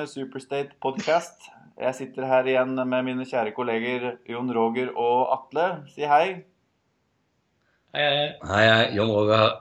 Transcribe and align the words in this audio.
med 0.00 0.08
Superstate 0.08 0.76
podcast. 0.80 1.50
Jeg 1.76 1.92
sitter 1.98 2.24
her 2.28 2.46
igjen 2.48 2.72
med 2.88 3.04
mine 3.04 3.24
kjære 3.28 3.52
kolleger 3.56 4.06
Jon 4.28 4.48
Roger 4.54 4.92
og 4.96 5.32
Atle. 5.34 5.66
Si 5.92 6.06
hei. 6.08 6.40
Hei, 7.96 8.06
hei. 8.06 8.30
Hei, 8.48 8.62
hei. 8.64 8.86
Jon 8.96 9.12
Roger 9.12 9.42
her. 9.42 9.52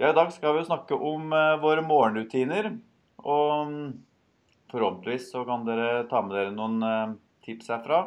Ja, 0.00 0.10
I 0.10 0.16
dag 0.16 0.32
skal 0.34 0.56
vi 0.56 0.64
snakke 0.66 0.98
om 0.98 1.30
eh, 1.36 1.54
våre 1.62 1.84
morgenrutiner. 1.86 2.72
Og 3.22 3.70
mm, 3.70 3.86
forhåpentligvis 4.72 5.30
så 5.30 5.44
kan 5.46 5.66
dere 5.68 6.06
ta 6.10 6.24
med 6.24 6.34
dere 6.34 6.54
noen 6.56 6.82
eh, 6.82 7.16
tips 7.46 7.70
herfra. 7.74 8.02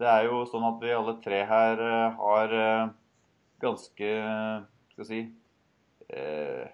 Det 0.00 0.06
er 0.10 0.26
jo 0.26 0.42
sånn 0.50 0.64
at 0.66 0.80
vi 0.82 0.94
alle 0.94 1.18
tre 1.22 1.42
her 1.46 1.82
eh, 1.82 2.16
har 2.18 2.54
eh, 2.58 2.86
ganske 3.62 4.14
Skal 4.90 5.04
vi 5.04 5.06
si 5.06 5.20
eh, 6.10 6.64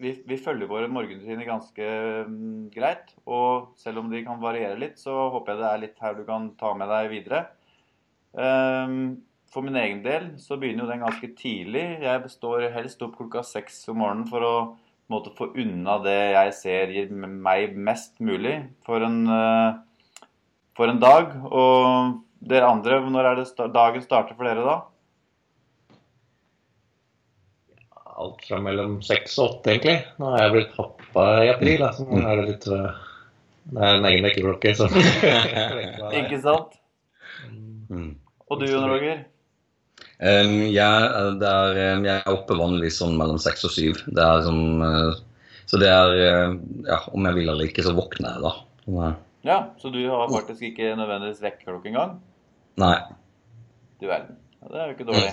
vi, 0.00 0.14
vi 0.26 0.38
følger 0.40 0.70
våre 0.70 0.88
morgenrutiner 0.88 1.46
ganske 1.46 1.88
mm, 2.26 2.70
greit. 2.74 3.12
Og 3.28 3.74
selv 3.78 4.00
om 4.00 4.08
de 4.10 4.22
kan 4.24 4.40
variere 4.40 4.78
litt, 4.80 4.96
så 4.98 5.28
håper 5.34 5.52
jeg 5.52 5.60
det 5.60 5.68
er 5.68 5.82
litt 5.82 6.00
her 6.00 6.16
du 6.16 6.24
kan 6.24 6.48
ta 6.60 6.72
med 6.78 6.88
deg 6.88 7.10
videre. 7.12 7.42
Ehm, 8.32 8.96
for 9.52 9.66
min 9.66 9.76
egen 9.76 10.00
del 10.06 10.30
så 10.40 10.56
begynner 10.56 10.86
jo 10.86 10.90
den 10.90 11.04
ganske 11.04 11.30
tidlig. 11.36 11.84
Jeg 12.00 12.32
står 12.32 12.70
helst 12.72 13.04
opp 13.04 13.18
klokka 13.18 13.44
seks 13.44 13.82
om 13.92 14.00
morgenen 14.00 14.24
for 14.30 14.48
å 14.48 14.54
måte, 15.12 15.34
få 15.36 15.50
unna 15.52 15.98
det 16.00 16.16
jeg 16.32 16.56
ser 16.62 16.96
gir 16.96 17.12
meg 17.12 17.76
mest 17.76 18.16
mulig 18.24 18.56
for 18.88 19.04
en, 19.04 19.20
for 20.80 20.88
en 20.88 21.04
dag. 21.04 21.36
Og 21.44 22.23
dere 22.48 22.68
andre, 22.68 22.98
når 23.10 23.30
er 23.30 23.40
det 23.40 23.70
dagen 23.72 24.04
starter 24.04 24.36
for 24.36 24.48
dere 24.48 24.64
da? 24.66 24.76
Alt 28.14 28.44
fra 28.46 28.60
mellom 28.62 29.00
seks 29.02 29.38
og 29.40 29.46
åtte, 29.48 29.72
egentlig. 29.72 29.96
Nå 30.20 30.30
har 30.34 30.44
jeg 30.44 30.54
blitt 30.54 30.74
pappa 30.76 31.26
i 31.42 31.50
april, 31.50 31.80
da, 31.82 31.90
så 31.96 32.06
nå 32.06 32.20
er 32.22 32.40
det 32.40 32.44
litt 32.52 32.66
øh, 32.70 32.98
Det 33.72 33.80
er 33.80 33.98
en 33.98 34.08
egen 34.10 34.26
vekkerklokke, 34.28 34.74
så 34.78 34.88
Ikke 36.20 36.40
sant? 36.44 36.76
Mm. 37.90 38.12
Og 38.50 38.60
du, 38.60 38.68
Jon 38.70 38.86
Roger? 38.92 39.24
Um, 40.20 40.60
jeg, 40.70 41.08
det 41.40 41.48
er, 41.48 41.80
um, 41.96 42.04
jeg 42.06 42.20
er 42.20 42.30
oppe 42.36 42.56
vanligvis 42.58 43.00
sånn 43.00 43.16
mellom 43.18 43.40
seks 43.42 43.66
og 43.66 43.72
syv. 43.74 44.04
Det 44.06 44.22
er 44.22 44.44
sånn 44.46 44.62
Så 45.66 45.80
det 45.82 45.88
er 45.90 46.14
uh, 46.14 46.54
Ja, 46.86 47.00
om 47.10 47.26
jeg 47.26 47.40
vil 47.40 47.50
eller 47.50 47.66
ikke, 47.66 47.82
så 47.86 47.96
våkner 47.96 48.36
jeg 48.36 48.44
da. 48.44 48.54
Ja, 49.44 49.58
så 49.80 49.90
du 49.92 49.98
har 50.06 50.30
faktisk 50.32 50.62
ikke 50.70 50.94
nødvendigvis 50.96 51.42
vekkerklokke 51.42 51.90
engang? 51.90 52.14
Nei. 52.80 52.94
Du 54.00 54.06
verden. 54.08 54.38
Det 54.64 54.78
er 54.80 54.88
jo 54.88 54.94
ikke 54.96 55.06
dårlig. 55.08 55.32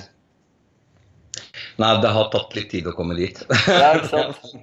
Nei, 1.81 1.91
det 2.03 2.11
har 2.13 2.27
tatt 2.33 2.55
litt 2.57 2.69
tid 2.73 2.89
å 2.91 2.95
komme 2.95 3.15
dit. 3.17 3.39
Ja, 3.81 3.93
ikke 3.97 4.11
sant? 4.11 4.41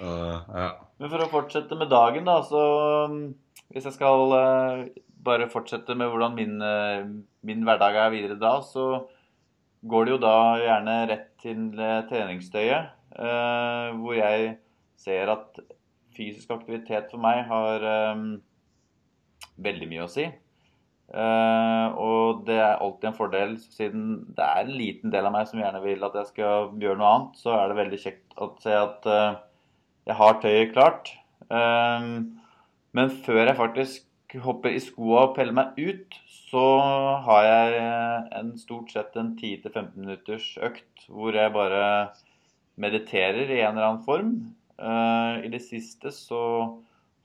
Uh, 0.00 0.38
ja. 0.48 0.68
Men 0.96 1.10
for 1.12 1.20
å 1.20 1.28
fortsette 1.28 1.76
med 1.76 1.90
dagen, 1.92 2.24
da, 2.24 2.38
så 2.48 2.60
um, 3.10 3.18
Hvis 3.68 3.84
jeg 3.84 3.98
skal 3.98 4.32
eh, 4.32 4.78
bare 5.20 5.48
fortsette 5.52 5.92
med 5.92 6.08
hvordan 6.08 6.32
min, 6.38 6.54
eh, 6.64 7.02
min 7.44 7.66
hverdag 7.68 7.98
er 8.00 8.14
videre 8.14 8.38
da, 8.40 8.54
så 8.64 8.86
går 9.92 10.08
det 10.08 10.14
jo 10.14 10.22
da 10.24 10.32
gjerne 10.62 10.94
rett 11.10 11.28
til 11.44 11.66
eh, 11.76 12.00
treningsstøyet. 12.08 12.96
hvor 14.00 14.16
jeg 14.16 14.54
ser 15.00 15.32
at 15.32 15.60
fysisk 16.16 16.50
aktivitet 16.54 17.12
for 17.12 17.22
meg 17.22 17.44
har 17.48 17.86
eh, 17.92 18.24
veldig 19.68 19.88
mye 19.90 20.06
å 20.06 20.10
si. 20.10 20.26
Eh, 21.10 21.96
og 21.98 22.44
det 22.46 22.58
er 22.62 22.78
alltid 22.78 23.08
en 23.10 23.16
fordel, 23.16 23.54
siden 23.74 24.10
det 24.36 24.44
er 24.46 24.60
en 24.62 24.76
liten 24.78 25.10
del 25.10 25.26
av 25.26 25.34
meg 25.34 25.48
som 25.50 25.58
gjerne 25.58 25.82
vil 25.82 26.04
at 26.06 26.18
jeg 26.20 26.28
skal 26.28 26.68
gjøre 26.78 27.00
noe 27.00 27.14
annet, 27.14 27.40
så 27.40 27.56
er 27.56 27.70
det 27.70 27.78
veldig 27.80 27.98
kjekt 28.04 28.36
å 28.38 28.52
se 28.62 28.76
at 28.78 29.08
eh, 29.10 29.40
jeg 30.06 30.18
har 30.20 30.38
tøyet 30.42 30.74
klart. 30.76 31.10
Um, 31.50 32.38
men 32.94 33.10
før 33.26 33.42
jeg 33.42 33.58
faktisk 33.58 34.38
hopper 34.44 34.70
i 34.74 34.82
skoa 34.82 35.24
og 35.26 35.34
peller 35.34 35.56
meg 35.56 35.78
ut, 35.78 36.14
så 36.50 36.62
har 37.26 37.46
jeg 37.46 37.80
en 38.38 38.52
stort 38.58 38.94
sett 38.94 39.18
en 39.18 39.32
10-15 39.34 39.90
minutters 39.98 40.46
økt 40.62 41.08
hvor 41.10 41.34
jeg 41.34 41.54
bare 41.54 41.82
mediterer 42.80 43.50
i 43.50 43.60
en 43.64 43.74
eller 43.74 43.88
annen 43.88 44.06
form. 44.06 44.32
I 44.80 45.50
det 45.52 45.60
siste 45.66 46.14
så 46.14 46.42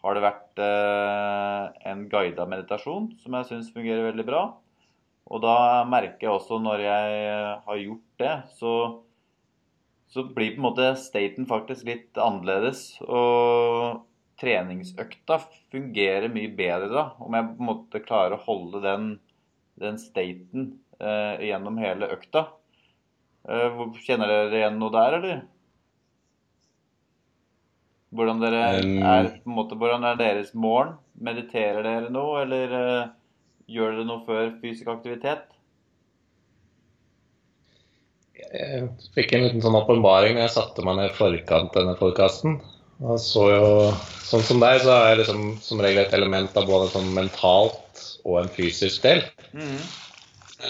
har 0.05 0.17
det 0.17 0.23
vært 0.25 0.61
uh, 0.61 1.73
en 1.89 2.05
guida 2.11 2.45
meditasjon 2.49 3.09
som 3.23 3.37
jeg 3.39 3.49
syns 3.49 3.73
fungerer 3.73 4.11
veldig 4.11 4.25
bra. 4.27 4.43
Og 5.25 5.41
da 5.41 5.57
merker 5.89 6.27
jeg 6.27 6.35
også 6.35 6.59
når 6.61 6.83
jeg 6.85 7.25
har 7.65 7.81
gjort 7.81 8.21
det, 8.21 8.33
så 8.59 8.75
så 10.15 10.23
blir 10.23 10.53
på 10.55 10.61
en 10.61 10.67
måte 10.69 10.89
staten 11.01 11.47
faktisk 11.49 11.87
litt 11.89 12.19
annerledes. 12.21 12.83
Og 13.03 14.03
treningsøkta 14.39 15.39
fungerer 15.73 16.31
mye 16.31 16.51
bedre 16.55 16.91
da, 16.91 17.05
om 17.23 17.35
jeg 17.35 17.49
på 17.49 17.63
en 17.63 17.69
måte 17.69 18.03
klarer 18.03 18.37
å 18.37 18.45
holde 18.45 18.83
den, 18.83 19.09
den 19.81 19.99
staten 19.99 20.69
eh, 20.99 21.43
gjennom 21.49 21.79
hele 21.81 22.11
økta. 22.15 22.45
Eh, 23.47 23.83
kjenner 24.05 24.31
dere 24.31 24.61
igjen 24.61 24.79
noe 24.79 24.93
der, 24.95 25.19
eller? 25.19 25.43
Hvordan 28.15 28.41
Um, 28.45 28.95
er 29.03 29.29
måte, 29.49 29.75
hvordan 29.79 30.05
er 30.07 30.19
deres 30.19 30.53
morgen? 30.53 30.95
Mediterer 31.19 31.83
dere 31.83 32.11
noe, 32.13 32.41
eller 32.45 32.75
uh, 32.75 33.09
gjør 33.71 33.97
dere 33.97 34.07
noe 34.07 34.23
før 34.27 34.53
fysisk 34.61 34.91
aktivitet? 34.93 35.43
Jeg 38.35 38.87
fikk 39.15 39.33
en 39.33 39.45
liten 39.45 39.63
sånn 39.63 39.77
åpenbaring 39.79 40.37
da 40.37 40.45
jeg 40.45 40.55
satte 40.55 40.83
meg 40.85 40.99
ned 40.99 41.11
i 41.11 41.17
forkant 41.17 41.75
denne 41.75 41.95
podkasten. 41.99 42.59
Så 43.19 43.43
sånn 44.23 44.43
som 44.47 44.61
deg, 44.63 44.79
så 44.83 44.93
er 44.93 45.09
jeg 45.09 45.21
liksom 45.23 45.43
som 45.63 45.81
regel 45.83 46.05
et 46.05 46.15
element 46.15 46.55
av 46.55 46.67
både 46.69 46.87
sånn 46.93 47.11
mentalt 47.15 48.03
og 48.23 48.39
en 48.41 48.51
fysisk 48.55 49.03
del. 49.03 49.23
Mm. 49.51 49.79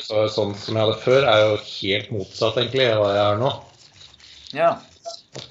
Så 0.02 0.26
sånn 0.34 0.56
som 0.58 0.76
jeg 0.76 0.82
hadde 0.82 1.04
før, 1.04 1.28
er 1.30 1.44
jo 1.44 1.60
helt 1.68 2.12
motsatt 2.16 2.58
egentlig 2.58 2.90
av 2.90 3.04
hva 3.04 3.12
jeg 3.14 3.26
har 3.28 3.40
nå. 3.42 3.52
Ja. 4.56 4.72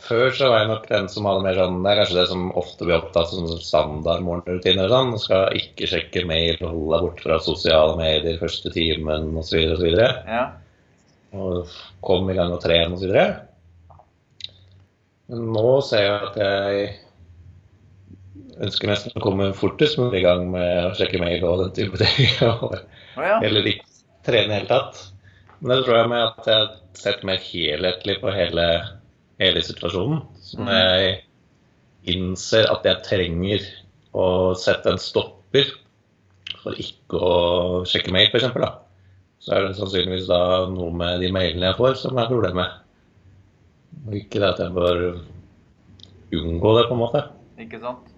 Før 0.05 0.31
så 0.33 0.49
var 0.49 0.62
jeg 0.62 0.71
nok 0.71 0.84
den 0.89 1.06
som 1.12 1.27
hadde 1.28 1.45
mer 1.45 1.59
sånn 1.61 1.83
Det 1.84 1.91
er 1.91 1.99
kanskje 2.00 2.17
det 2.17 2.27
som 2.31 2.45
ofte 2.56 2.87
blir 2.87 2.97
opptatt 2.97 3.33
som 3.33 3.49
standard 3.61 4.25
morgenrutiner 4.25 4.89
sånn. 4.89 5.12
Du 5.12 5.21
skal 5.21 5.59
ikke 5.59 5.89
sjekke 5.91 6.25
mail, 6.28 6.56
holde 6.62 6.95
deg 6.95 7.05
borte 7.05 7.27
fra 7.27 7.41
sosiale 7.45 7.97
medier 8.00 8.41
første 8.41 8.72
timen 8.72 9.33
osv. 9.41 9.59
osv. 9.77 9.89
ja. 10.00 10.45
Og 11.34 11.72
komme 12.05 12.33
i 12.33 12.39
gang 12.39 12.55
og 12.55 12.62
trene 12.62 12.97
osv. 12.97 13.12
Men 15.33 15.49
nå 15.56 15.71
ser 15.84 16.05
jeg 16.05 16.28
at 16.28 16.37
jeg 16.41 16.93
ønsker 18.65 18.91
nesten 18.91 19.16
å 19.19 19.25
komme 19.25 19.53
fortest 19.56 19.99
mulig 19.99 20.21
i 20.21 20.27
gang 20.27 20.47
med 20.53 20.91
å 20.91 20.95
sjekke 20.97 21.21
mail 21.22 21.45
og 21.49 21.65
den 21.65 21.75
type 21.77 22.01
ting. 22.01 22.28
ja. 23.19 23.39
Eller 23.41 23.66
ikke 23.72 23.89
trene 24.27 24.47
i 24.47 24.53
det 24.53 24.59
hele 24.61 24.71
tatt. 24.71 25.01
Men 25.61 25.78
det 25.78 25.84
tror 25.87 25.99
jeg 25.99 26.11
med 26.12 26.27
at 26.27 26.49
jeg 26.49 26.61
har 26.61 26.75
sett 26.99 27.25
mer 27.27 27.41
helhetlig 27.41 28.19
på 28.22 28.33
hele, 28.34 28.66
hele 29.43 29.62
situasjonen. 29.65 30.22
Så 30.43 30.61
når 30.62 30.78
jeg 30.78 31.15
innser 32.15 32.69
at 32.71 32.87
jeg 32.87 33.05
trenger 33.06 33.67
å 34.15 34.27
sette 34.59 34.93
en 34.93 35.00
stopper 35.00 35.71
for 36.62 36.81
ikke 36.81 37.21
å 37.21 37.37
sjekke 37.89 38.12
mail, 38.15 38.31
f.eks., 38.31 38.49
så 39.45 39.53
er 39.53 39.67
det 39.67 39.77
sannsynligvis 39.77 40.28
da 40.31 40.41
noe 40.72 40.93
med 40.97 41.21
de 41.21 41.28
mailene 41.34 41.69
jeg 41.69 41.77
får, 41.77 41.99
som 42.00 42.17
er 42.17 42.31
problemet. 42.31 42.78
Og 44.06 44.17
ikke 44.17 44.41
det 44.41 44.53
at 44.55 44.62
jeg 44.62 44.72
bør 44.72 45.03
unngå 46.34 46.71
det, 46.78 46.87
på 46.89 46.97
en 46.97 47.03
måte. 47.03 47.25
Ikke 47.61 47.81
sant? 47.83 48.09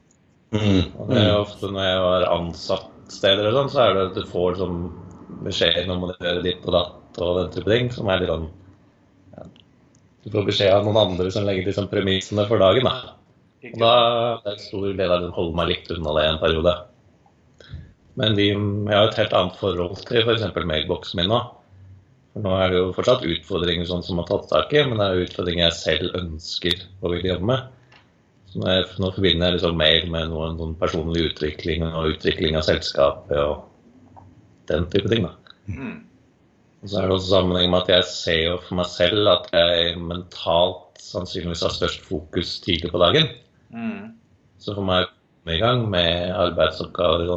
Mm. 0.54 0.92
Og 0.94 1.10
det 1.10 1.24
er 1.24 1.32
ofte 1.34 1.72
når 1.72 1.88
jeg 1.88 2.04
var 2.04 2.28
ansatt 2.30 3.10
steder 3.10 3.50
og 3.50 3.58
sånn, 3.58 3.72
så 3.72 3.82
er 3.82 3.96
det 3.96 4.04
at 4.10 4.20
du 4.20 4.30
får 4.30 4.54
liksom 4.54 4.78
beskjed 5.46 5.90
om 5.90 6.06
å 6.06 6.12
gjøre 6.14 6.44
ditt 6.46 6.62
og 6.66 6.76
datt 6.76 7.20
og 7.22 7.40
den 7.40 7.52
type 7.56 7.72
ting, 7.72 7.90
som 7.94 8.08
er 8.10 8.22
litt 8.22 8.30
sånn 8.30 8.46
Du 10.26 10.32
får 10.34 10.48
beskjed 10.48 10.74
av 10.74 10.82
noen 10.82 10.98
andre 10.98 11.30
som 11.30 11.44
legger 11.46 11.68
liksom 11.68 11.86
premissene 11.86 12.48
for 12.50 12.58
dagen, 12.58 12.88
da. 12.88 13.14
Og 13.70 13.76
da 13.78 13.90
det 14.42 14.50
er 14.50 14.56
det 14.56 14.64
stor 14.64 14.86
del 14.98 15.12
av 15.14 15.22
det 15.22 15.34
holder 15.36 15.58
meg 15.60 15.68
litt 15.70 15.92
unna 15.94 16.14
det 16.16 16.24
en 16.26 16.40
periode. 16.40 16.72
Men 18.18 18.34
de, 18.34 18.48
jeg 18.50 18.96
har 18.96 19.06
et 19.06 19.20
helt 19.20 19.36
annet 19.38 19.60
forhold 19.60 20.02
til 20.08 20.24
f.eks. 20.24 20.48
mailboksen 20.56 21.20
min 21.20 21.30
nå. 21.30 21.38
For 22.34 22.42
nå 22.42 22.56
er 22.58 22.72
det 22.72 22.80
jo 22.80 22.90
fortsatt 22.96 23.22
utfordringer 23.28 23.86
sånn 23.88 24.02
som 24.04 24.18
har 24.18 24.26
tatt 24.28 24.48
tak 24.50 24.74
i, 24.74 24.82
men 24.88 24.98
det 24.98 25.06
er 25.06 25.22
utfordringer 25.28 25.68
jeg 25.68 25.78
selv 25.78 26.18
ønsker 26.18 26.82
å 27.00 27.12
vil 27.14 27.30
jobbe 27.30 27.50
med. 27.52 27.70
Så 28.50 28.60
nå, 28.60 28.66
jeg, 28.72 28.88
nå 28.98 29.12
forbinder 29.14 29.46
jeg 29.46 29.58
liksom 29.60 29.78
mail 29.78 30.10
med 30.12 30.32
noen, 30.32 30.58
noen, 30.58 30.74
personlig 30.80 31.28
utvikling 31.30 31.86
og 31.86 32.16
utvikling 32.16 32.58
av 32.58 32.66
selskapet 32.66 33.38
og 33.44 34.42
den 34.72 34.90
type 34.90 35.12
ting. 35.12 35.30
da. 35.30 35.54
Mm. 35.70 35.96
Og 36.86 36.90
så 36.92 37.00
er 37.00 37.08
det 37.08 37.14
også 37.16 37.32
sammenheng 37.32 37.72
med 37.72 37.80
at 37.82 37.88
jeg 37.90 38.06
ser 38.06 38.36
jo 38.44 38.58
for 38.62 38.78
meg 38.78 38.86
selv 38.86 39.26
at 39.32 39.48
jeg 39.50 39.96
mentalt 39.98 41.00
sannsynligvis 41.02 41.64
har 41.66 41.74
størst 41.74 42.04
fokus 42.06 42.52
tidlig 42.62 42.92
på 42.92 43.00
dagen. 43.02 43.26
Mm. 43.74 44.12
Så 44.62 44.76
for 44.76 44.86
meg 44.86 45.02
å 45.02 45.10
komme 45.10 45.56
i 45.56 45.64
gang 45.64 45.82
med 45.90 46.30
arbeidsoppgaver 46.30 47.34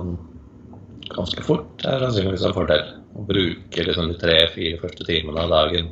ganske 1.10 1.48
fort 1.50 1.82
er 1.82 2.06
sannsynligvis 2.06 2.46
en 2.46 2.54
fordel. 2.60 2.86
Å 3.18 3.26
bruke 3.26 3.90
liksom 3.90 4.14
de 4.14 4.22
tre-fire 4.22 4.78
første 4.86 5.10
timene 5.10 5.42
av 5.42 5.56
dagen 5.56 5.90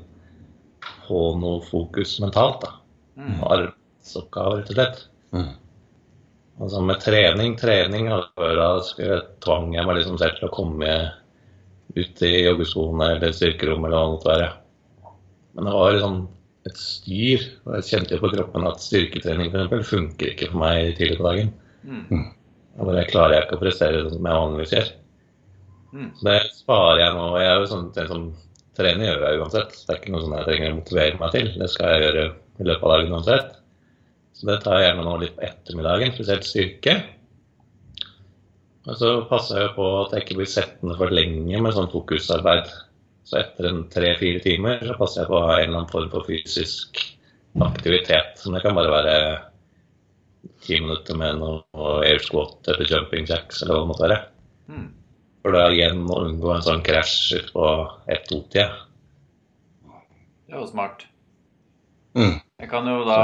på 1.08 1.26
noe 1.42 1.66
fokus 1.66 2.20
mentalt. 2.22 2.62
da. 2.62 2.76
Mm. 3.18 3.40
Arbeidsoppgaver, 3.42 4.62
rett 4.62 4.70
og 4.70 4.78
slett. 4.78 5.06
Mm. 5.34 5.54
Altså 6.62 6.86
med 6.86 7.02
trening 7.02 7.58
Trening 7.58 8.14
hadde 8.14 8.30
før 8.38 8.60
da 8.62 9.22
tvang 9.42 9.74
jeg 9.74 9.90
meg 9.90 9.98
liksom 9.98 10.22
selv 10.22 10.38
til 10.38 10.46
å 10.46 10.54
komme 10.54 10.94
ut 11.96 12.24
i 12.26 12.32
joggeskoene 12.46 13.12
eller 13.16 13.36
styrkerom 13.36 13.86
eller 13.86 13.98
hva 13.98 14.06
det 14.08 14.16
måtte 14.16 14.32
være. 14.34 14.50
Men 15.58 15.70
det 15.70 15.76
var 15.78 15.96
liksom 15.96 16.18
et 16.68 16.80
styr. 16.82 17.46
og 17.66 17.76
Jeg 17.78 17.88
kjente 17.92 18.16
jo 18.18 18.24
på 18.24 18.32
kroppen 18.34 18.68
at 18.70 18.84
styrketrening 18.84 19.52
for 19.52 19.62
eksempel, 19.62 19.86
funker 19.88 20.34
ikke 20.34 20.50
for 20.52 20.62
meg 20.64 20.96
tidlig 21.00 21.20
på 21.20 21.28
dagen. 21.28 21.54
Mm. 21.88 22.26
Da 22.78 22.88
bare 22.90 23.06
klarer 23.10 23.38
jeg 23.38 23.48
ikke 23.48 23.58
å 23.58 23.64
prestere 23.64 24.02
sånn 24.04 24.18
som 24.18 24.28
jeg 24.30 24.42
vanligvis 24.44 24.76
gjør. 24.76 24.90
Mm. 25.94 26.10
Så 26.18 26.28
det 26.28 26.40
sparer 26.58 27.04
jeg 27.04 27.16
nå. 27.16 27.28
Jeg 27.42 27.50
er 27.52 27.62
jo 27.62 27.70
sånn, 27.72 27.88
en 27.94 28.12
sånn 28.12 28.28
trening 28.78 29.08
gjør 29.08 29.24
jeg 29.26 29.42
uansett. 29.42 29.78
Det 29.80 29.94
er 29.94 30.02
ikke 30.02 30.14
noe 30.14 30.26
sånn 30.26 30.36
jeg 30.38 30.50
trenger 30.50 30.74
å 30.74 30.80
motivere 30.82 31.22
meg 31.22 31.38
til. 31.38 31.54
Det 31.58 31.70
skal 31.74 31.94
jeg 31.94 32.06
gjøre 32.06 32.26
i 32.28 32.68
løpet 32.68 32.84
av 32.86 32.94
dagen 32.94 33.16
uansett. 33.16 33.56
Så 34.38 34.50
det 34.52 34.60
tar 34.62 34.78
jeg 34.78 34.92
gjerne 34.92 35.06
nå 35.08 35.16
litt 35.24 35.38
på 35.38 35.46
ettermiddagen, 35.48 36.14
spesielt 36.14 36.46
styrke. 36.46 36.98
Og 38.88 38.96
så 38.96 39.10
passer 39.28 39.66
jeg 39.66 39.74
på 39.76 39.86
at 40.00 40.14
jeg 40.16 40.24
ikke 40.24 40.38
blir 40.40 40.50
settende 40.50 40.96
for 41.00 41.12
lenge 41.12 41.60
med 41.64 41.76
sånn 41.76 41.90
fokusarbeid. 41.92 42.70
Så 43.28 43.42
etter 43.42 43.68
en 43.68 43.82
tre-fire 43.92 44.40
timer 44.44 44.80
så 44.88 44.96
passer 45.00 45.24
jeg 45.24 45.32
på 45.32 45.36
å 45.36 45.48
ha 45.50 45.58
en 45.58 45.66
eller 45.66 45.82
annen 45.82 45.92
form 45.92 46.08
for 46.14 46.28
fysisk 46.28 47.02
aktivitet. 47.66 48.40
Men 48.46 48.56
det 48.56 48.64
kan 48.64 48.78
bare 48.78 48.94
være 48.94 49.18
ti 50.64 50.80
minutter 50.80 51.20
med 51.20 51.42
noe 51.42 51.98
air 52.08 52.24
squat 52.24 52.72
eller 52.72 52.88
jumping 52.88 53.28
jacks 53.28 53.60
eller 53.62 53.76
hva 53.76 53.84
det 53.84 53.92
måtte 53.92 54.06
være. 54.06 54.20
Mm. 54.72 54.88
For 55.44 55.58
da 55.58 55.68
igjen 55.74 56.02
å 56.08 56.22
unngå 56.24 56.54
en 56.56 56.64
sånn 56.64 56.86
krasj 56.88 57.42
utpå 57.42 57.68
ett-to-tida. 58.16 58.70
Det 60.48 60.56
er 60.56 60.64
jo 60.64 60.72
smart. 60.72 61.04
Mm. 62.16 62.38
Jeg 62.64 62.72
kan 62.72 62.88
jo 62.88 63.04
da 63.08 63.20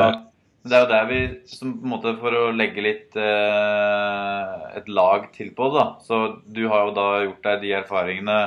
Det 0.64 0.76
er 0.78 0.86
jo 0.86 0.92
der 0.94 1.08
vi 1.10 1.20
som 1.52 1.74
på 1.76 1.84
en 1.84 1.92
måte 1.92 2.14
For 2.22 2.36
å 2.40 2.44
legge 2.56 2.84
litt 2.86 3.18
eh, 3.20 4.52
et 4.80 4.88
lag 4.88 5.28
til 5.36 5.52
på 5.58 5.68
det, 5.74 5.82
da. 5.82 5.88
Så 6.06 6.20
du 6.48 6.64
har 6.72 6.88
jo 6.88 6.94
da 6.96 7.08
gjort 7.26 7.50
deg 7.50 7.66
de 7.66 7.74
erfaringene 7.82 8.38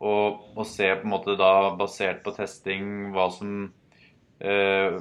og, 0.00 0.44
og 0.54 0.62
ser 0.68 1.00
på 1.00 1.08
en 1.08 1.14
måte 1.16 1.34
da 1.40 1.72
basert 1.76 2.22
på 2.24 2.32
testing 2.36 3.10
hva 3.14 3.26
som 3.34 3.66
eh, 4.38 5.00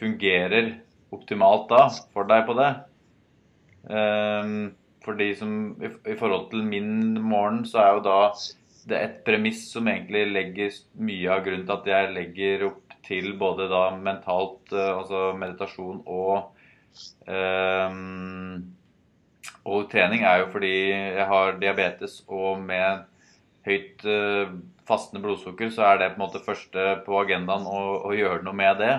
fungerer 0.00 0.72
optimalt 1.12 1.68
da 1.70 1.84
for 2.14 2.26
deg 2.30 2.48
på 2.48 2.56
det. 2.58 2.70
Eh, 3.92 4.56
for 5.04 5.18
de 5.18 5.28
som 5.36 5.54
i, 5.76 5.92
I 6.14 6.16
forhold 6.18 6.48
til 6.54 6.64
min 6.66 7.20
morgen, 7.20 7.66
så 7.68 7.84
er 7.84 7.94
jo 7.98 8.04
da 8.08 8.18
det 8.88 8.98
et 8.98 9.20
premiss 9.26 9.66
som 9.70 9.86
egentlig 9.86 10.24
legger 10.32 10.74
mye 10.98 11.30
av 11.30 11.44
grunnen 11.44 11.68
til 11.68 11.76
at 11.76 11.92
jeg 11.92 12.14
legger 12.16 12.66
opp 12.72 12.91
til 13.06 13.32
både 13.38 13.68
da 13.70 13.88
mentalt, 13.96 14.72
eh, 14.72 14.92
altså 14.96 15.32
meditasjon 15.38 16.02
og 16.06 16.52
um, 17.26 18.62
og 19.64 19.86
trening 19.90 20.24
er 20.26 20.42
jo 20.42 20.50
fordi 20.52 20.74
jeg 20.90 21.26
har 21.30 21.56
diabetes 21.60 22.18
og 22.28 22.60
med 22.60 23.06
høyt 23.66 24.04
uh, 24.04 24.52
fastende 24.88 25.22
blodsukker, 25.22 25.70
så 25.70 25.86
er 25.86 26.00
det 26.00 26.12
på 26.12 26.20
en 26.20 26.24
måte 26.26 26.42
første 26.44 26.86
på 27.06 27.16
agendaen 27.22 27.66
å, 27.70 27.82
å 28.10 28.14
gjøre 28.16 28.42
noe 28.42 28.58
med 28.58 28.80
det. 28.82 28.94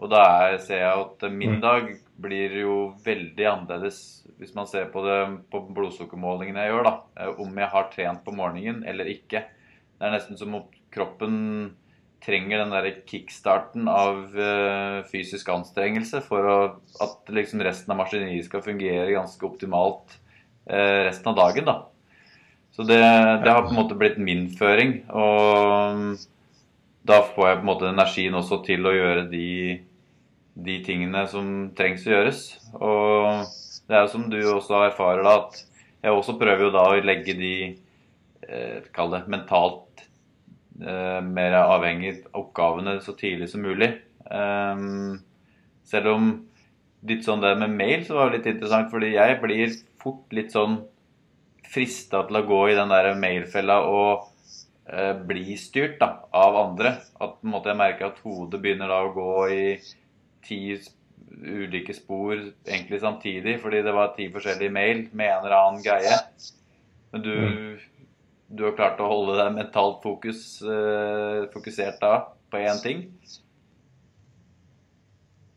Og 0.00 0.10
da 0.10 0.22
er, 0.42 0.56
ser 0.64 0.82
jeg 0.82 1.04
at 1.04 1.26
min 1.30 1.58
Mm. 1.58 1.60
dag 1.60 1.88
blir 2.20 2.54
jo 2.60 2.74
veldig 3.04 3.46
annerledes 3.48 3.98
hvis 4.40 4.54
man 4.56 4.66
ser 4.66 4.86
på 4.92 5.02
det 5.04 5.18
på 5.52 5.60
blodsukkermålingene 5.76 6.62
jeg 6.64 6.72
gjør, 6.72 6.86
da. 6.88 6.94
Om 7.44 7.58
jeg 7.60 7.68
har 7.74 7.90
trent 7.92 8.22
på 8.24 8.32
morgenen 8.32 8.80
eller 8.88 9.10
ikke. 9.12 9.44
Det 10.00 10.06
er 10.06 10.14
nesten 10.14 10.38
som 10.40 10.54
om 10.56 10.64
kroppen 10.90 11.34
trenger 12.24 12.62
den 12.62 12.74
der 12.74 12.88
kickstarten 13.08 13.88
av 13.90 14.34
uh, 14.36 15.00
fysisk 15.08 15.48
anstrengelse 15.52 16.20
for 16.24 16.48
å, 16.48 16.58
at 17.00 17.32
liksom 17.32 17.62
resten 17.64 17.94
av 17.94 18.00
maskineriet 18.02 18.48
skal 18.48 18.64
fungere 18.64 19.14
ganske 19.14 19.46
optimalt 19.46 20.18
uh, 20.68 21.06
resten 21.08 21.32
av 21.32 21.38
dagen. 21.40 21.70
da. 21.70 21.78
Så 22.76 22.84
det, 22.86 23.00
det 23.44 23.50
har 23.50 23.64
på 23.64 23.72
en 23.72 23.80
måte 23.80 23.96
blitt 23.98 24.20
min 24.22 24.46
føring. 24.56 25.00
Og 25.10 26.20
da 27.06 27.22
får 27.32 27.48
jeg 27.48 27.58
på 27.58 27.64
en 27.64 27.70
måte 27.70 27.90
energien 27.90 28.36
også 28.38 28.60
til 28.66 28.86
å 28.86 28.94
gjøre 28.94 29.26
de, 29.32 29.80
de 30.54 30.76
tingene 30.86 31.24
som 31.30 31.70
trengs 31.76 32.06
å 32.06 32.14
gjøres. 32.14 32.44
Og 32.78 33.48
det 33.88 33.96
er 33.96 34.06
jo 34.06 34.12
som 34.12 34.28
du 34.30 34.38
også 34.52 34.84
erfarer, 34.86 35.24
da, 35.26 35.36
at 35.42 35.64
jeg 36.04 36.16
også 36.16 36.38
prøver 36.40 36.68
jo 36.68 36.74
da 36.74 36.86
å 36.88 37.00
legge 37.04 37.34
de 37.36 37.54
eh, 38.46 38.78
Kall 38.94 39.12
det 39.12 39.24
mentalt 39.28 39.89
eh, 40.80 41.20
mer 41.24 41.56
avhengig 41.60 42.16
oppgavene 42.36 42.98
så 43.04 43.14
tidlig 43.18 43.50
som 43.52 43.64
mulig. 43.64 43.92
Ehm, 44.30 45.20
selv 45.86 46.14
om 46.14 46.30
litt 47.08 47.24
sånn 47.26 47.42
det 47.42 47.54
med 47.60 47.76
mail 47.76 48.04
så 48.06 48.18
var 48.18 48.34
litt 48.34 48.48
interessant, 48.48 48.90
fordi 48.92 49.14
jeg 49.14 49.38
blir 49.42 49.76
fort 50.00 50.34
litt 50.36 50.52
sånn 50.54 50.80
frista 51.70 52.24
til 52.26 52.40
å 52.40 52.46
gå 52.48 52.60
i 52.70 52.76
den 52.78 52.90
der 52.90 53.12
mailfella 53.18 53.78
og 53.86 54.28
eh, 54.90 55.14
bli 55.14 55.56
styrt 55.60 55.98
da, 56.02 56.12
av 56.34 56.58
andre. 56.64 56.96
At 57.20 57.38
på 57.38 57.46
en 57.46 57.54
måte 57.54 57.72
jeg 57.72 57.80
merker 57.80 58.10
at 58.10 58.22
hodet 58.24 58.62
begynner 58.62 58.90
da 58.90 59.02
å 59.04 59.12
gå 59.14 59.34
i 59.54 59.64
ti 60.46 60.62
ulike 61.40 61.94
spor 61.94 62.34
egentlig 62.66 63.00
samtidig, 63.00 63.60
fordi 63.62 63.84
det 63.86 63.94
var 63.94 64.12
ti 64.16 64.26
forskjellige 64.32 64.74
mail 64.74 65.04
med 65.12 65.30
en 65.30 65.44
eller 65.44 65.56
annen 65.56 65.84
greie. 65.84 66.16
Men 67.12 67.24
du, 67.24 67.34
du 68.50 68.64
har 68.66 68.74
klart 68.78 69.00
å 69.02 69.08
holde 69.10 69.36
deg 69.38 69.54
mentalt 69.54 70.02
fokus, 70.02 70.42
eh, 70.62 71.46
fokusert 71.54 72.00
da 72.02 72.14
på 72.50 72.58
én 72.58 72.82
ting. 72.82 73.04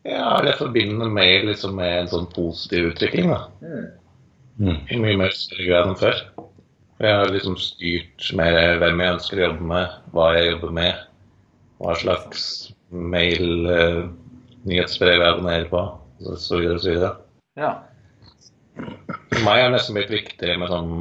Ja, 0.03 0.37
jeg 0.43 0.59
forbinder 0.59 1.09
mail 1.09 1.47
liksom 1.47 1.77
med 1.79 1.93
en 2.01 2.11
sånn 2.11 2.27
positiv 2.35 2.91
utvikling. 2.91 3.31
da. 3.31 3.47
Mm. 4.59 4.77
I 4.91 4.99
mye 4.99 5.17
mer 5.23 5.33
større 5.33 5.65
grad 5.69 5.89
enn 5.89 5.97
før. 5.97 6.19
Jeg 7.03 7.15
har 7.17 7.31
liksom 7.33 7.55
styrt 7.57 8.27
mer 8.37 8.77
hvem 8.79 9.01
jeg 9.01 9.15
ønsker 9.15 9.39
å 9.39 9.45
jobbe 9.47 9.69
med, 9.71 9.95
hva 10.13 10.27
jeg 10.37 10.51
jobber 10.51 10.75
med, 10.77 11.07
hva 11.81 11.95
slags 11.99 12.45
mail, 12.91 13.65
eh, 13.73 14.03
nyhetsbrev 14.69 15.17
jeg 15.17 15.31
abonnerer 15.31 15.65
på, 15.71 15.81
og 16.27 16.37
så 16.37 16.61
videre 16.61 16.79
så 16.79 16.93
videre. 16.93 17.11
Ja. 17.57 17.73
For 18.75 19.41
meg 19.47 19.59
er 19.59 19.67
det 19.67 19.75
nesten 19.79 19.97
blitt 19.97 20.13
viktigere 20.13 20.61
med 20.61 20.71
sånn 20.71 20.93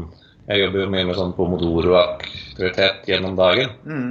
Jeg 0.52 0.66
jobber 0.66 0.82
jo 0.82 0.92
mye 0.92 1.08
med 1.08 1.16
sånn 1.16 1.32
pomodoro-aktivitet 1.32 3.06
gjennom 3.08 3.38
dagen. 3.38 3.70
Mm. 3.88 4.10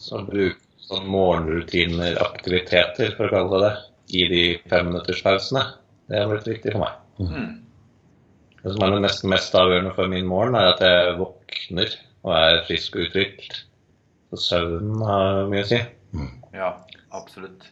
Så 0.00 0.22
bruk 0.24 0.56
sånn 0.86 1.08
morgenrutiner, 1.12 2.16
aktiviteter, 2.24 3.12
for 3.18 3.28
å 3.28 3.34
kalle 3.34 3.58
det 3.58 3.66
det, 3.66 3.72
i 4.16 4.22
de 4.30 4.44
femminutterspausene. 4.70 5.66
Det 6.08 6.22
har 6.22 6.30
blitt 6.30 6.48
viktig 6.48 6.72
for 6.72 6.86
meg. 6.86 6.96
Mm. 7.20 7.50
Det 8.62 8.72
som 8.72 8.86
er 8.86 8.94
det 8.94 9.02
nesten 9.04 9.34
mest 9.34 9.58
avgjørende 9.60 9.92
for 9.98 10.08
min 10.12 10.30
morgen, 10.30 10.56
er 10.56 10.72
at 10.72 10.80
jeg 10.84 11.18
våkner 11.20 11.92
og 12.24 12.32
er 12.38 12.64
frisk 12.70 12.96
og 12.96 13.04
uthvilt. 13.10 13.60
Så 14.32 14.40
søvnen 14.46 15.04
har 15.04 15.44
mye 15.52 15.66
å 15.66 15.68
si. 15.68 15.84
ja, 16.56 16.72
absolutt. 17.12 17.68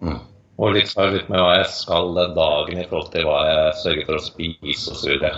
Mm. 0.00 0.18
Og 0.58 0.74
litt, 0.74 0.96
litt 1.12 1.28
med 1.28 1.44
hva 1.44 1.60
jeg 1.60 1.70
skal 1.76 2.14
den 2.16 2.34
dagen 2.40 2.80
i 2.80 2.88
forhold 2.88 3.12
til 3.12 3.28
hva 3.28 3.38
jeg 3.46 3.80
sørger 3.84 4.08
for 4.08 4.18
å 4.18 4.24
spise 4.24 4.96
osv. 4.96 5.28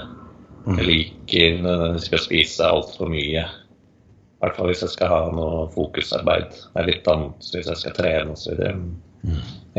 Jeg 0.79 0.87
liker 0.87 1.61
nødvendigvis 1.65 2.07
ikke 2.09 2.21
å 2.21 2.25
spise 2.27 2.69
altfor 2.69 3.11
mye. 3.13 3.45
I 3.45 4.43
hvert 4.45 4.57
fall 4.57 4.71
hvis 4.71 4.85
jeg 4.85 4.95
skal 4.95 5.13
ha 5.13 5.21
noe 5.35 5.65
fokusarbeid. 5.75 6.55
Det 6.55 6.81
er 6.81 6.89
litt 6.89 7.11
annet 7.11 7.51
hvis 7.53 7.71
jeg 7.71 7.81
skal 7.83 7.97
trene 7.97 8.37
osv. 8.37 8.63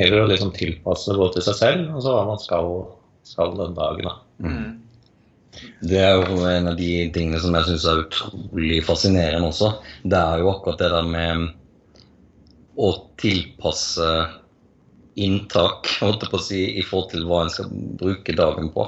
Eller 0.01 0.21
å 0.21 0.27
liksom 0.29 0.53
tilpasse 0.55 1.15
både 1.17 1.37
til 1.37 1.47
seg 1.49 1.57
selv 1.59 1.95
og 1.95 2.03
så 2.03 2.15
hva 2.15 2.27
man 2.29 2.41
skal, 2.41 2.69
skal 3.27 3.55
den 3.57 3.77
dagen. 3.77 4.09
da. 4.09 4.15
Mm. 4.45 4.69
Det 5.83 5.99
er 5.99 6.13
jo 6.15 6.43
en 6.47 6.69
av 6.71 6.77
de 6.79 6.91
tingene 7.15 7.41
som 7.43 7.55
jeg 7.57 7.67
syns 7.69 7.87
er 7.89 8.03
utrolig 8.05 8.83
fascinerende 8.87 9.49
også. 9.49 9.73
Det 10.03 10.19
er 10.19 10.43
jo 10.43 10.53
akkurat 10.53 10.79
det 10.79 10.91
der 10.93 11.09
med 11.09 11.49
å 12.79 12.91
tilpasse 13.19 14.11
inntak 15.19 15.89
holdt 15.99 16.23
jeg 16.23 16.31
på 16.31 16.39
å 16.39 16.45
si, 16.45 16.61
i 16.79 16.85
forhold 16.87 17.11
til 17.11 17.25
hva 17.27 17.43
en 17.43 17.51
skal 17.51 17.71
bruke 17.99 18.35
dagen 18.37 18.71
på. 18.73 18.87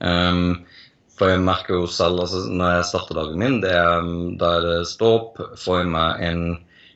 Um, 0.00 0.60
for 1.20 1.28
jeg 1.28 1.44
merker 1.44 1.82
jo 1.82 1.86
selv 1.92 2.24
altså, 2.24 2.46
når 2.48 2.78
jeg 2.78 2.88
starter 2.88 3.20
dagen 3.20 3.40
min, 3.42 3.60
det 3.60 3.74
er, 3.76 4.08
er 4.48 4.66
det 4.66 4.88
stå 4.88 5.12
opp, 5.18 5.40
få 5.60 5.82
i 5.82 5.88
meg 5.88 6.24
en 6.24 6.44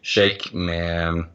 shake 0.05 0.51
med 0.57 1.27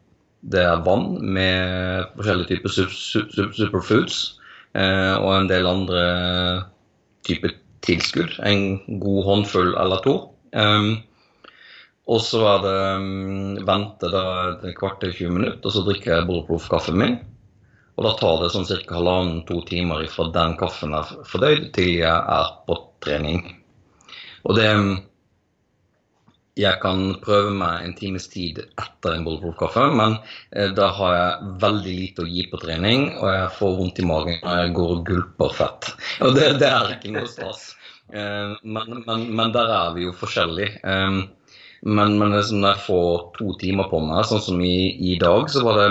det 0.50 0.64
er 0.64 0.84
vann 0.86 1.18
med 1.36 2.12
forskjellige 2.16 2.54
typer 2.54 2.72
su 2.74 2.86
su 2.90 3.24
su 3.34 3.46
superfoods 3.58 4.20
eh, 4.80 5.16
og 5.20 5.34
en 5.36 5.50
del 5.52 5.68
andre 5.68 6.04
typer 7.28 7.58
tilskudd. 7.86 8.38
En 8.46 8.80
god 9.02 9.24
håndfull 9.28 9.74
eller 9.80 10.04
to. 10.06 10.16
Um, 10.54 11.00
og 12.10 12.24
så 12.26 12.42
er 12.56 12.64
det 12.64 12.78
um, 12.98 13.58
vente 13.68 14.10
da 14.14 14.24
et 14.56 14.78
kvarter 14.80 15.12
20 15.14 15.36
minutter, 15.36 15.62
og 15.66 15.76
så 15.76 15.84
drikker 15.86 16.16
jeg 16.16 16.30
bulletproof-kaffen 16.30 16.98
min. 16.98 17.20
Og 18.00 18.06
da 18.06 18.14
tar 18.16 18.38
det 18.40 18.54
sånn 18.54 18.64
ca. 18.64 18.96
halvannen-to 18.96 19.58
timer 19.68 20.06
fra 20.08 20.30
den 20.32 20.54
kaffen 20.60 20.94
er 20.96 21.10
fordøyd 21.28 21.66
til 21.76 21.98
jeg 21.98 22.08
er 22.08 22.52
på 22.64 22.78
trening. 23.04 23.44
Og 24.48 24.56
det 24.56 24.72
Jeg 26.60 26.76
kan 26.82 27.14
prøve 27.24 27.54
meg 27.56 27.86
en 27.86 27.94
times 27.96 28.26
tid 28.28 28.58
etter 28.60 29.14
en 29.14 29.24
bulletproof-kaffe, 29.24 29.86
men 29.96 30.18
eh, 30.52 30.68
da 30.76 30.90
har 30.92 31.14
jeg 31.16 31.54
veldig 31.62 31.94
lite 31.96 32.26
å 32.26 32.28
gi 32.28 32.44
på 32.52 32.60
trening, 32.60 33.06
og 33.16 33.30
jeg 33.32 33.54
får 33.56 33.78
vondt 33.78 34.02
i 34.04 34.08
magen 34.10 34.42
når 34.44 34.58
jeg 34.60 34.74
går 34.76 34.92
og 34.96 35.06
gulper 35.08 35.56
fett. 35.56 35.88
Og 36.26 36.36
det, 36.36 36.50
det 36.60 36.68
er 36.68 36.92
ikke 36.98 37.14
noe 37.16 37.32
stas. 37.32 37.64
Eh, 38.12 38.58
men, 38.76 39.00
men, 39.06 39.24
men, 39.40 39.56
der 39.56 39.72
er 39.72 39.96
vi 39.96 40.10
jo 40.10 40.12
forskjellige. 40.20 40.82
Eh, 40.84 41.22
men, 41.88 42.20
men 42.20 42.36
liksom 42.36 42.60
når 42.60 42.76
jeg 42.76 42.86
får 42.90 43.26
to 43.40 43.56
timer 43.64 43.88
på 43.94 44.04
meg, 44.04 44.28
sånn 44.28 44.44
som 44.50 44.60
i, 44.60 44.78
i 45.00 45.16
dag, 45.22 45.48
så 45.54 45.64
var 45.64 45.80
det 45.80 45.90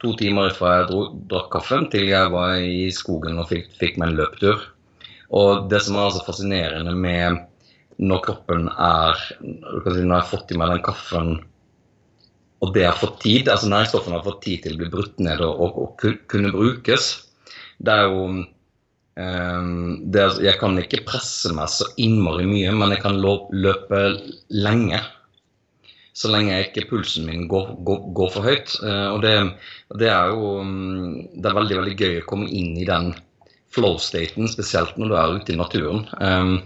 to 0.00 0.14
timer 0.18 0.54
fra 0.56 0.78
jeg 0.78 0.88
dro, 0.90 1.02
drakk 1.30 1.50
kaffen 1.54 1.88
til 1.92 2.08
jeg 2.08 2.32
var 2.32 2.56
i 2.64 2.88
skogen 2.94 3.40
og 3.40 3.50
fikk, 3.50 3.70
fikk 3.80 4.00
meg 4.00 4.12
en 4.12 4.20
løpetur. 4.22 4.64
Og 5.36 5.68
det 5.70 5.82
som 5.84 5.96
er 5.96 6.08
altså 6.08 6.24
fascinerende 6.26 6.96
med 6.96 7.46
når 8.00 8.22
kroppen 8.24 8.70
er 8.72 9.18
Når 9.44 9.90
jeg 9.92 10.08
har 10.08 10.26
fått 10.26 10.52
i 10.54 10.56
meg 10.58 10.72
den 10.72 10.84
kaffen 10.84 11.34
og 12.60 12.74
det 12.76 12.84
har 12.84 12.96
fått 13.00 13.22
tid, 13.22 13.48
altså 13.48 13.70
næringsstoffene 13.72 14.18
har 14.18 14.26
fått 14.26 14.42
tid 14.44 14.64
til 14.64 14.74
å 14.74 14.80
bli 14.82 14.88
brutt 14.92 15.20
ned 15.24 15.40
og, 15.44 15.62
og, 15.64 15.78
og 15.80 16.24
kunne 16.28 16.52
brukes, 16.52 17.06
det 17.80 17.94
er 17.94 18.10
jo 18.10 18.26
um, 18.36 19.70
det 20.12 20.26
Jeg 20.44 20.58
kan 20.60 20.76
ikke 20.82 21.06
presse 21.08 21.52
meg 21.56 21.72
så 21.72 21.88
innmari 22.00 22.44
mye, 22.48 22.74
men 22.76 22.92
jeg 22.92 23.02
kan 23.06 23.16
løpe 23.20 24.02
lenge. 24.52 25.00
Så 26.12 26.30
lenge 26.30 26.58
ikke 26.64 26.88
pulsen 26.90 27.28
min 27.28 27.46
går, 27.50 27.74
går, 27.86 28.00
går 28.16 28.30
for 28.34 28.46
høyt. 28.46 28.74
Uh, 28.82 29.08
og 29.14 29.22
det, 29.24 29.34
det, 30.00 30.10
er 30.10 30.32
jo 30.34 30.56
um, 30.60 31.18
Det 31.36 31.46
er 31.46 31.58
veldig, 31.60 31.76
veldig 31.80 31.96
gøy 31.96 32.20
å 32.20 32.28
komme 32.28 32.50
inn 32.50 32.74
i 32.80 32.86
den 32.88 33.12
flow-staten, 33.70 34.50
spesielt 34.50 34.96
når 34.98 35.10
du 35.10 35.16
er 35.16 35.36
ute 35.38 35.54
i 35.54 35.58
naturen. 35.60 36.02
Um, 36.18 36.56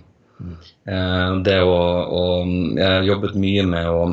uh, 0.89 1.41
det 1.45 1.59
å, 1.61 1.75
å, 2.09 2.23
Jeg 2.73 2.89
har 2.89 3.11
jobbet 3.11 3.37
mye 3.41 3.67
med 3.69 3.91
å 3.93 4.05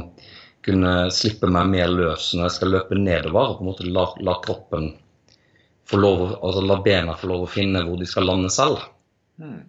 kunne 0.61 0.95
slippe 1.15 1.49
meg 1.49 1.71
mer 1.71 1.89
løs 1.89 2.33
når 2.35 2.45
jeg 2.45 2.57
skal 2.59 2.75
løpe 2.75 2.99
nedover. 2.99 3.53
og 3.53 3.61
på 3.61 3.63
en 3.63 3.71
måte 3.71 3.87
La, 3.87 4.05
la 4.21 4.35
kroppen 4.43 4.91
få 5.89 5.99
lov, 5.99 6.27
altså 6.39 6.61
la 6.63 6.77
bena 6.83 7.15
få 7.19 7.31
lov 7.31 7.47
å 7.47 7.51
finne 7.51 7.81
hvor 7.87 7.97
de 7.99 8.05
skal 8.07 8.27
lande 8.29 8.51
selv. 8.53 8.83
Mm. 9.41 9.63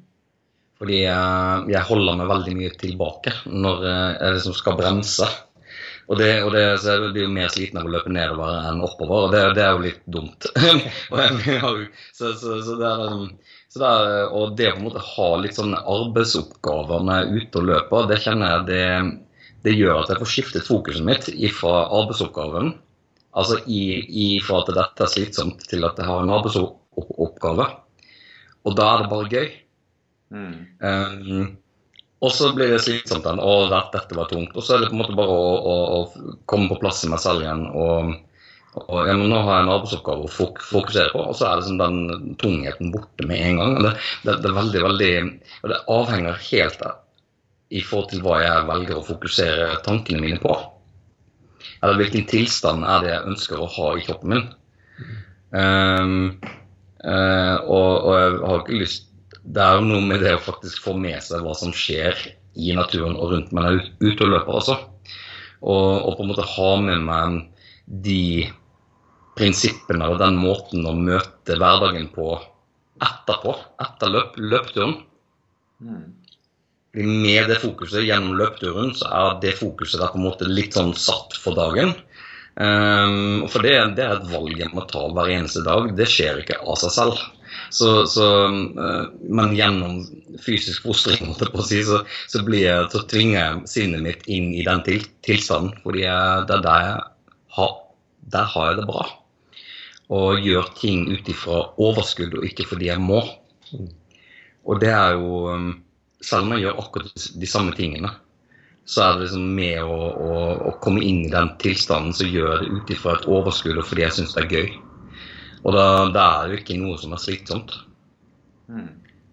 Fordi 0.82 0.98
jeg, 1.04 1.64
jeg, 1.70 1.86
holder 1.86 2.18
meg 2.18 2.30
veldig 2.30 2.52
mye 2.58 2.74
tilbake 2.78 3.32
når 3.46 3.84
jeg 3.86 4.36
liksom 4.36 4.58
skal 4.58 4.76
bremse. 4.78 5.30
Og 6.10 6.18
det, 6.18 6.30
og 6.42 6.50
det, 6.54 6.62
så 6.82 6.96
jeg 6.96 7.12
blir 7.14 7.26
jo 7.28 7.32
mer 7.32 7.50
sliten 7.52 7.78
av 7.78 7.86
å 7.86 7.92
løpe 7.94 8.10
nedover 8.12 8.68
enn 8.68 8.82
oppover, 8.84 9.26
og 9.28 9.34
det, 9.34 9.42
det 9.56 9.62
er 9.64 9.76
jo 9.76 9.84
litt 9.84 10.00
dumt. 10.10 10.48
så, 12.18 12.32
så, 12.36 12.56
så, 12.66 12.78
det 12.80 12.90
er, 12.90 13.12
så 13.70 13.82
det 13.82 13.90
er, 13.90 14.24
og 14.34 14.56
det 14.58 14.72
å 14.72 14.74
på 14.74 14.82
en 14.82 14.88
måte 14.88 15.04
ha 15.06 15.28
litt 15.40 15.56
sånne 15.56 15.82
arbeidsoppgaver 15.94 17.06
når 17.06 17.20
jeg 17.20 17.28
er 17.28 17.36
ute 17.38 17.62
og 17.62 17.68
løper, 17.70 18.10
det 18.10 18.20
kjenner 18.26 18.56
jeg 18.56 18.66
det 18.72 18.86
det 19.62 19.76
gjør 19.76 20.00
at 20.00 20.10
jeg 20.10 20.18
får 20.18 20.30
skiftet 20.30 20.66
fokuset 20.66 21.04
mitt 21.06 21.28
fra 21.54 21.84
arbeidsoppgaven, 21.86 22.72
altså 23.38 23.60
fra 23.62 24.58
at 24.58 24.72
dette 24.74 25.04
er 25.06 25.12
slitsomt, 25.12 25.62
til 25.70 25.86
at 25.86 26.00
jeg 26.00 26.08
har 26.08 26.24
en 26.24 26.34
arbeidsoppgave. 26.34 27.68
Og 28.66 28.76
da 28.78 28.88
er 28.88 29.02
det 29.02 29.10
bare 29.12 29.30
gøy. 29.30 29.52
Mm. 30.32 30.56
Um, 30.82 31.46
og 32.22 32.30
så 32.30 32.52
blir 32.54 32.70
det 32.70 32.82
slitsomt 32.84 33.24
igjen. 33.26 33.40
Å, 33.42 33.54
dette 33.70 34.14
var 34.18 34.28
tungt. 34.30 34.54
Og 34.54 34.62
så 34.62 34.76
er 34.76 34.84
det 34.84 34.92
på 34.92 34.96
en 34.96 35.00
måte 35.02 35.16
bare 35.18 35.34
å, 35.34 35.48
å, 35.58 35.76
å 35.96 36.36
komme 36.50 36.70
på 36.70 36.78
plass 36.84 37.02
i 37.02 37.10
meg 37.10 37.18
selv 37.22 37.42
igjen. 37.42 37.64
Og, 37.74 38.12
og 38.78 39.08
ja, 39.08 39.16
nå 39.18 39.40
har 39.42 39.56
jeg 39.58 39.66
en 39.66 39.72
arbeidsoppgave 39.74 40.28
å 40.28 40.30
fokusere 40.30 41.10
på, 41.12 41.24
og 41.26 41.34
så 41.36 41.48
er 41.48 41.60
liksom 41.60 41.80
den 41.80 42.36
tungheten 42.40 42.92
borte 42.94 43.26
med 43.26 43.42
en 43.48 43.58
gang. 43.58 43.74
Det, 43.82 43.94
det, 44.22 44.36
det, 44.36 44.52
er 44.52 44.58
veldig, 44.60 44.84
veldig 44.86 45.10
Og 45.64 45.74
det 45.74 45.80
avhenger 45.98 46.44
helt 46.46 46.86
av 46.86 47.00
i 47.72 47.80
forhold 47.80 48.10
til 48.12 48.22
hva 48.22 48.38
jeg 48.42 48.68
velger 48.68 48.98
å 48.98 49.06
fokusere 49.06 49.68
tankene 49.86 50.22
mine 50.22 50.40
på. 50.42 50.54
Eller 51.82 51.98
hvilken 51.98 52.26
tilstand 52.30 52.84
er 52.86 53.02
det 53.02 53.14
jeg 53.14 53.30
ønsker 53.32 53.62
å 53.62 53.70
ha 53.76 53.92
i 53.96 54.04
kroppen 54.06 54.34
min. 54.34 54.44
Um, 55.52 56.18
uh, 57.04 57.56
og, 57.66 57.90
og, 57.96 58.12
jeg 58.14 58.36
har 58.44 58.60
ikke 58.62 58.82
lyst 58.84 59.08
Det 59.42 59.62
er 59.62 59.78
jo 59.78 59.88
noe 59.88 60.06
med 60.06 60.22
det 60.22 60.36
å 60.36 60.42
faktisk 60.42 60.84
få 60.84 60.94
med 60.98 61.18
seg 61.24 61.42
hva 61.42 61.54
som 61.58 61.74
skjer 61.74 62.18
i 62.54 62.74
naturen 62.76 63.16
og 63.16 63.32
rundt 63.32 63.52
meg 63.52 63.64
når 63.64 63.76
jeg 63.76 63.82
er 63.82 64.12
ute 64.12 64.26
og 64.26 64.32
løper 64.34 64.58
også. 64.60 64.78
Og, 65.62 65.86
og, 66.06 66.14
på 66.16 66.24
en 66.24 66.32
måte 66.32 66.48
ha 66.54 66.70
med 66.82 67.04
meg 67.06 67.38
de 68.06 68.46
prinsippene 69.38 70.08
og 70.12 70.20
den 70.20 70.38
måten 70.38 70.86
å 70.86 70.94
møte 70.96 71.56
hverdagen 71.58 72.10
på 72.14 72.34
etterpå, 73.02 73.54
etter 73.82 74.12
løp, 74.12 74.36
løpeturen. 74.38 74.98
Mm 75.82 76.02
med 76.92 77.48
det 77.48 77.60
fokuset 77.62 78.04
gjennom 78.04 78.36
løpeturen, 78.36 78.92
så 78.96 79.08
er 79.08 79.38
det 79.40 79.56
fokuset 79.56 80.00
der 80.00 80.12
på 80.12 80.20
en 80.20 80.26
måte 80.26 80.48
litt 80.48 80.76
sånn 80.76 80.92
satt 80.96 81.38
for 81.40 81.56
dagen. 81.56 81.94
Um, 82.52 83.46
for 83.48 83.64
det, 83.64 83.78
det, 83.96 84.04
er 84.04 84.18
et 84.18 84.28
valg 84.28 84.58
jeg 84.60 84.72
må 84.76 84.84
ta 84.90 85.06
hver 85.08 85.30
eneste 85.32 85.64
dag. 85.64 85.88
Det 85.96 86.08
skjer 86.08 86.42
ikke 86.42 86.60
av 86.60 86.76
seg 86.82 86.92
selv. 86.92 87.22
Så, 87.72 87.90
så, 88.12 88.26
uh, 88.52 89.06
men 89.32 89.54
gjennom 89.56 90.02
fysisk 90.44 90.84
fostring 90.84 91.30
si, 91.32 91.80
så, 91.88 92.02
så, 92.28 92.42
jeg, 92.52 92.88
så, 92.92 93.02
tvinger 93.08 93.62
sinnet 93.70 94.04
mitt 94.04 94.26
inn 94.28 94.50
i 94.52 94.64
den 94.66 94.84
til, 94.84 95.06
tilstanden. 95.24 95.72
fordi 95.84 96.04
det 96.04 96.58
er 96.58 96.66
der 96.66 96.86
jeg 96.86 96.98
har, 97.56 97.72
der 98.34 98.50
har 98.54 98.68
jeg 98.70 98.80
det 98.82 98.88
bra. 98.90 99.06
Og 100.12 100.44
gjør 100.44 100.68
ting 100.76 101.06
ut 101.08 101.28
ifra 101.32 101.62
overskudd 101.80 102.36
og 102.36 102.44
ikke 102.44 102.68
fordi 102.68 102.90
jeg 102.90 103.00
må. 103.00 103.22
Og 104.68 104.84
det 104.84 104.92
er 104.92 105.16
jo 105.16 105.48
um, 105.48 105.72
selv 106.22 106.46
om 106.46 106.54
jeg 106.54 106.66
gjør 106.66 106.84
akkurat 106.84 107.26
de 107.40 107.48
samme 107.48 107.74
tingene, 107.76 108.12
så 108.84 109.04
er 109.04 109.12
det 109.16 109.26
liksom 109.26 109.50
med 109.56 109.80
å, 109.82 109.98
å, 110.10 110.38
å 110.68 110.72
komme 110.82 111.02
inn 111.06 111.24
i 111.26 111.32
den 111.32 111.52
tilstanden 111.62 112.14
så 112.16 112.26
gjør 112.26 112.56
jeg 112.56 112.64
det 112.64 112.78
ut 112.78 112.96
ifra 112.96 113.16
et 113.16 113.28
overskudd 113.30 113.78
og 113.78 113.86
fordi 113.86 114.04
jeg 114.04 114.16
syns 114.18 114.34
det 114.36 114.44
er 114.44 114.56
gøy. 114.56 114.72
Og 115.62 115.76
da, 115.76 115.86
det 116.14 116.22
er 116.22 116.50
jo 116.50 116.58
ikke 116.58 116.78
noe 116.80 116.98
som 117.00 117.14
er 117.14 117.22
slitsomt. 117.22 117.76
Mm. 118.72 118.88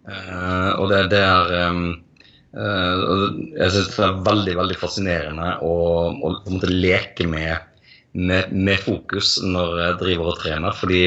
Uh, 0.09 0.71
og 0.79 0.89
det, 0.91 0.99
det 1.11 1.21
er 1.21 1.51
um, 1.69 1.81
uh, 2.57 3.01
Jeg 3.53 3.73
syns 3.75 3.91
det 3.93 4.05
er 4.07 4.21
veldig 4.25 4.55
veldig 4.57 4.77
fascinerende 4.79 5.51
å, 5.61 5.73
å 6.09 6.31
å 6.33 6.53
måtte 6.53 6.71
leke 6.71 7.27
med, 7.29 7.67
med, 8.17 8.53
med, 8.53 8.79
fokus 8.81 9.35
når 9.45 9.75
jeg 9.83 9.97
driver 10.03 10.31
og 10.33 10.39
trener. 10.43 10.77
Fordi, 10.77 11.03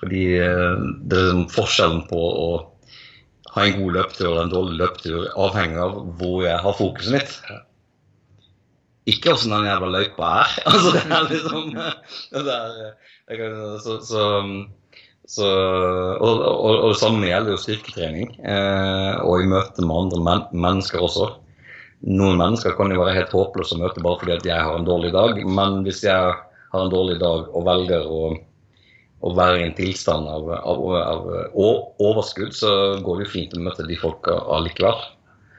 fordi 0.00 0.24
uh, 0.40 0.82
det 1.04 1.20
er 1.20 1.30
liksom 1.30 1.46
forskjellen 1.54 2.04
på 2.10 2.24
å 2.46 2.50
ha 3.56 3.64
en 3.64 3.78
god 3.78 3.96
løptur 4.00 4.26
eller 4.28 4.42
en 4.44 4.52
dårlig 4.52 4.80
løptur 4.82 5.30
avhenger 5.46 5.80
av 5.86 5.96
hvor 6.20 6.44
jeg 6.44 6.60
har 6.64 6.76
fokuset 6.76 7.16
mitt. 7.16 7.38
Ikke 9.06 9.32
åssen 9.32 9.54
den 9.54 9.68
jævla 9.68 9.92
løypa 9.94 10.32
er. 10.42 10.56
altså, 10.72 10.92
det 10.96 11.04
er 11.06 11.28
liksom 11.30 11.70
det 11.76 12.56
er, 12.56 13.12
så, 13.26 13.96
så, 14.06 14.24
så 15.26 15.46
og, 15.46 16.42
og, 16.42 16.74
og, 16.76 16.88
det 16.92 17.00
samme 17.00 17.26
gjelder 17.26 17.56
jo 17.56 17.62
styrketrening. 17.62 18.34
Eh, 18.40 19.14
og 19.26 19.42
i 19.42 19.50
møte 19.50 19.82
med 19.84 19.96
andre 20.04 20.22
men, 20.22 20.44
mennesker 20.66 21.02
også. 21.02 21.32
Noen 22.06 22.38
mennesker 22.38 22.76
kan 22.78 22.92
jo 22.92 23.00
være 23.02 23.16
helt 23.16 23.34
håpløse 23.34 23.74
å 23.74 23.80
møte 23.82 24.04
bare 24.04 24.20
fordi 24.20 24.36
at 24.36 24.46
jeg 24.46 24.68
har 24.68 24.76
en 24.76 24.86
dårlig 24.86 25.14
dag. 25.16 25.40
Men 25.48 25.80
hvis 25.86 26.04
jeg 26.06 26.36
har 26.36 26.82
en 26.82 26.92
dårlig 26.92 27.18
dag 27.22 27.48
og 27.50 27.66
velger 27.66 28.06
å 28.06 28.36
å 29.24 29.32
være 29.36 29.60
i 29.60 29.66
en 29.66 29.76
tilstand 29.76 30.28
av, 30.28 30.50
av, 30.56 30.82
av, 31.00 31.28
overskudd, 32.04 32.52
så 32.54 32.72
går 33.02 33.20
det 33.20 33.26
jo 33.26 33.32
fint 33.32 33.54
å 33.56 33.62
møte 33.64 33.86
de 33.88 33.96
folka 33.98 34.36
allikevel. 34.56 35.00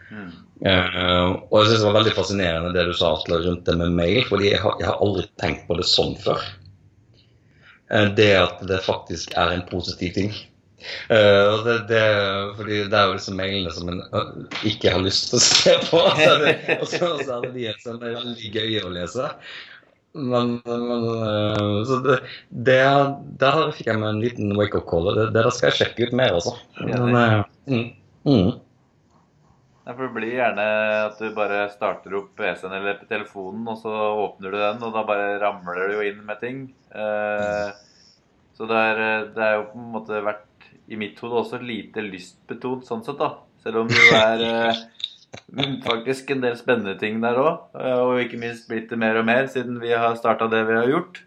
Mm. 0.08 0.30
Uh, 0.58 1.36
og 1.52 1.58
jeg 1.60 1.68
synes 1.68 1.82
det 1.82 1.88
var 1.88 1.98
veldig 2.00 2.14
fascinerende 2.16 2.74
det 2.74 2.86
du 2.88 2.94
sa 2.98 3.12
Atle, 3.18 3.42
rundt 3.44 3.68
det 3.68 3.76
med 3.80 3.98
mail, 3.98 4.22
fordi 4.30 4.52
jeg 4.54 4.62
har, 4.64 4.78
jeg 4.82 4.90
har 4.90 5.04
aldri 5.04 5.26
tenkt 5.42 5.68
på 5.68 5.78
det 5.80 5.88
sånn 5.90 6.16
før. 6.22 6.46
Uh, 7.91 8.08
det 8.17 8.32
at 8.39 8.62
det 8.70 8.84
faktisk 8.86 9.34
er 9.38 9.56
en 9.56 9.65
positiv 9.70 10.13
ting. 10.17 10.36
Uh, 11.10 11.63
det, 11.65 11.77
det, 11.89 12.03
fordi 12.58 12.84
det 12.91 13.00
er 13.00 13.08
jo 13.10 13.15
disse 13.17 13.34
mailene 13.36 13.72
som 13.74 13.89
en 13.91 14.03
ikke 14.67 14.94
har 14.94 15.01
lyst 15.03 15.32
til 15.32 15.39
å 15.39 15.46
se 15.46 15.74
på. 15.88 16.03
og 16.82 16.86
så 16.91 17.15
er 17.17 17.48
det 17.48 17.56
de 17.56 17.72
som 17.84 17.98
er 18.01 18.20
veldig 18.20 18.53
gøye 18.53 18.86
å 18.86 18.94
lese. 18.94 19.32
Men, 20.17 20.56
men 20.65 21.03
uh, 21.06 21.84
så 21.86 22.00
det, 22.06 22.22
det, 22.50 22.77
Der 23.41 23.60
fikk 23.75 23.91
jeg 23.91 24.01
meg 24.01 24.15
en 24.15 24.24
liten 24.24 24.56
wake-up 24.58 24.88
call. 24.89 25.12
Det, 25.13 25.27
det 25.36 25.44
der 25.44 25.51
skal 25.53 25.72
jeg 25.72 25.79
sjekke 25.82 26.08
ut 26.08 26.15
mer, 26.17 26.38
altså. 26.39 26.56
Men, 26.82 27.13
uh, 27.13 27.44
mm, 27.70 27.84
mm. 28.29 28.56
For 29.88 30.03
Det 30.03 30.13
blir 30.17 30.34
gjerne 30.36 30.63
at 31.06 31.20
du 31.22 31.29
bare 31.36 31.62
starter 31.72 32.15
opp 32.20 32.34
PC-en 32.36 32.75
eller 32.75 33.00
telefonen, 33.08 33.63
og 33.72 33.77
så 33.79 33.94
åpner 34.25 34.51
du 34.51 34.60
den, 34.60 34.82
og 34.84 34.96
da 34.96 35.03
bare 35.08 35.38
ramler 35.39 35.79
det 35.79 35.96
jo 35.96 36.08
inn 36.10 36.24
med 36.27 36.41
ting. 36.44 36.63
Uh, 36.91 37.72
så 38.58 38.67
det 38.67 38.82
er, 38.89 39.01
det 39.32 39.44
er, 39.46 39.53
jo 39.60 39.67
på 39.72 39.79
en 39.79 39.91
måte 39.94 40.24
vært 40.25 40.67
i 40.91 41.00
mitt 41.00 41.20
hode 41.24 41.39
også 41.44 41.60
lite 41.63 42.03
lystbetont 42.03 42.88
sånn 42.88 43.06
sett, 43.06 43.20
da. 43.22 43.38
Selv 43.63 43.84
om 43.84 43.91
det 43.91 44.08
er 44.17 44.75
faktisk 45.86 46.32
en 46.32 46.44
del 46.44 46.58
spennende 46.60 46.98
ting 47.00 47.22
der 47.24 47.39
òg. 47.41 47.72
Eh, 47.77 48.01
og 48.01 48.22
ikke 48.24 48.39
minst 48.41 48.67
blitt 48.70 48.89
det 48.91 49.00
mer 49.00 49.20
og 49.20 49.27
mer 49.27 49.50
siden 49.51 49.79
vi 49.84 49.91
har 49.94 50.15
starta 50.20 50.50
det 50.51 50.63
vi 50.67 50.77
har 50.77 50.91
gjort. 50.91 51.24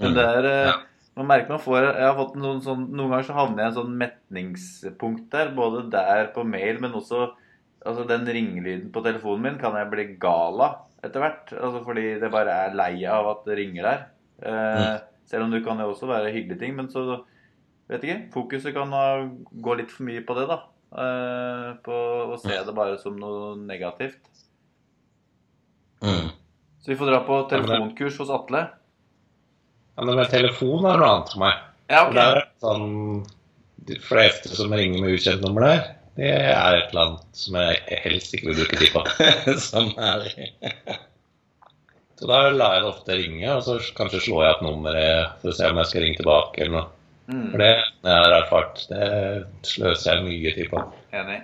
Men 0.00 0.12
mm. 0.12 0.16
det 0.18 0.26
er 0.38 0.50
eh, 0.50 0.84
man 1.16 1.30
merker 1.30 1.54
man 1.54 1.62
får, 1.64 1.88
jeg 1.96 2.04
har 2.04 2.16
fått 2.18 2.36
noen, 2.36 2.60
sånn, 2.64 2.86
noen 2.92 3.14
ganger 3.14 3.28
så 3.28 3.36
havner 3.38 3.62
jeg 3.62 3.68
i 3.68 3.72
en 3.72 3.78
sånn 3.78 3.98
metningspunkt 4.02 5.28
der. 5.32 5.52
Både 5.56 5.86
der 5.92 6.30
på 6.34 6.44
mail, 6.46 6.80
men 6.82 6.96
også 6.98 7.30
Altså, 7.86 8.04
den 8.08 8.26
ringelyden 8.26 8.90
på 8.94 9.02
telefonen 9.04 9.42
min 9.46 9.58
kan 9.62 9.76
jeg 9.78 9.90
bli 9.92 10.04
gal 10.22 10.60
av 10.64 10.82
etter 11.06 11.22
hvert. 11.22 11.52
Altså, 11.54 11.82
fordi 11.86 12.06
det 12.22 12.30
bare 12.34 12.54
er 12.66 12.74
lei 12.78 13.04
av 13.06 13.28
at 13.30 13.44
det 13.46 13.58
ringer 13.60 13.86
der. 13.86 14.06
Eh, 14.42 14.96
Selv 15.26 15.42
om 15.46 15.50
det 15.50 15.64
kan 15.66 15.78
jo 15.82 15.88
også 15.90 16.06
være 16.06 16.30
hyggelige 16.34 16.60
ting. 16.60 16.76
Men 16.78 16.86
så 16.92 17.02
vet 17.90 18.02
ikke. 18.06 18.18
Fokuset 18.34 18.74
kan 18.74 18.92
ha- 18.94 19.26
gå 19.50 19.76
litt 19.78 19.90
for 19.90 20.06
mye 20.06 20.22
på 20.26 20.36
det, 20.38 20.44
da. 20.50 20.58
Eh, 20.96 21.70
på 21.82 21.96
å 22.34 22.38
se 22.38 22.54
det 22.64 22.74
bare 22.74 22.98
som 23.02 23.16
noe 23.18 23.56
negativt. 23.58 24.20
Mm. 26.02 26.28
Så 26.82 26.92
vi 26.92 26.96
får 27.00 27.10
dra 27.10 27.20
på 27.26 27.40
telefonkurs 27.50 28.18
hos 28.22 28.30
Atle. 28.30 28.68
Ja, 29.96 30.04
men 30.04 30.14
med 30.16 30.30
telefon 30.30 30.84
er 30.86 30.98
noe 31.00 31.08
annet 31.10 31.32
for 31.32 31.42
meg. 31.42 31.58
Ja, 31.90 32.04
okay. 32.08 32.14
det 32.14 32.24
er 32.26 32.46
sånn 32.62 33.26
De 33.86 33.98
fleste 34.02 34.50
som 34.58 34.72
ringer 34.74 34.98
med 35.04 35.14
ukjent 35.14 35.42
nummer 35.44 35.62
der, 35.62 35.82
det 36.16 36.30
er 36.32 36.78
et 36.78 36.90
eller 36.90 37.02
annet 37.02 37.40
som 37.42 37.58
jeg 37.60 38.00
helst 38.04 38.34
ikke 38.36 38.50
vil 38.50 38.60
bruke 38.62 38.78
tid 38.80 38.92
på. 38.94 39.02
Samme 39.70 39.94
her. 40.00 41.00
Så 42.16 42.28
da 42.30 42.38
lar 42.48 42.78
jeg 42.78 42.84
det 42.84 42.88
ofte 42.88 43.16
ringe, 43.18 43.48
og 43.52 43.64
så 43.66 43.76
kanskje 43.98 44.22
slår 44.24 44.46
jeg 44.46 44.54
opp 44.56 44.62
nummeret 44.64 45.42
for 45.42 45.52
å 45.52 45.56
se 45.58 45.68
om 45.68 45.80
jeg 45.82 45.90
skal 45.90 46.06
ringe 46.06 46.20
tilbake 46.22 46.62
eller 46.64 46.76
noe. 46.78 46.86
Mm, 47.26 47.46
For 47.50 47.60
det 47.60 47.68
jeg 47.74 48.16
har 48.22 48.34
erfart, 48.38 48.82
det 48.88 49.06
sløser 49.66 50.14
jeg 50.14 50.26
mye 50.28 50.52
tid 50.56 50.70
på. 50.72 50.82
enig. 51.20 51.40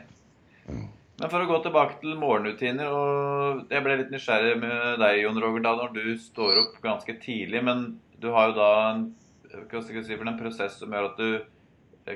Men 1.22 1.30
for 1.30 1.44
å 1.44 1.48
gå 1.50 1.58
tilbake 1.62 1.98
til 2.00 2.16
morgenrutiner 2.18 2.88
og 2.90 3.68
Jeg 3.70 3.84
ble 3.84 3.98
litt 4.00 4.12
nysgjerrig 4.14 4.54
med 4.62 5.02
deg, 5.02 5.20
Jon 5.22 5.40
Roger, 5.42 5.62
da 5.66 5.74
når 5.78 5.92
du 5.98 6.06
står 6.18 6.62
opp 6.64 6.78
ganske 6.82 7.14
tidlig. 7.22 7.60
Men 7.62 7.84
du 8.22 8.30
har 8.34 8.50
jo 8.50 8.56
da 8.56 8.70
en, 8.94 9.04
si, 9.52 10.16
en 10.16 10.38
prosess 10.40 10.80
som 10.80 10.94
gjør 10.94 11.10
at 11.12 11.20
du 11.20 11.28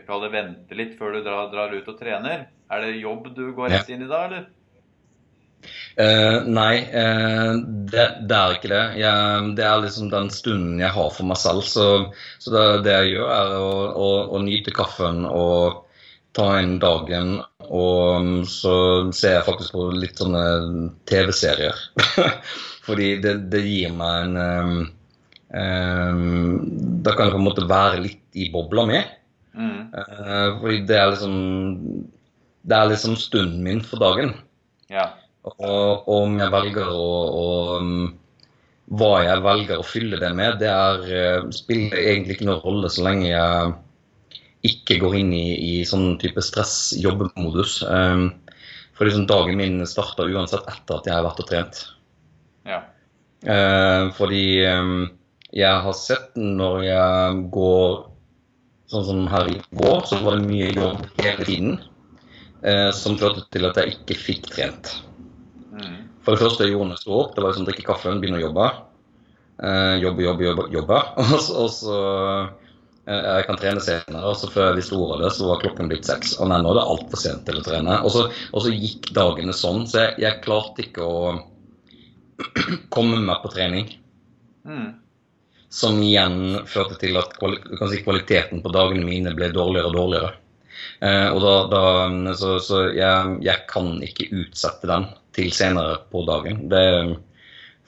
kaller 0.06 0.28
det 0.28 0.34
vente 0.34 0.78
litt 0.78 0.98
før 0.98 1.16
du 1.16 1.22
drar, 1.24 1.48
drar 1.52 1.74
ut 1.74 1.88
og 1.88 1.98
trener. 1.98 2.46
Er 2.72 2.82
det 2.82 2.98
jobb 2.98 3.30
du 3.36 3.48
går 3.54 3.74
rett 3.74 3.90
inn 3.94 4.04
i 4.04 4.10
da, 4.10 4.26
eller? 4.26 4.46
Uh, 5.96 6.44
nei, 6.44 6.74
uh, 6.92 7.56
det, 7.88 8.06
det 8.28 8.36
er 8.36 8.56
ikke 8.58 8.70
det. 8.70 8.82
Jeg, 9.00 9.54
det 9.56 9.64
er 9.64 9.82
liksom 9.82 10.10
den 10.12 10.28
stunden 10.34 10.82
jeg 10.82 10.92
har 10.92 11.10
for 11.14 11.28
meg 11.30 11.40
selv. 11.40 11.64
Så, 11.64 11.86
så 12.42 12.52
det, 12.52 12.64
det 12.86 12.96
jeg 12.98 13.16
gjør, 13.16 13.32
er 13.32 13.56
å, 13.62 13.72
å, 13.96 14.10
å 14.36 14.42
nyte 14.44 14.74
kaffen 14.76 15.24
og 15.30 15.82
ta 16.36 16.50
inn 16.60 16.76
dagen. 16.82 17.38
Og 17.66 18.44
så 18.50 18.76
ser 19.16 19.38
jeg 19.38 19.46
faktisk 19.48 19.76
på 19.76 19.88
litt 19.96 20.20
sånne 20.20 20.44
TV-serier. 21.08 21.80
Fordi 22.86 23.14
det, 23.22 23.38
det 23.50 23.64
gir 23.64 23.94
meg 23.96 24.28
en 24.28 24.36
um, 24.38 24.74
um, 25.50 26.58
Da 27.02 27.16
kan 27.16 27.26
jeg 27.26 27.34
på 27.34 27.40
en 27.40 27.48
måte 27.48 27.64
være 27.66 28.04
litt 28.04 28.38
i 28.38 28.50
bobla 28.52 28.84
mi. 28.90 29.00
Mm, 29.56 29.88
Eh, 29.96 30.48
fordi 30.60 30.82
det 30.86 30.96
er 31.00 31.10
liksom 31.10 31.36
Det 32.66 32.76
er 32.76 32.88
liksom 32.90 33.16
stunden 33.16 33.62
min 33.64 33.80
for 33.80 33.96
dagen. 34.02 34.34
ja. 34.90 35.10
Og 35.46 36.08
om 36.10 36.38
jeg 36.40 36.50
velger 36.50 36.88
å, 36.90 37.10
å 37.30 37.78
um, 37.78 38.18
Hva 38.90 39.22
jeg 39.22 39.42
velger 39.44 39.78
å 39.78 39.86
fylle 39.86 40.18
det 40.18 40.32
med, 40.34 40.58
det 40.58 40.68
er, 40.70 41.04
eh, 41.06 41.46
spiller 41.54 41.96
egentlig 41.98 42.36
ikke 42.36 42.48
noen 42.48 42.62
rolle 42.64 42.90
så 42.90 43.04
lenge 43.06 43.28
jeg 43.28 43.74
ikke 44.66 44.98
går 45.02 45.14
inn 45.20 45.32
i, 45.34 45.46
i 45.78 45.84
sånn 45.86 46.18
type 46.18 46.42
stress-jobbemodus. 46.42 47.80
Um, 47.86 48.32
for 48.98 49.06
liksom 49.06 49.26
dagen 49.30 49.58
min 49.58 49.86
starter 49.86 50.30
uansett 50.34 50.66
etter 50.70 50.98
at 50.98 51.06
jeg 51.06 51.14
har 51.14 51.26
vært 51.26 51.42
og 51.44 51.48
trent. 51.50 51.84
ja. 52.66 52.82
Uh, 53.46 54.10
fordi 54.16 54.64
um, 54.66 55.10
jeg 55.54 55.82
har 55.84 55.94
sett 55.94 56.34
når 56.34 56.80
jeg 56.82 57.42
går 57.54 58.06
Sånn 58.90 59.04
som 59.08 59.26
her 59.32 59.48
i 59.50 59.56
går, 59.80 60.04
så 60.06 60.20
var 60.22 60.36
det 60.38 60.46
mye 60.48 60.70
jobb 60.76 61.04
hele 61.22 61.44
tiden. 61.48 61.78
eh, 62.66 62.90
som 62.96 63.16
førte 63.20 63.44
til 63.52 63.66
at 63.68 63.76
jeg 63.78 63.94
ikke 63.96 64.16
fikk 64.18 64.48
trent. 64.50 64.92
Mm, 65.72 65.96
For 66.24 66.34
det 66.34 66.42
første 66.42 66.64
jeg 66.64 66.72
gjorde 66.74 66.88
når 66.90 66.96
jeg 66.98 67.04
sto 67.04 67.16
opp, 67.20 67.34
det 67.36 67.42
var 67.44 67.52
liksom 67.52 67.66
drikke 67.68 67.84
kaffe, 67.86 68.14
begynne 68.20 68.40
å 68.40 68.44
jobbe. 68.46 68.68
Eh, 69.62 69.94
jobbe, 70.02 70.22
jobbe, 70.26 70.44
jobbe. 70.50 70.64
jobbe. 70.74 71.00
Og 71.36 71.40
så, 71.40 71.54
og 71.64 71.70
så 71.72 71.98
eh, 73.06 73.22
Jeg 73.38 73.46
kan 73.48 73.58
trene 73.60 73.80
senere, 73.84 74.24
og 74.30 74.36
så 74.40 74.50
før 74.52 74.68
jeg 74.70 74.78
visste 74.80 74.98
ordet 74.98 75.16
av 75.18 75.22
det, 75.26 75.32
så 75.36 75.48
var 75.50 75.60
klokken 75.62 75.90
blitt 75.92 76.08
seks. 76.08 76.36
Og 76.40 76.50
nei, 76.50 76.60
nå 76.64 76.72
er 76.74 76.80
det 76.80 76.86
altfor 76.94 77.22
sent 77.22 77.44
til 77.48 77.60
å 77.60 77.64
trene. 77.66 78.00
Og 78.06 78.12
så, 78.14 78.26
og 78.52 78.64
så 78.66 78.72
gikk 78.74 79.12
dagene 79.16 79.54
sånn, 79.56 79.86
så 79.90 80.02
jeg, 80.06 80.16
jeg 80.26 80.42
klarte 80.46 80.86
ikke 80.86 81.06
å 81.06 81.20
komme 82.94 83.20
meg 83.22 83.42
på 83.44 83.52
trening. 83.54 83.90
mm, 84.66 84.88
Som 85.72 86.00
igjen 86.02 86.66
førte 86.70 86.98
til 87.00 87.16
at 87.18 87.34
si, 87.36 88.02
kvaliteten 88.04 88.62
på 88.62 88.72
dagene 88.74 89.06
mine 89.06 89.34
ble 89.36 89.50
dårligere 89.54 89.90
og 89.90 89.96
dårligere. 89.96 90.32
Eh, 91.00 91.28
og 91.32 91.40
da, 91.42 91.54
da 91.72 92.34
Så, 92.38 92.58
så 92.62 92.82
jeg, 92.94 93.38
jeg 93.44 93.64
kan 93.70 93.96
ikke 94.04 94.30
utsette 94.42 94.88
den 94.88 95.08
til 95.36 95.50
senere 95.52 95.98
på 96.12 96.22
dagen. 96.28 96.66
Det, 96.70 96.84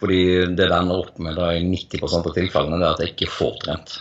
fordi 0.01 0.21
det 0.57 0.69
det 0.69 0.75
ender 0.75 1.05
opp 1.05 1.19
med 1.23 1.39
da 1.39 1.53
i 1.55 1.65
90% 1.65 2.29
av 2.29 2.37
tilfellene, 2.37 2.79
det 2.81 2.87
er 2.87 2.97
at 2.97 3.05
jeg 3.05 3.15
ikke 3.15 3.33
får 3.39 3.57
trent. 3.65 3.97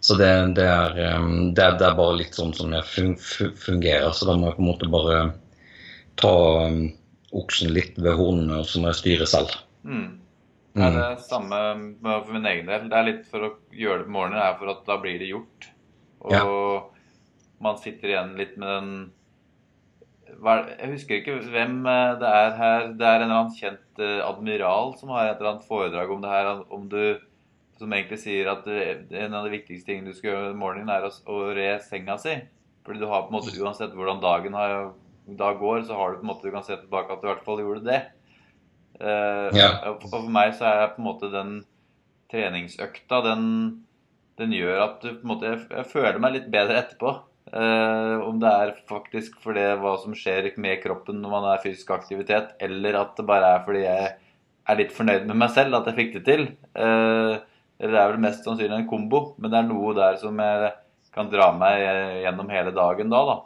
Så 0.00 0.16
det, 0.16 0.30
det, 0.56 0.64
er, 0.64 0.96
eh, 0.96 1.28
det, 1.52 1.68
det 1.80 1.86
er 1.86 1.98
bare 1.98 2.16
litt 2.22 2.36
sånn 2.36 2.54
som 2.56 2.72
jeg 2.72 3.12
fungerer. 3.60 4.10
Så 4.16 4.28
da 4.28 4.36
må 4.36 4.48
jeg 4.48 4.58
på 4.58 4.64
en 4.64 4.70
måte 4.72 4.90
bare 4.92 5.20
ta 6.20 6.32
um, 6.66 6.82
oksen 7.36 7.72
litt 7.76 7.98
ved 8.00 8.16
hornene, 8.18 8.60
og 8.60 8.68
så 8.68 8.80
må 8.80 8.90
jeg 8.90 9.00
styre 9.02 9.28
selv. 9.28 9.54
mm. 9.84 10.08
Nei, 10.78 10.86
er 10.86 10.94
det 10.94 11.04
er 11.04 11.22
samme 11.26 11.60
for 12.02 12.32
min 12.34 12.46
egen 12.46 12.68
del. 12.70 12.88
Det 12.90 12.98
er 12.98 13.06
litt 13.08 13.24
for 13.30 13.46
å 13.46 13.54
gjøre 13.74 14.02
det 14.02 14.06
på 14.06 14.14
morgenen, 14.14 14.42
er 14.42 14.58
for 14.60 14.70
at 14.70 14.84
da 14.86 14.98
blir 15.02 15.18
det 15.18 15.30
gjort. 15.32 15.70
Og 16.20 16.34
Ja. 16.34 16.44
man 17.60 17.78
sitter 17.78 18.08
igjen 18.12 18.36
litt 18.36 18.56
med 18.56 18.68
den 18.68 18.92
Jeg 20.30 20.90
husker 20.92 21.16
ikke 21.18 21.40
hvem 21.50 21.86
eh, 21.86 22.18
det 22.20 22.28
er 22.28 22.52
her. 22.56 22.86
Det 22.96 23.06
er 23.06 23.16
en 23.16 23.22
eller 23.26 23.40
annen 23.40 23.56
kjent 23.56 23.98
eh, 23.98 24.20
admiral 24.24 24.94
som 24.96 25.10
har 25.10 25.26
et 25.26 25.40
eller 25.40 25.56
annet 25.56 25.66
foredrag 25.68 26.10
om 26.10 26.22
det 26.22 26.30
her. 26.30 26.64
Om 26.70 26.88
du 26.88 27.18
Som 27.80 27.92
egentlig 27.96 28.18
sier 28.20 28.46
at 28.46 28.66
en 28.68 29.34
av 29.34 29.44
de 29.46 29.50
viktigste 29.56 29.86
tingene 29.88 30.12
du 30.12 30.12
skal 30.12 30.30
gjøre 30.34 30.50
om 30.52 30.58
morgenen, 30.60 30.90
er 30.90 31.06
å, 31.08 31.36
re 31.56 31.78
senga 31.80 32.18
si. 32.20 32.34
Fordi 32.84 33.00
du 33.00 33.06
har 33.08 33.22
på 33.22 33.32
en 33.32 33.38
måte 33.38 33.56
uansett 33.56 33.94
hvordan 33.96 34.20
dagen 34.20 34.52
har, 34.52 34.92
da 35.26 35.54
går, 35.56 35.86
så 35.88 35.96
har 35.96 36.12
du 36.12 36.18
på 36.18 36.26
en 36.26 36.28
måte 36.28 36.44
du 36.44 36.52
kan 36.52 36.62
se 36.62 36.76
tilbake 36.76 37.08
at 37.14 37.22
du 37.22 37.26
i 37.26 37.30
hvert 37.32 37.46
fall 37.46 37.62
gjorde 37.62 37.86
det. 37.88 38.02
Eh, 39.00 39.56
Ja. 39.56 39.70
og 39.90 40.04
for 40.10 40.28
meg 40.28 40.54
så 40.58 40.68
er 40.68 40.92
på 40.94 41.00
en 41.00 41.08
måte 41.08 41.30
den 41.32 41.64
treningsøkta, 42.30 43.22
den, 43.24 43.44
den 44.38 44.52
gjør 44.54 44.84
at 44.84 45.00
du 45.02 45.08
på 45.14 45.24
en 45.24 45.30
måte 45.32 45.48
Jeg, 45.48 45.66
jeg 45.70 45.86
føler 45.90 46.20
meg 46.22 46.36
litt 46.36 46.50
bedre 46.52 46.82
etterpå. 46.84 47.16
Uh, 47.50 48.20
om 48.28 48.36
det 48.38 48.46
er 48.46 48.76
faktisk 48.86 49.40
fordi 49.42 49.64
hva 49.80 49.96
som 49.98 50.12
skjer 50.14 50.52
med 50.60 50.78
kroppen 50.84 51.16
når 51.18 51.32
man 51.32 51.46
er 51.50 51.62
fysisk 51.64 51.88
aktivitet, 51.90 52.52
eller 52.62 52.98
at 53.00 53.16
det 53.18 53.24
bare 53.26 53.48
er 53.56 53.64
fordi 53.64 53.80
jeg 53.82 54.12
er 54.70 54.78
litt 54.78 54.92
fornøyd 54.94 55.24
med 55.26 55.40
meg 55.40 55.50
selv 55.50 55.74
at 55.80 55.88
jeg 55.90 55.96
fikk 55.96 56.12
det 56.18 56.22
til. 56.28 56.44
Uh, 56.76 57.40
eller 57.80 57.96
det 57.96 58.02
er 58.04 58.12
vel 58.12 58.22
mest 58.22 58.46
sannsynlig 58.46 58.76
en 58.76 58.86
kombo, 58.86 59.22
men 59.40 59.50
det 59.50 59.58
er 59.58 59.66
noe 59.66 59.96
der 59.96 60.20
som 60.20 60.38
jeg 60.38 60.70
kan 61.16 61.32
dra 61.32 61.48
meg 61.56 61.82
gjennom 62.22 62.52
hele 62.52 62.76
dagen 62.76 63.10
da, 63.10 63.24
da. 63.32 63.36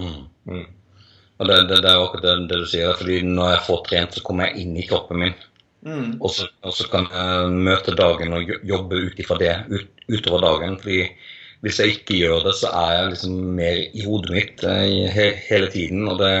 Mm. 0.00 0.24
Mm. 0.48 0.66
Og 1.38 1.46
det, 1.46 1.58
det, 1.70 1.82
det 1.84 1.90
er 1.90 2.02
akkurat 2.02 2.24
det, 2.26 2.36
det 2.50 2.60
du 2.64 2.66
sier, 2.66 2.94
fordi 2.98 3.20
når 3.26 3.52
jeg 3.52 3.64
får 3.68 3.82
trent, 3.86 4.16
så 4.16 4.24
kommer 4.26 4.48
jeg 4.48 4.64
inn 4.64 4.78
i 4.78 4.86
kroppen 4.88 5.22
min. 5.22 5.36
Mm. 5.86 6.16
Og 6.18 6.32
så, 6.34 6.48
og 6.66 6.74
så 6.74 6.88
kan 6.90 7.06
jeg 7.14 7.50
møte 7.68 7.94
dagen 7.98 8.34
og 8.34 8.50
jobbe 8.66 8.98
ut 9.06 9.20
ifra 9.22 9.38
det 9.38 9.52
ut, 9.70 9.90
utover 10.10 10.42
dagen. 10.42 10.78
fordi 10.82 11.04
hvis 11.62 11.78
jeg 11.82 11.94
ikke 11.96 12.18
gjør 12.20 12.44
det, 12.46 12.54
så 12.60 12.70
er 12.70 12.90
jeg 12.94 13.12
liksom 13.12 13.38
mer 13.58 13.78
i 13.82 14.04
hodet 14.06 14.34
mitt 14.34 14.64
eh, 14.66 15.06
he, 15.14 15.28
hele 15.48 15.70
tiden. 15.74 16.06
Og 16.10 16.20
det, 16.20 16.32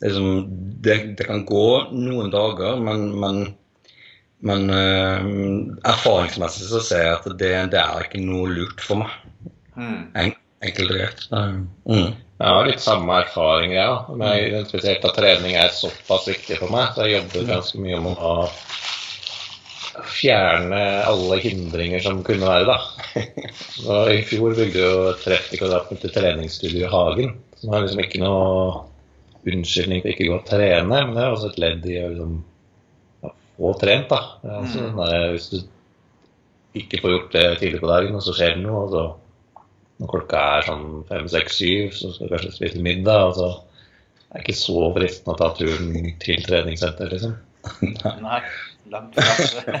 det, 0.00 0.08
liksom, 0.08 0.28
det, 0.84 0.96
det 1.18 1.26
kan 1.28 1.44
gå 1.48 1.66
noen 1.92 2.32
dager, 2.32 2.80
men, 2.80 3.10
men, 3.20 3.42
men 4.48 4.72
uh, 4.72 5.28
erfaringsmessig 5.92 6.70
så 6.70 6.80
ser 6.84 7.04
jeg 7.04 7.18
at 7.18 7.28
det, 7.42 7.52
det 7.74 7.82
er 7.82 8.06
ikke 8.06 8.24
noe 8.24 8.48
lurt 8.52 8.80
for 8.84 9.02
meg. 9.02 9.12
Mm. 9.76 10.00
En, 10.22 10.34
enkelt 10.64 10.94
og 10.94 11.00
greit. 11.02 11.26
Mm. 11.84 12.10
Jeg 12.40 12.48
har 12.56 12.64
litt 12.64 12.80
samme 12.80 13.18
erfaring, 13.20 13.74
jeg 13.76 13.84
òg. 13.92 14.14
Men 14.16 14.64
spesielt 14.68 15.04
at 15.04 15.16
trening 15.18 15.58
er 15.60 15.74
såpass 15.76 16.28
viktig 16.30 16.56
for 16.62 16.72
meg. 16.72 16.94
Så 16.96 17.04
jeg 17.04 17.18
jobber 17.18 17.50
ganske 17.50 17.80
mye 17.84 17.98
med 18.00 18.16
å 18.16 18.34
fjerne 20.08 20.78
alle 21.10 21.38
hindringer 21.42 22.00
som 22.04 22.22
kunne 22.24 22.48
være, 22.48 22.64
da. 22.70 22.78
Så 23.80 23.98
I 24.14 24.22
fjor 24.28 24.54
bygde 24.56 24.80
jeg 24.80 24.86
jo 24.86 25.08
et 25.10 25.24
30 25.26 25.60
kvadratmeter 25.60 26.14
treningsstudio 26.14 26.86
i 26.86 26.92
hagen. 26.92 27.34
Som 27.60 27.74
er 27.76 27.84
liksom 27.84 28.00
ikke 28.04 28.22
noe 28.22 28.86
unnskyldning 29.50 30.02
for 30.04 30.12
ikke 30.12 30.28
å 30.28 30.30
gå 30.32 30.38
og 30.38 30.48
trene, 30.48 30.86
men 31.08 31.12
det 31.16 31.24
er 31.24 31.34
også 31.34 31.50
et 31.52 31.60
ledd 31.60 31.86
i 31.88 31.98
å 32.00 32.08
liksom, 32.12 32.38
få 33.60 33.74
trent. 33.80 34.08
da. 34.12 34.22
Altså, 34.60 34.86
Mm. 34.88 35.00
hvis 35.34 35.50
du 35.52 35.58
ikke 36.80 37.00
får 37.02 37.10
gjort 37.16 37.32
det 37.36 37.44
tidlig 37.60 37.80
på 37.82 37.90
dagen, 37.90 38.14
og 38.16 38.22
så 38.24 38.32
skjer 38.36 38.54
det 38.56 38.64
noe, 38.64 38.84
og 38.86 38.90
så 38.94 39.04
når 40.00 40.08
klokka 40.14 40.42
er 40.56 40.66
sånn 40.66 40.86
fem, 41.08 41.26
seks, 41.28 41.58
syv, 41.60 41.90
så 41.96 42.12
skal 42.14 42.28
du 42.28 42.34
kanskje 42.34 42.54
spise 42.56 42.82
middag. 42.84 43.26
og 43.28 43.34
så 43.36 43.48
er 44.30 44.38
det 44.38 44.44
ikke 44.46 44.60
så 44.60 44.84
fristende 44.96 45.34
å 45.34 45.40
ta 45.40 45.50
turen 45.58 46.12
til 46.22 46.44
treningssenter, 46.46 47.12
liksom. 47.12 47.34
Nei, 48.24 48.40
langt 48.92 49.18
fra. 49.18 49.80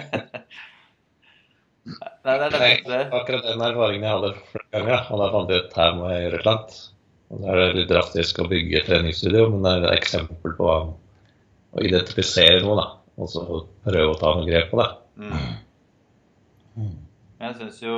Nei, 1.90 2.34
det 2.36 2.46
er 2.46 2.54
Nei, 2.60 2.72
det. 2.84 3.00
akkurat 3.16 3.46
den 3.46 3.62
erfaringen 3.64 4.04
jeg 4.04 4.16
hadde 4.18 4.32
flere 4.50 4.72
ganger, 4.76 5.06
og 5.08 5.22
da 5.22 5.28
fant 5.32 5.52
jeg 5.54 5.64
ut 5.64 5.78
her 5.80 5.94
må 5.96 6.10
jeg 6.10 6.24
gjøre 6.24 6.36
et 6.36 6.42
eller 6.42 6.52
annet. 6.52 6.80
Og 7.30 7.40
da 7.40 7.52
er 7.52 7.60
det 7.60 7.78
litt 7.78 7.92
drastisk 7.92 8.42
å 8.42 8.48
bygge 8.50 8.80
et 8.80 8.90
treningsstudio, 8.90 9.46
men 9.54 9.64
det 9.64 9.72
er 9.72 9.86
et 9.86 9.96
eksempel 10.02 10.56
på 10.58 10.68
å 10.70 11.86
identifisere 11.86 12.60
noe, 12.66 12.76
da. 12.76 12.86
Og 13.20 13.30
så 13.30 13.46
prøve 13.86 14.12
å 14.12 14.18
ta 14.20 14.34
noen 14.34 14.48
grep 14.48 14.68
på 14.72 14.80
det. 14.80 14.88
Mm. 15.20 16.92
Jeg 17.40 17.56
syns 17.60 17.80
jo 17.84 17.96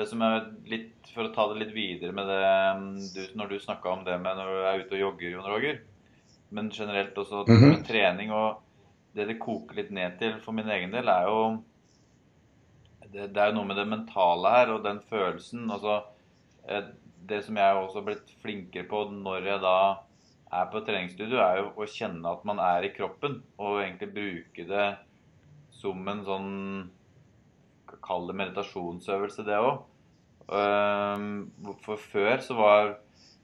det 0.00 0.08
som 0.08 0.22
er 0.24 0.48
litt 0.70 1.12
For 1.12 1.28
å 1.28 1.34
ta 1.34 1.46
det 1.50 1.60
litt 1.60 1.72
videre 1.76 2.14
med 2.16 2.28
det 2.30 2.42
mm, 2.80 2.90
du, 3.14 3.22
når 3.38 3.52
du 3.52 3.56
snakka 3.60 3.92
om 3.92 4.04
det 4.06 4.16
med 4.22 4.38
når 4.38 4.50
du 4.50 4.60
er 4.64 4.82
ute 4.84 4.96
og 4.96 5.04
jogger, 5.04 5.34
Jon 5.34 5.48
Roger, 5.52 5.80
men 6.56 6.70
generelt 6.74 7.18
også 7.18 7.44
mm 7.48 7.56
-hmm. 7.56 7.82
trening 7.86 8.32
og 8.32 8.62
det 9.14 9.26
det 9.26 9.40
koker 9.42 9.76
litt 9.76 9.90
ned 9.90 10.18
til 10.18 10.38
for 10.40 10.52
min 10.52 10.70
egen 10.70 10.92
del, 10.94 11.08
er 11.08 11.26
jo 11.26 11.62
det, 13.12 13.32
det 13.34 13.42
er 13.42 13.50
jo 13.50 13.56
noe 13.58 13.66
med 13.66 13.76
det 13.76 13.88
mentale 13.90 14.52
her 14.54 14.72
og 14.74 14.84
den 14.84 15.00
følelsen. 15.10 15.70
Altså, 15.70 16.02
eh, 16.68 16.84
det 17.28 17.42
som 17.44 17.56
jeg 17.56 17.74
også 17.76 17.98
har 17.98 18.06
blitt 18.06 18.32
flinkere 18.42 18.86
på 18.90 19.04
når 19.10 19.48
jeg 19.50 19.62
da 19.64 19.76
er 20.52 20.70
på 20.70 20.82
treningsstudio, 20.86 21.38
er 21.42 21.60
jo 21.60 21.72
å 21.76 21.86
kjenne 21.90 22.30
at 22.30 22.46
man 22.48 22.62
er 22.62 22.86
i 22.86 22.94
kroppen, 22.94 23.42
og 23.58 23.82
egentlig 23.82 24.14
bruke 24.14 24.66
det 24.70 24.88
som 25.80 26.08
en 26.08 26.24
sånn 26.24 26.50
Kall 28.06 28.28
det 28.28 28.36
meditasjonsøvelse, 28.38 29.42
det 29.42 29.56
òg. 29.58 29.80
For 30.50 32.00
før 32.10 32.42
så 32.42 32.56
var 32.58 32.92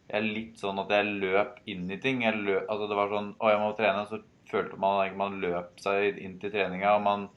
jeg 0.07 0.27
litt 0.27 0.63
sånn 0.63 0.79
at 0.83 0.93
jeg 0.95 1.19
løp 1.23 1.59
inn 1.71 1.91
i 1.91 1.99
ting. 2.03 2.23
Løp, 2.23 2.67
altså 2.71 2.89
det 2.91 2.99
var 2.99 3.13
sånn 3.13 3.33
Å, 3.39 3.51
jeg 3.53 3.61
må 3.63 3.73
trene. 3.79 4.07
Så 4.11 4.23
følte 4.51 4.79
man 4.83 5.03
at 5.03 5.19
man 5.19 5.41
løp 5.43 5.77
seg 5.83 6.21
inn 6.23 6.39
til 6.43 6.55
treninga. 6.55 6.97
og 6.97 7.05
Man 7.07 7.29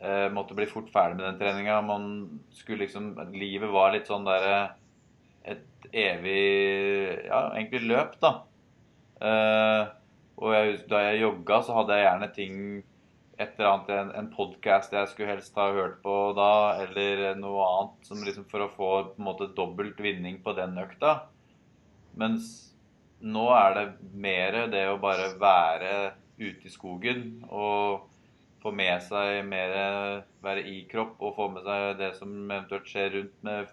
eh, 0.00 0.28
måtte 0.32 0.56
bli 0.56 0.68
fort 0.70 0.90
ferdig 0.92 1.20
med 1.20 1.28
den 1.30 1.40
treninga. 1.40 1.80
Man 1.84 2.10
skulle 2.56 2.86
liksom 2.86 3.14
Livet 3.36 3.72
var 3.72 3.94
litt 3.94 4.10
sånn 4.10 4.26
derre 4.28 4.76
Et 5.46 5.88
evig 5.92 6.42
Ja, 7.28 7.46
egentlig 7.54 7.86
løp, 7.86 8.18
da. 8.22 8.34
Eh, 9.22 9.82
og 10.36 10.52
jeg, 10.52 10.80
da 10.90 11.00
jeg 11.06 11.22
jogga, 11.22 11.62
så 11.64 11.78
hadde 11.78 11.96
jeg 11.96 12.04
gjerne 12.04 12.32
ting 12.36 12.56
et 13.36 13.58
eller 13.58 13.68
annet, 13.68 13.90
en, 13.92 14.12
en 14.16 14.28
podkast 14.32 14.94
jeg 14.96 15.10
skulle 15.10 15.34
helst 15.34 15.56
ha 15.60 15.68
hørt 15.76 15.98
på 16.04 16.14
da, 16.36 16.78
eller 16.86 17.36
noe 17.36 17.66
annet 17.68 18.08
som 18.08 18.22
liksom 18.24 18.46
for 18.48 18.64
å 18.64 18.70
få 18.72 18.90
på 19.10 19.20
en 19.20 19.26
måte 19.28 19.50
dobbelt 19.56 20.00
vinning 20.00 20.40
på 20.44 20.54
den 20.56 20.76
økta. 20.80 21.18
Mens 22.16 22.54
nå 23.20 23.46
er 23.56 23.76
det 23.76 23.86
mer 24.16 24.62
det 24.72 24.86
å 24.88 25.00
bare 25.00 25.34
være 25.40 25.92
ute 26.38 26.68
i 26.68 26.72
skogen 26.72 27.42
og 27.48 28.06
få 28.60 28.72
med 28.76 29.00
seg 29.04 29.44
mer 29.48 29.74
Være 30.46 30.62
i 30.68 30.84
kropp 30.86 31.20
og 31.24 31.34
få 31.34 31.48
med 31.50 31.64
seg 31.66 31.96
det 31.98 32.12
som 32.20 32.30
eventuelt 32.44 32.86
skjer 32.86 33.08
rundt 33.16 33.40
med 33.46 33.72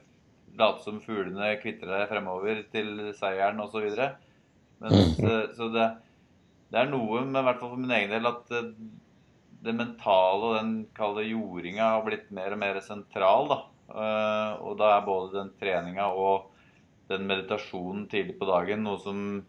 Late 0.58 0.84
som 0.86 1.00
fuglene 1.02 1.52
kvitrer 1.62 2.08
fremover 2.10 2.64
til 2.74 3.12
seieren 3.18 3.62
osv. 3.64 3.88
Så, 3.94 4.10
eh, 4.86 5.46
så 5.58 5.70
det, 5.74 5.88
det 6.74 6.82
er 6.82 6.92
noe 6.92 7.24
med, 7.26 7.40
i 7.40 7.46
hvert 7.48 7.62
fall 7.62 7.72
for 7.72 7.82
min 7.82 7.94
egen 7.98 8.14
del, 8.14 8.30
at 8.30 8.54
eh, 8.54 8.68
det 9.64 9.76
mentale 9.78 10.50
og 10.50 10.56
den 10.58 10.74
kalde 10.96 11.26
jordinga 11.26 11.94
har 11.96 12.04
blitt 12.06 12.32
mer 12.36 12.56
og 12.56 12.62
mer 12.62 12.80
sentral. 12.84 13.50
da. 13.52 13.60
Eh, 13.94 14.52
og 14.64 14.78
da 14.80 14.96
er 14.96 15.08
både 15.08 15.38
den 15.38 15.52
treninga 15.60 16.10
og 16.12 16.50
den 17.12 17.28
meditasjonen 17.30 18.08
tidlig 18.12 18.38
på 18.40 18.48
dagen 18.50 18.86
noe 18.86 19.00
som 19.04 19.44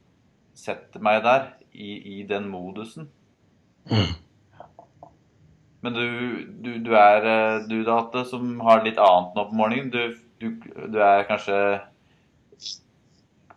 setter 0.54 1.02
meg 1.02 1.22
der, 1.24 1.48
i, 1.74 2.20
i 2.20 2.26
den 2.28 2.46
modusen. 2.50 3.08
Mm. 3.90 4.12
Men 5.84 5.96
du, 5.96 6.04
du, 6.64 6.70
du 6.84 6.92
er 6.96 7.26
eh, 7.28 7.64
du 7.68 7.80
da, 7.82 7.98
Atte, 8.04 8.22
som 8.28 8.60
har 8.64 8.84
litt 8.84 9.00
annet 9.02 9.34
nå 9.34 9.48
på 9.50 9.58
morgenen. 9.58 9.90
Du, 9.90 10.14
du, 10.40 10.68
du 10.92 11.00
er 11.02 11.26
kanskje 11.28 11.58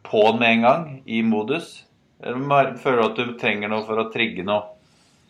på'n 0.08 0.40
med 0.40 0.58
en 0.58 0.66
gang, 0.66 0.90
i 1.06 1.22
modus? 1.24 1.84
Eller 2.24 2.74
føler 2.82 3.04
du 3.04 3.06
at 3.06 3.22
du 3.22 3.38
trenger 3.38 3.70
noe 3.70 3.86
for 3.86 4.02
å 4.02 4.10
trigge 4.14 4.46
noe? 4.48 4.77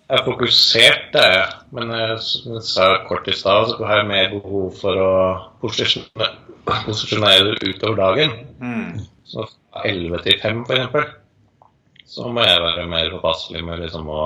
Jeg 0.08 0.22
er 0.22 0.24
fokusert, 0.24 1.08
det 1.14 1.22
er 1.22 1.34
jeg. 1.36 1.48
Men 1.76 1.90
jeg, 1.92 2.20
sa 2.64 2.86
kort 3.10 3.28
i 3.28 3.36
stad, 3.36 3.74
så 3.74 3.88
har 3.90 4.02
jeg 4.02 4.08
mer 4.08 4.30
behov 4.38 4.70
for 4.80 5.00
å 5.04 5.10
posisjonere, 5.60 6.30
posisjonere 6.86 7.58
det 7.58 7.74
utover 7.74 8.00
dagen. 8.00 8.36
Mm. 8.64 9.02
Så 9.28 9.44
fra 9.50 9.84
11 9.90 10.24
til 10.24 10.40
5 10.46 10.62
f.eks. 10.70 11.10
Så 12.08 12.30
må 12.32 12.46
jeg 12.48 12.64
være 12.64 12.88
mer 12.88 13.12
påpasselig 13.18 13.66
med 13.68 13.84
liksom 13.84 14.08
å 14.08 14.24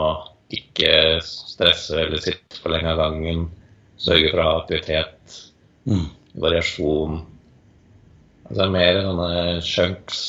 ikke 0.54 0.94
stresse 1.26 1.98
eller 1.98 2.22
sitte 2.22 2.62
for 2.62 2.76
lenge 2.76 2.94
av 2.94 3.02
gangen. 3.02 3.48
Sørge 4.02 4.30
for 4.30 4.44
å 4.44 4.48
ha 4.50 4.56
aktivitet, 4.62 5.38
Mm. 5.90 6.06
variasjon. 6.38 7.24
Altså 8.46 8.66
mer 8.70 9.00
sånne 9.02 9.62
chunks 9.66 10.20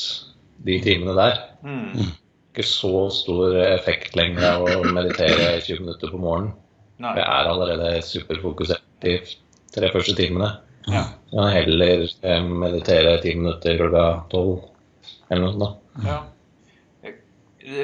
de 0.65 0.79
timene 0.81 1.13
der. 1.13 1.35
Mm. 1.61 2.09
Ikke 2.53 2.67
så 2.69 3.07
stor 3.09 3.55
effekt 3.65 4.13
lenger 4.13 4.61
å 4.61 4.83
meditere 4.85 5.55
20 5.57 5.79
minutter 5.81 6.11
på 6.13 6.19
morgenen. 6.21 6.53
Nei. 7.01 7.15
Jeg 7.17 7.25
er 7.25 7.49
allerede 7.49 7.87
superfokusert 8.05 8.83
de 9.01 9.15
tre 9.73 9.89
første 9.89 10.13
timene. 10.13 10.51
Ja. 10.85 11.07
Jeg 11.33 11.55
heller 11.57 12.03
eh, 12.05 12.45
meditere 12.45 13.15
ti 13.23 13.33
minutter 13.39 13.79
klokka 13.79 14.05
tolv 14.29 14.67
eller 15.31 15.41
noe 15.41 15.53
sånt. 15.55 15.63
da. 15.63 16.05
Ja. 16.05 17.11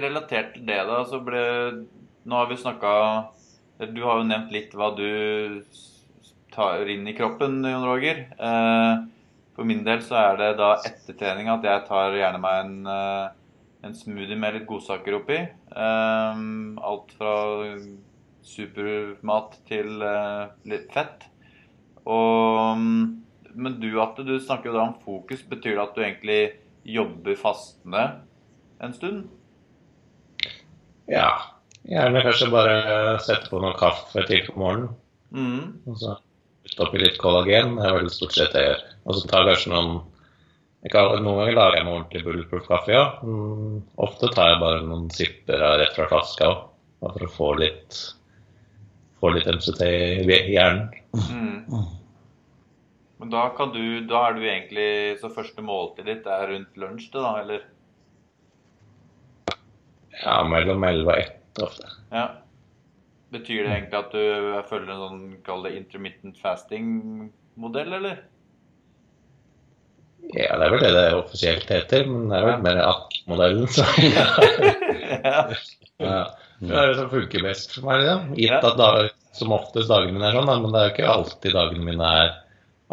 Relatert 0.03 0.53
til 0.53 0.67
det, 0.67 0.79
da, 0.85 1.01
så 1.07 1.21
ble 1.23 1.41
Nå 2.27 2.35
har 2.35 2.49
vi 2.49 2.57
snakka 2.59 2.89
Du 3.93 4.01
har 4.03 4.19
jo 4.19 4.25
nevnt 4.27 4.51
litt 4.51 4.73
hva 4.75 4.89
du 4.97 5.63
tar 6.51 6.83
inn 6.91 7.07
i 7.07 7.15
kroppen, 7.15 7.61
Jon 7.63 7.87
Roger. 7.87 8.25
Eh, 8.35 8.93
for 9.55 9.67
min 9.67 9.81
del 9.85 10.01
så 10.03 10.17
er 10.19 10.39
det 10.39 10.53
da 10.59 10.73
etter 10.85 11.15
trening 11.17 11.49
at 11.51 11.65
jeg 11.65 11.85
tar 11.87 12.17
gjerne 12.17 12.41
meg 12.43 12.65
en, 12.65 12.75
eh, 12.91 13.38
en 13.85 13.95
smoothie 13.95 14.37
med 14.39 14.55
litt 14.55 14.67
godsaker 14.69 15.19
oppi. 15.19 15.39
Um, 15.71 16.77
alt 16.83 17.13
fra 17.17 17.33
supermat 18.45 19.59
til 19.69 20.01
uh, 20.03 20.51
litt 20.69 20.89
fett. 20.95 21.27
Og 22.09 22.79
Men 22.79 23.75
du, 23.81 23.89
Atte, 24.01 24.23
du 24.23 24.37
snakker 24.39 24.69
jo 24.69 24.77
da 24.77 24.87
om 24.87 24.97
fokus. 25.03 25.43
Betyr 25.47 25.75
det 25.75 25.83
at 25.83 25.95
du 25.95 26.03
egentlig 26.03 26.41
jobber 26.87 27.37
fastende 27.39 28.03
en 28.79 28.93
stund? 28.95 29.25
Ja. 31.09 31.31
Gjerne 31.89 32.21
kanskje 32.21 32.51
bare 32.53 33.17
sette 33.23 33.49
på 33.49 33.61
noe 33.63 33.73
kaffe 33.79 34.23
til 34.27 34.43
på 34.45 34.59
morgenen. 34.59 34.93
Mm. 35.31 35.81
Og 35.89 35.97
så 35.99 36.15
putte 36.65 36.85
oppi 36.85 37.01
litt 37.01 37.19
kollagen. 37.21 37.77
Det 37.79 37.87
er 37.87 37.97
vel 37.97 38.11
stort 38.13 38.35
sett 38.37 38.53
det 38.53 38.63
jeg 38.63 38.73
gjør. 38.73 38.85
Og 39.05 39.17
så 39.17 39.27
tar 39.27 39.43
jeg 39.43 39.55
kanskje 39.55 39.73
noen 39.73 39.91
jeg 40.79 40.93
kan, 40.93 41.09
Noen 41.23 41.41
ganger 41.41 41.57
lager 41.57 41.79
jeg 41.79 41.85
meg 41.87 41.95
ordentlig 41.97 42.23
bulletproof 42.23 42.69
kaffe, 42.69 42.93
ja. 42.95 43.05
Mm, 43.23 43.81
ofte 43.99 44.29
tar 44.31 44.53
jeg 44.53 44.61
bare 44.61 44.85
noen 44.87 45.09
sipper 45.11 45.63
av 45.65 45.79
rett 45.81 45.97
fra 45.97 46.07
flaska 46.11 46.47
òg. 46.47 46.65
For 46.99 47.23
å 47.23 47.31
få 47.31 47.53
litt 47.55 47.97
få 49.19 49.31
litt 49.35 49.47
MCT 49.47 49.81
i 49.83 50.37
hjernen. 50.53 50.89
Mm. 51.31 51.87
Men 53.19 53.31
da 53.33 53.49
kan 53.55 53.73
du 53.73 54.05
Da 54.07 54.19
er 54.27 54.35
du 54.37 54.43
egentlig 54.45 55.17
Så 55.19 55.31
første 55.33 55.63
måltid 55.65 56.05
ditt 56.07 56.27
er 56.29 56.51
rundt 56.53 56.77
lunsj, 56.79 57.09
det 57.11 57.23
da, 57.23 57.33
eller? 57.41 57.65
Ja, 60.19 60.43
mellom 60.47 60.83
11 60.83 61.07
og 61.07 61.17
1 61.17 61.63
ofte. 61.63 61.91
Ja. 62.11 62.25
Betyr 63.31 63.63
det 63.65 63.73
egentlig 63.75 63.99
at 63.99 64.15
du 64.15 64.63
følger 64.69 64.93
en 64.93 65.03
sånn, 65.03 65.21
kall 65.45 65.63
det 65.67 65.75
intermittent 65.77 66.39
fasting-modell, 66.41 67.93
eller? 67.99 68.23
Ja, 70.35 70.57
det 70.59 70.65
er 70.67 70.73
vel 70.75 70.83
det 70.83 70.91
det 70.93 71.05
offisielt 71.17 71.71
heter, 71.73 72.05
men 72.05 72.27
det 72.29 72.37
er 72.37 72.45
vel 72.45 72.65
mer 72.65 72.79
AKK-modellen 72.85 73.69
Så 73.73 73.85
ja. 75.25 75.39
ja. 75.97 76.19
Det 76.59 76.75
er 76.75 76.91
det 76.91 76.97
som 76.99 77.09
funker 77.09 77.45
best 77.47 77.73
for 77.73 77.87
meg. 77.87 78.03
Ja. 78.05 78.17
Gitt 78.37 78.67
at 78.67 78.77
dag, 78.77 79.13
som 79.37 79.55
oftest 79.55 79.89
dagene 79.89 80.17
mine 80.17 80.27
er 80.29 80.37
sånn, 80.37 80.51
men 80.65 80.75
det 80.75 80.81
er 80.81 80.89
jo 80.89 80.93
ikke 80.93 81.13
alltid 81.15 81.55
dagene 81.55 81.87
mine 81.87 82.11
er 82.21 82.33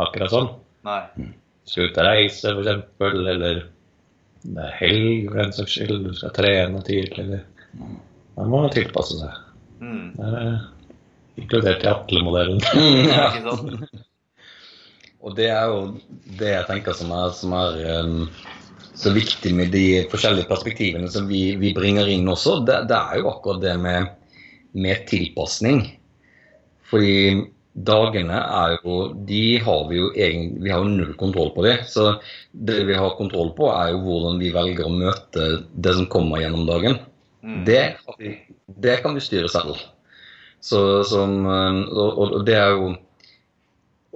akkurat 0.07 0.33
sånn. 0.33 0.49
Nei. 0.87 1.01
Skal 1.67 1.91
ut 1.91 1.99
og 1.99 2.07
reise, 2.07 2.53
eksempel, 2.55 3.19
eller 3.35 3.65
det 4.47 4.63
er 4.63 4.77
helg 4.79 5.29
for 5.29 5.41
den 5.43 5.55
saks 5.57 5.77
skyld, 5.77 6.07
du 6.07 6.17
skal 6.17 6.35
trene 6.37 6.83
tidlig, 6.87 7.25
eller 7.25 7.45
Man 8.37 8.51
må 8.53 8.63
tilpasse 8.73 9.19
seg. 9.19 9.39
Mm. 9.81 10.13
Det 10.17 10.27
er 10.29 10.37
eh, 10.41 10.67
inkludert 11.43 11.85
i 11.85 11.91
Atle-modellen. 11.93 12.63
Ja, 13.11 13.31
ikke 13.33 13.57
sant? 13.57 13.97
Og 15.27 15.35
det 15.35 15.49
er 15.51 15.67
jo 15.67 15.81
det 16.39 16.53
jeg 16.53 16.67
tenker 16.69 16.95
som 16.95 17.11
er, 17.15 17.33
som 17.35 17.55
er 17.59 17.81
um, 18.07 18.29
så 18.97 19.11
viktig 19.13 19.53
med 19.59 19.73
de 19.75 20.05
forskjellige 20.13 20.49
perspektivene 20.49 21.11
som 21.13 21.27
vi, 21.29 21.57
vi 21.59 21.75
bringer 21.75 22.07
inn 22.09 22.29
også. 22.31 22.61
Det, 22.67 22.85
det 22.91 22.97
er 22.97 23.21
jo 23.21 23.33
akkurat 23.33 23.65
det 23.65 23.75
med, 23.83 24.13
med 24.79 25.03
tilpasning. 25.11 25.83
Fordi 26.87 27.17
dagene 27.77 28.39
er 28.39 28.77
jo 28.79 29.11
De 29.29 29.59
har 29.61 29.83
vi 29.91 29.99
jo 29.99 30.13
egen, 30.15 30.55
Vi 30.63 30.71
har 30.73 30.81
jo 30.81 30.93
null 30.95 31.17
kontroll 31.19 31.51
på 31.57 31.67
det. 31.67 31.81
Så 31.91 32.15
det 32.53 32.85
vi 32.87 32.95
har 32.95 33.19
kontroll 33.19 33.51
på, 33.59 33.67
er 33.75 33.97
jo 33.97 34.05
hvordan 34.07 34.39
vi 34.41 34.55
velger 34.55 34.87
å 34.87 34.95
møte 34.95 35.49
det 35.75 35.97
som 35.99 36.07
kommer 36.13 36.45
gjennom 36.45 36.65
dagen. 36.71 37.01
Mm. 37.43 37.59
Det, 37.67 37.83
det 38.87 39.01
kan 39.03 39.19
vi 39.19 39.27
styre 39.27 39.51
selv. 39.51 39.83
Så, 40.63 41.03
som, 41.07 41.43
og, 41.45 42.23
og 42.23 42.47
det 42.47 42.57
er 42.59 42.73
jo 42.79 42.95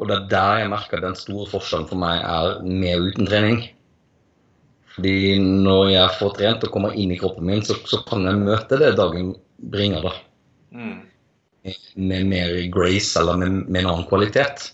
Og 0.00 0.08
det 0.08 0.16
er 0.16 0.30
der 0.32 0.62
jeg 0.62 0.72
merker 0.72 0.98
at 0.98 1.04
den 1.04 1.18
store 1.18 1.46
forskjellen 1.50 1.88
for 1.90 2.00
meg 2.00 2.22
er 2.24 2.56
med 2.64 2.96
og 2.96 3.10
uten 3.10 3.28
trening. 3.28 3.60
Fordi 4.94 5.36
når 5.38 5.92
jeg 5.92 6.16
får 6.18 6.34
trent 6.38 6.66
og 6.66 6.72
kommer 6.74 6.96
inn 6.98 7.12
i 7.14 7.20
kroppen 7.20 7.46
min, 7.46 7.62
så, 7.64 7.76
så 7.86 8.00
kan 8.08 8.24
jeg 8.26 8.40
møte 8.40 8.80
det 8.80 8.94
dagen 8.98 9.34
bringer, 9.72 10.08
da. 10.08 10.14
Mm. 10.72 10.98
Med 12.00 12.28
mer 12.30 12.54
grace 12.72 13.20
eller 13.20 13.38
med, 13.42 13.64
med 13.68 13.82
en 13.82 13.90
annen 13.92 14.08
kvalitet. 14.08 14.70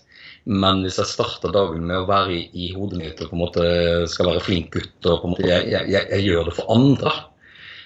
Men 0.47 0.79
hvis 0.85 0.97
jeg 1.01 1.11
starter 1.11 1.51
dagen 1.51 1.83
med 1.89 1.99
å 1.99 2.07
være 2.07 2.31
i, 2.37 2.41
i 2.55 2.69
hodet 2.71 3.01
mitt 3.01 3.19
og 3.19 3.33
på 3.33 3.35
en 3.35 3.41
måte 3.41 3.63
skal 4.07 4.29
være 4.31 4.45
flink 4.45 4.71
gutt 4.77 5.09
og 5.09 5.19
på 5.19 5.27
en 5.27 5.33
måte 5.33 5.49
jeg, 5.49 5.65
jeg, 5.73 5.89
jeg, 5.91 6.07
jeg 6.13 6.23
gjør 6.23 6.47
det 6.47 6.55
for 6.55 6.71
andre, 6.71 7.13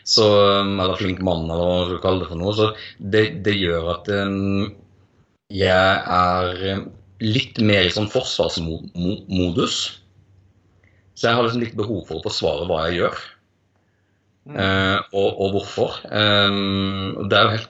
så, 0.06 0.28
eller 0.62 0.98
flink 1.00 1.24
mann, 1.26 1.50
eller 1.50 1.66
hva 1.66 1.90
du 1.90 1.98
kaller 2.04 2.26
det 2.26 2.30
for 2.30 2.42
noe, 2.42 2.54
så 2.58 2.70
det, 3.02 3.24
det 3.46 3.58
gjør 3.58 3.90
at 3.96 4.12
um, 4.14 4.70
jeg 5.52 6.04
er 6.22 6.86
litt 7.22 7.60
mer 7.62 7.86
i 7.88 7.94
sånn 7.94 8.10
forsvarsmodus. 8.12 9.78
Så 11.14 11.28
jeg 11.28 11.38
har 11.38 11.46
liksom 11.46 11.62
litt 11.64 11.78
behov 11.78 12.06
for 12.08 12.20
å 12.20 12.26
forsvare 12.26 12.66
hva 12.70 12.88
jeg 12.88 13.02
gjør, 13.04 13.22
Mm. 14.42 14.56
eh, 14.58 15.00
og, 15.14 15.36
og 15.38 15.52
hvorfor. 15.54 16.00
Um, 16.10 17.28
det 17.30 17.38
er 17.38 17.44
jo 17.46 17.52
helt 17.56 17.68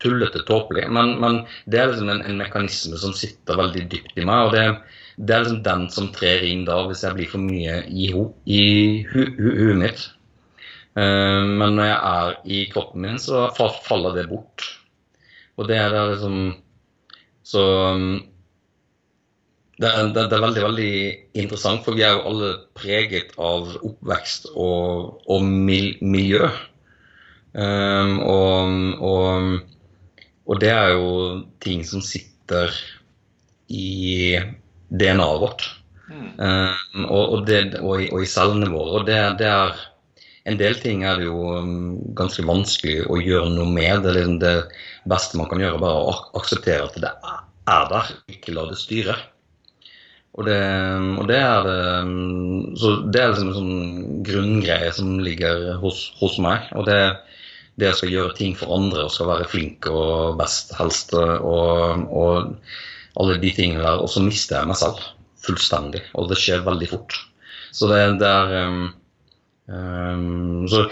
tullete 0.00 0.40
tåpelig, 0.48 0.86
men, 0.92 1.10
men 1.20 1.42
det 1.68 1.80
er 1.80 1.90
liksom 1.90 2.08
en, 2.08 2.22
en 2.24 2.38
mekanisme 2.40 2.96
som 3.00 3.12
sitter 3.16 3.58
veldig 3.60 3.82
dypt 3.92 4.16
i 4.16 4.24
meg. 4.24 4.46
og 4.46 4.54
det, 4.56 4.64
det 5.20 5.34
er 5.36 5.44
liksom 5.44 5.62
den 5.66 5.84
som 5.92 6.08
trer 6.16 6.44
inn 6.48 6.64
da 6.64 6.78
hvis 6.88 7.04
jeg 7.04 7.16
blir 7.18 7.28
for 7.28 7.44
mye 7.44 7.76
i, 7.92 8.08
ho, 8.14 8.24
i 8.48 8.60
hu, 9.10 9.20
hu, 9.36 9.50
huet 9.60 9.80
mitt. 9.82 10.06
Uh, 10.96 11.44
men 11.44 11.76
når 11.76 11.90
jeg 11.90 12.00
er 12.14 12.36
i 12.56 12.64
kroppen 12.72 13.04
min, 13.04 13.20
så 13.20 13.48
faller 13.84 14.16
det 14.16 14.28
bort. 14.32 14.64
Og 15.60 15.68
det 15.68 15.76
er 15.78 15.92
det 15.92 16.06
liksom 16.14 16.38
Så 17.44 17.60
um, 17.94 18.22
det 19.82 19.90
det, 20.14 20.28
det 20.30 20.36
er 20.36 20.44
veldig 20.44 20.62
veldig 20.62 20.94
interessant, 21.42 21.82
for 21.84 21.98
vi 21.98 22.04
er 22.06 22.14
jo 22.14 22.26
alle 22.30 22.50
preget 22.78 23.32
av 23.42 23.72
oppvekst 23.80 24.52
og, 24.54 25.16
og 25.26 25.46
mil, 25.46 25.94
miljø. 26.04 26.46
Um, 27.54 28.18
og, 28.22 28.76
og, 29.02 29.48
og 30.46 30.60
det 30.62 30.70
er 30.74 30.92
jo 30.94 31.08
ting 31.62 31.82
som 31.86 32.02
sitter 32.02 32.70
i 33.70 34.38
DNA-et 34.90 35.42
vårt. 35.42 35.66
Mm. 36.06 36.30
Um, 36.38 37.42
det, 37.48 37.64
og, 37.80 38.02
i, 38.04 38.30
cellene 38.30 38.70
våre. 38.70 39.00
Og 39.00 39.10
det, 39.10 39.48
er 39.48 39.90
En 40.44 40.58
del 40.60 40.74
ting 40.76 41.06
er 41.08 41.16
det 41.16 41.24
jo 41.24 41.38
um, 41.56 41.94
ganske 42.14 42.44
vanskelig 42.44 43.06
å 43.08 43.16
gjøre 43.16 43.54
noe 43.54 43.70
med. 43.72 44.04
Det, 44.04 44.12
liksom 44.18 44.38
det 44.42 44.56
beste 45.08 45.40
man 45.40 45.48
kan 45.50 45.62
gjøre, 45.62 45.78
er 45.80 45.86
bare 45.86 46.02
å 46.02 46.16
akseptere 46.38 46.84
at 46.84 46.98
det 47.00 47.14
er 47.64 47.86
der, 47.88 48.10
ikke 48.30 48.52
la 48.52 48.68
det 48.68 48.76
styre. 48.78 49.16
Og 50.34 50.48
det, 50.48 50.60
og 51.20 51.28
det 51.30 51.36
er 51.38 51.66
det 51.68 51.80
um, 52.02 52.72
Så 52.78 52.94
det 53.14 53.20
er 53.20 53.30
liksom 53.30 53.50
en 53.52 53.58
sånn 53.58 54.22
grunngreie 54.26 54.90
som 54.96 55.12
ligger 55.22 55.76
hos, 55.82 56.08
hos 56.18 56.40
meg. 56.42 56.66
Og 56.74 56.88
det, 56.88 56.98
det 57.78 57.90
jeg 57.90 58.00
skal 58.00 58.14
gjøre 58.14 58.38
ting 58.38 58.56
for 58.58 58.74
andre 58.74 59.06
og 59.06 59.14
skal 59.14 59.30
være 59.30 59.50
flink 59.50 59.86
og 59.90 60.40
best, 60.40 60.74
helst, 60.78 61.14
og, 61.14 62.08
og 62.10 62.56
alle 63.20 63.38
de 63.42 63.52
tingene 63.54 63.84
der. 63.84 64.02
Og 64.02 64.10
så 64.10 64.24
mister 64.24 64.58
jeg 64.58 64.72
meg 64.72 64.80
selv 64.80 65.06
fullstendig, 65.44 66.02
og 66.18 66.30
det 66.30 66.40
skjer 66.40 66.66
veldig 66.66 66.90
fort. 66.90 67.20
Så 67.74 67.90
det, 67.90 68.00
det 68.22 68.30
er 68.30 68.68
um, 68.70 68.82
um, 69.68 70.66
Så 70.70 70.86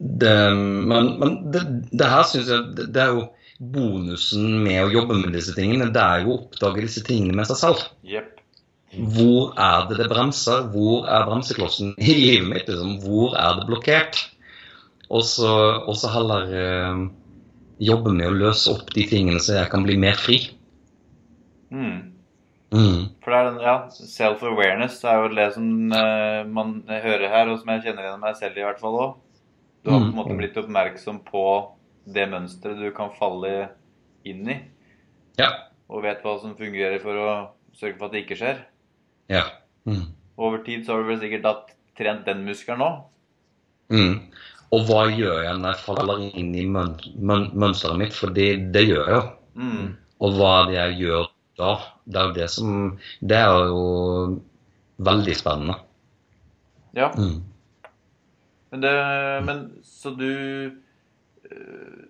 det 0.00 0.32
Men, 0.56 1.14
men 1.20 1.34
det, 1.52 1.60
det 1.92 2.08
her 2.08 2.24
syns 2.28 2.48
jeg 2.48 2.76
det, 2.80 3.00
er 3.02 3.12
jo 3.12 3.26
bonusen 3.60 4.62
med 4.64 4.86
å 4.86 4.92
jobbe 4.92 5.18
med 5.20 5.34
disse 5.36 5.52
tingene. 5.56 5.90
Det 5.92 6.00
er 6.00 6.24
jo 6.24 6.32
å 6.32 6.38
oppdage 6.40 6.86
disse 6.86 7.04
tingene 7.04 7.36
med 7.36 7.48
seg 7.50 7.60
selv. 7.60 7.88
Jepp. 8.08 8.39
Hvor 8.90 9.52
er 9.54 9.86
det 9.88 9.98
det 10.00 10.08
bremser? 10.10 10.64
Hvor 10.72 11.06
er 11.06 11.26
bremseklossen 11.28 11.94
i 12.02 12.14
livet 12.16 12.48
mitt? 12.50 12.68
Liksom? 12.68 12.96
Hvor 13.04 13.36
er 13.38 13.58
det 13.60 13.66
blokkert? 13.68 14.18
Og 15.10 15.22
så, 15.26 16.08
heller 16.14 16.50
eh, 16.54 17.02
jobbe 17.82 18.12
med 18.14 18.28
å 18.30 18.36
løse 18.36 18.70
opp 18.74 18.90
de 18.94 19.06
tingene 19.10 19.40
så 19.42 19.56
jeg 19.60 19.70
kan 19.72 19.82
bli 19.86 19.96
mer 19.98 20.18
fri. 20.18 20.40
Mm. 21.70 22.12
Mm. 22.70 23.00
For 23.22 23.34
det 23.34 23.38
er 23.40 23.64
ja, 23.64 23.74
self-awareness 23.90 25.00
er 25.10 25.16
jo 25.24 25.30
det 25.34 25.48
som 25.56 25.66
eh, 25.96 26.42
man 26.46 26.76
hører 26.86 27.26
her, 27.32 27.50
og 27.50 27.58
som 27.58 27.72
jeg 27.74 27.88
kjenner 27.88 28.06
igjen 28.06 28.22
meg 28.22 28.38
selv 28.38 28.58
i 28.60 28.66
hvert 28.66 28.82
fall 28.82 28.98
òg. 29.00 29.16
Du 29.82 29.90
har 29.90 29.98
på 29.98 30.04
en 30.04 30.10
Mm. 30.12 30.16
måte 30.18 30.36
blitt 30.38 30.58
oppmerksom 30.60 31.22
på 31.26 31.44
det 32.10 32.26
mønsteret 32.30 32.78
du 32.78 32.90
kan 32.94 33.10
falle 33.18 33.70
inn 34.28 34.46
i, 34.50 34.58
Ja. 35.40 35.48
og 35.88 36.02
vet 36.04 36.22
hva 36.22 36.36
som 36.40 36.54
fungerer 36.58 37.00
for 37.02 37.16
å 37.16 37.30
sørge 37.74 37.96
for 37.98 38.06
at 38.06 38.12
det 38.12 38.26
ikke 38.26 38.36
skjer. 38.38 38.60
Ja. 39.30 39.44
Mm. 39.88 40.06
Over 40.40 40.62
tid 40.66 40.84
så 40.84 40.94
har 40.94 41.02
du 41.02 41.10
vel 41.12 41.20
sikkert 41.22 41.48
hatt 41.48 41.74
trent 41.98 42.26
den 42.28 42.44
muskelen 42.46 42.84
òg. 42.84 43.02
Mm. 43.90 44.14
Og 44.70 44.86
hva 44.86 45.04
gjør 45.10 45.42
jeg 45.44 45.58
når 45.58 45.72
jeg 45.72 45.84
faller 45.84 46.24
inn 46.28 46.52
i 46.54 46.66
møn 46.70 46.94
møn 47.18 47.48
mønsteret 47.58 47.98
mitt? 47.98 48.14
For 48.16 48.32
det, 48.34 48.48
det 48.74 48.86
gjør 48.86 49.02
jeg 49.02 49.16
jo. 49.16 49.24
Mm. 49.60 49.86
Og 50.20 50.36
hva 50.38 50.50
er 50.60 50.68
det 50.68 50.76
jeg 50.76 50.98
gjør 51.04 51.30
da? 51.60 51.70
Det 52.06 52.20
er 52.20 52.28
jo 52.28 52.36
det 52.38 52.50
som 52.54 52.76
Det 53.20 53.40
er 53.40 53.64
jo 53.70 53.80
veldig 55.10 55.36
spennende. 55.36 55.78
Ja. 56.96 57.10
Mm. 57.18 57.40
Men 58.70 58.86
det 58.86 58.94
Men 59.48 59.64
så 59.82 60.14
du 60.14 60.30
øh, 60.30 62.09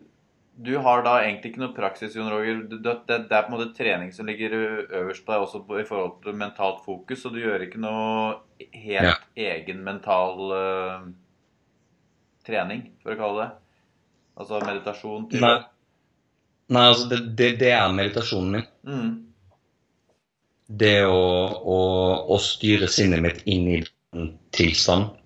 Du 0.61 0.75
har 0.85 1.01
da 1.07 1.15
egentlig 1.23 1.55
ikke 1.55 1.63
noe 1.63 1.73
praksis, 1.77 2.13
Jon 2.19 2.29
Roger. 2.29 2.59
Det, 2.69 2.83
det, 2.85 3.17
det 3.31 3.37
er 3.37 3.47
på 3.47 3.53
en 3.53 3.55
måte 3.57 3.71
trening 3.77 4.11
som 4.13 4.29
ligger 4.29 4.53
øverst 4.59 5.25
på 5.25 5.33
deg 5.33 5.45
også 5.47 5.63
i 5.81 5.87
forhold 5.89 6.19
til 6.27 6.37
mentalt 6.37 6.83
fokus, 6.85 7.23
så 7.23 7.33
du 7.33 7.39
gjør 7.41 7.65
ikke 7.65 7.81
noe 7.81 8.35
helt 8.77 9.09
Ja. 9.09 9.15
egen 9.55 9.81
mental 9.87 10.53
uh, 10.53 11.07
trening, 12.45 12.91
for 13.01 13.15
å 13.15 13.21
kalle 13.23 13.47
det. 13.47 13.51
Altså 14.41 14.61
meditasjon 14.67 15.27
til 15.33 15.43
Nei. 15.45 15.57
Nei, 16.71 16.85
altså 16.87 17.09
det, 17.11 17.23
det, 17.41 17.49
det 17.61 17.73
er 17.75 17.97
meditasjonen 17.97 18.53
min. 18.59 18.69
Mm. 18.87 19.11
Det 20.81 20.99
å, 21.09 21.25
å, 21.57 21.79
å 22.31 22.37
styre 22.39 22.87
sinnet 22.93 23.25
mitt 23.25 23.41
inn 23.51 23.67
i 23.73 23.81
den 23.83 24.29
tilstand. 24.55 25.17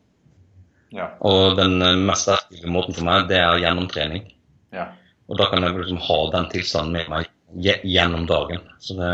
Ja. 0.95 1.11
Og 1.27 1.59
den 1.59 1.83
eh, 1.85 1.99
mest 2.01 2.29
sterke 2.29 2.71
måten 2.71 2.95
for 2.97 3.05
meg, 3.11 3.27
det 3.29 3.43
er 3.43 3.59
gjennom 3.67 3.91
trening. 3.91 4.31
ja. 4.73 4.93
Og 5.31 5.41
da 5.41 5.49
kan 5.51 5.65
jeg 5.65 5.77
liksom 5.79 6.03
ha 6.05 6.21
den 6.35 6.51
tilstanden 6.53 6.99
med 6.99 7.11
meg 7.13 7.31
gjennom 7.89 8.29
dagen. 8.29 8.63
Så 8.83 8.99
det, 9.01 9.11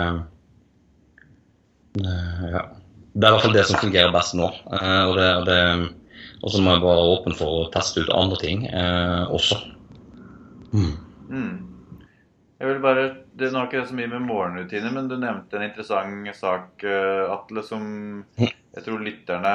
det 2.03 2.19
Ja. 2.57 2.69
Det 3.11 3.27
er 3.27 3.33
i 3.33 3.35
hvert 3.35 3.43
fall 3.43 3.57
det 3.57 3.63
som 3.67 3.81
fungerer 3.81 4.13
best 4.15 4.37
nå. 4.39 4.47
Eh, 4.47 5.01
og 5.11 5.17
det, 5.19 5.31
og 5.41 5.47
det 5.49 5.57
og 6.41 6.53
så 6.53 6.61
må 6.65 6.77
jeg 6.77 6.85
være 6.85 7.09
åpen 7.15 7.35
for 7.37 7.65
å 7.65 7.71
teste 7.73 8.05
ut 8.05 8.13
andre 8.17 8.39
ting 8.41 8.63
eh, 8.69 9.25
også. 9.29 9.59
Mm. 10.73 10.95
Mm. 11.29 11.99
Jeg 12.61 12.69
vil 12.69 12.81
bare, 12.85 13.05
det 13.41 13.51
har 13.53 13.69
ikke 13.69 13.83
så 13.89 13.97
mye 13.97 14.09
med 14.13 14.25
morgenrutiner, 14.29 14.93
men 14.95 15.09
du 15.11 15.17
nevnte 15.21 15.59
en 15.59 15.67
interessant 15.67 16.29
sak, 16.37 16.85
eh, 16.85 17.25
Atle, 17.33 17.65
som 17.65 17.85
jeg 18.39 18.87
tror 18.87 19.05
lytterne 19.05 19.53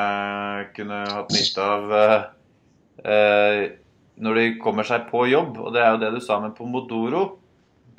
kunne 0.78 1.02
hatt 1.10 1.34
nytte 1.34 1.66
av 1.66 1.96
eh, 1.96 3.60
når 4.22 4.38
de 4.40 4.46
kommer 4.62 4.88
seg 4.88 5.10
på 5.12 5.26
jobb. 5.30 5.58
Og 5.60 5.74
det 5.76 5.82
er 5.84 5.96
jo 5.96 6.02
det 6.04 6.14
du 6.16 6.22
sa 6.24 6.40
med 6.44 6.56
pomodoro. 6.58 7.38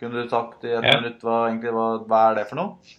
Kunne 0.01 0.23
du 0.23 0.29
sagt 0.31 0.65
i 0.65 0.73
et 0.77 0.85
Ja. 0.85 1.01
minutt 1.01 1.21
hva, 1.25 1.47
egentlig, 1.49 1.73
hva, 1.73 1.89
hva 2.05 2.23
er 2.31 2.35
det 2.41 2.49
for 2.51 2.57
noe? 2.61 2.97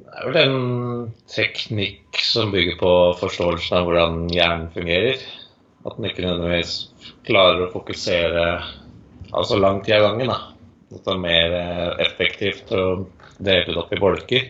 Det 0.00 0.18
er 0.18 0.30
vel 0.30 0.38
en 0.40 1.14
teknikk 1.30 2.18
som 2.24 2.50
bygger 2.54 2.78
på 2.80 2.92
forståelsen 3.20 3.76
av 3.78 3.86
hvordan 3.86 4.28
hjernen 4.32 4.70
fungerer. 4.74 5.18
At 5.86 5.96
den 5.96 6.08
ikke 6.10 6.24
nødvendigvis 6.26 6.74
klarer 7.28 7.66
å 7.66 7.72
fokusere 7.72 8.46
altså 9.32 9.58
lang 9.60 9.82
tid 9.84 9.94
av 9.98 10.08
gangen. 10.10 10.32
da. 10.32 10.38
At 10.90 11.04
det 11.04 11.14
er 11.14 11.22
mer 11.22 11.54
eh, 11.54 11.90
effektivt 12.06 12.72
å 12.74 13.06
dele 13.38 13.70
det 13.70 13.78
opp 13.78 13.92
i 13.94 14.00
bolker. 14.00 14.48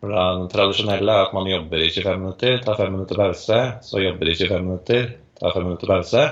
For 0.00 0.12
Den 0.12 0.48
tradisjonelle 0.52 1.12
er 1.12 1.26
at 1.26 1.34
man 1.36 1.48
jobber 1.48 1.82
i 1.82 1.88
25 1.90 2.20
minutter, 2.20 2.58
tar 2.64 2.78
5 2.78 2.92
minutter 2.92 3.20
pause, 3.20 3.60
så 3.82 4.02
jobber 4.02 4.28
i 4.28 4.36
25 4.36 4.66
minutter, 4.66 5.08
tar 5.40 5.56
5 5.56 5.64
minutter 5.64 5.92
pause. 5.92 6.24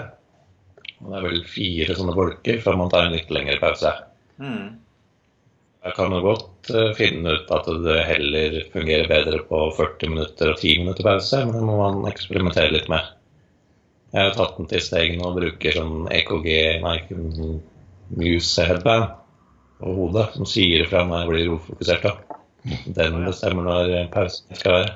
Og 1.00 1.10
Det 1.10 1.18
er 1.18 1.26
vel 1.28 1.44
fire 1.48 1.96
sånne 1.98 2.16
bolker 2.16 2.60
før 2.64 2.80
man 2.80 2.92
tar 2.92 3.08
en 3.08 3.16
litt 3.16 3.32
lengre 3.34 3.56
pause. 3.62 3.92
Mm. 4.40 4.68
Jeg 5.84 5.96
kan 5.98 6.14
jo 6.16 6.20
godt 6.24 6.70
eh, 6.72 6.92
finne 6.96 7.34
ut 7.36 7.50
at 7.52 7.66
det 7.84 7.98
heller 8.08 8.54
fungerer 8.72 9.10
bedre 9.10 9.42
på 9.48 9.58
40 9.76 10.14
minutter 10.14 10.52
og 10.54 10.62
10 10.62 10.78
minutter 10.80 11.04
pause, 11.04 11.42
men 11.44 11.58
det 11.58 11.66
må 11.68 11.76
man 11.80 12.08
eksperimentere 12.08 12.72
litt 12.72 12.88
med. 12.92 13.10
Jeg 14.14 14.30
har 14.30 14.36
tatt 14.38 14.56
den 14.56 14.70
til 14.70 14.80
stegene 14.84 15.26
og 15.26 15.36
bruker 15.40 15.76
sånn 15.76 16.06
EKG, 16.14 16.48
nei, 16.84 16.98
Muse 18.14 18.64
headband 18.68 19.12
på 19.80 19.92
hodet, 19.96 20.28
som 20.36 20.48
sier 20.48 20.84
ifra 20.84 21.02
når 21.04 21.24
jeg 21.24 21.30
blir 21.32 21.54
ufokusert. 21.56 22.04
da. 22.06 22.12
Den 22.64 23.18
bestemmer 23.24 23.66
når 23.66 23.96
pausen 24.14 24.56
skal 24.56 24.78
være. 24.78 24.94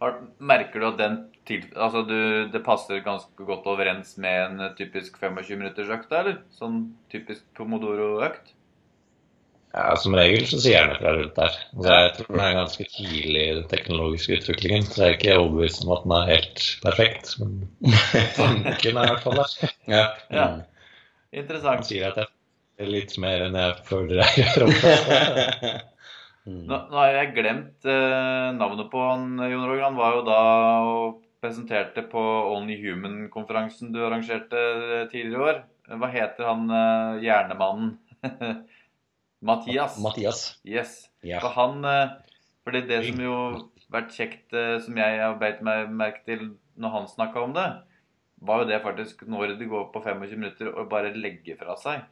Har, 0.00 0.14
merker 0.38 0.80
du 0.80 0.86
at 0.88 1.00
den 1.00 1.18
til, 1.48 1.66
altså 1.76 2.04
du, 2.08 2.16
det 2.52 2.62
passer 2.64 3.02
ganske 3.04 3.44
godt 3.46 3.66
overens 3.68 4.14
med 4.22 4.46
en 4.46 4.70
typisk 4.78 5.18
25 5.20 5.58
minutters 5.60 5.90
økt, 5.92 6.12
eller? 6.14 6.40
Sånn 6.56 6.82
typisk 7.12 7.44
pomodoro-økt? 7.58 8.54
Ja, 9.70 9.92
Som 10.02 10.16
regel 10.18 10.46
så 10.50 10.58
sier 10.58 10.82
han 10.82 10.96
fra 10.98 11.12
rundt 11.14 11.36
der. 11.36 11.58
Altså, 11.76 11.92
jeg 11.94 12.14
tror 12.16 12.30
den 12.32 12.42
er 12.42 12.56
ganske 12.56 12.86
tidlig 12.90 13.42
i 13.44 13.52
den 13.60 13.68
teknologiske 13.70 14.40
utviklingen. 14.40 14.88
Så 14.88 15.04
jeg 15.04 15.12
er 15.12 15.18
ikke 15.18 15.36
overbevist 15.38 15.84
om 15.84 15.92
at 15.94 16.02
den 16.06 16.16
er 16.16 16.32
helt 16.32 16.64
perfekt. 16.82 17.36
Men 17.38 17.54
tanken 18.40 18.98
er 18.98 19.06
i 19.06 19.12
hvert 19.12 19.22
fall 19.26 19.38
der. 19.38 19.54
Ja. 19.86 20.04
Ja. 20.34 20.48
Interessant. 21.30 21.84
Han 21.84 21.86
sier 21.86 22.10
at 22.10 22.18
jeg 22.18 22.30
er 22.82 22.90
litt 22.90 23.14
mer 23.22 23.46
enn 23.46 23.60
jeg 23.60 23.78
føler 23.86 24.24
jeg 24.24 24.42
gjør. 24.42 25.80
Mm. 26.48 26.62
Nå, 26.68 26.76
nå 26.90 26.96
har 26.96 27.16
jeg 27.18 27.34
glemt 27.36 27.88
eh, 27.88 28.46
navnet 28.56 28.88
på 28.92 29.02
han, 29.04 29.34
Jon 29.50 29.66
Roger. 29.66 29.84
Han 29.88 29.98
var 29.98 30.16
jo 30.16 30.22
da 30.28 30.38
og 30.88 31.20
presenterte 31.40 32.04
på 32.08 32.20
Only 32.54 32.76
Human-konferansen 32.80 33.92
du 33.94 34.00
arrangerte 34.04 34.60
eh, 34.60 35.04
tidligere 35.12 35.36
i 35.36 35.44
år. 35.50 35.60
Hva 36.00 36.10
heter 36.12 36.48
han 36.48 36.66
eh, 36.70 37.20
hjernemannen? 37.26 37.96
Mathias. 39.50 39.98
Mathias. 40.02 40.40
Yes. 40.64 41.08
Ja. 41.24 41.40
For 41.40 41.56
han 41.56 41.84
eh, 41.84 42.16
Fordi 42.64 42.82
det 42.88 43.04
som 43.08 43.22
jo 43.24 43.36
vært 43.90 44.12
kjekt, 44.14 44.52
eh, 44.54 44.76
som 44.84 44.98
jeg 45.00 45.20
har 45.20 45.38
beit 45.40 45.62
meg 45.66 45.90
merke 45.92 46.22
til 46.28 46.50
når 46.80 46.94
han 46.94 47.08
snakka 47.10 47.44
om 47.44 47.56
det, 47.56 47.68
var 48.40 48.62
jo 48.62 48.68
det 48.70 48.80
faktisk 48.84 49.24
når 49.28 49.56
det 49.60 49.68
går 49.68 49.90
på 49.92 50.02
25 50.04 50.38
minutter 50.38 50.70
å 50.72 50.86
bare 50.88 51.12
legge 51.16 51.56
fra 51.60 51.76
seg. 51.80 52.04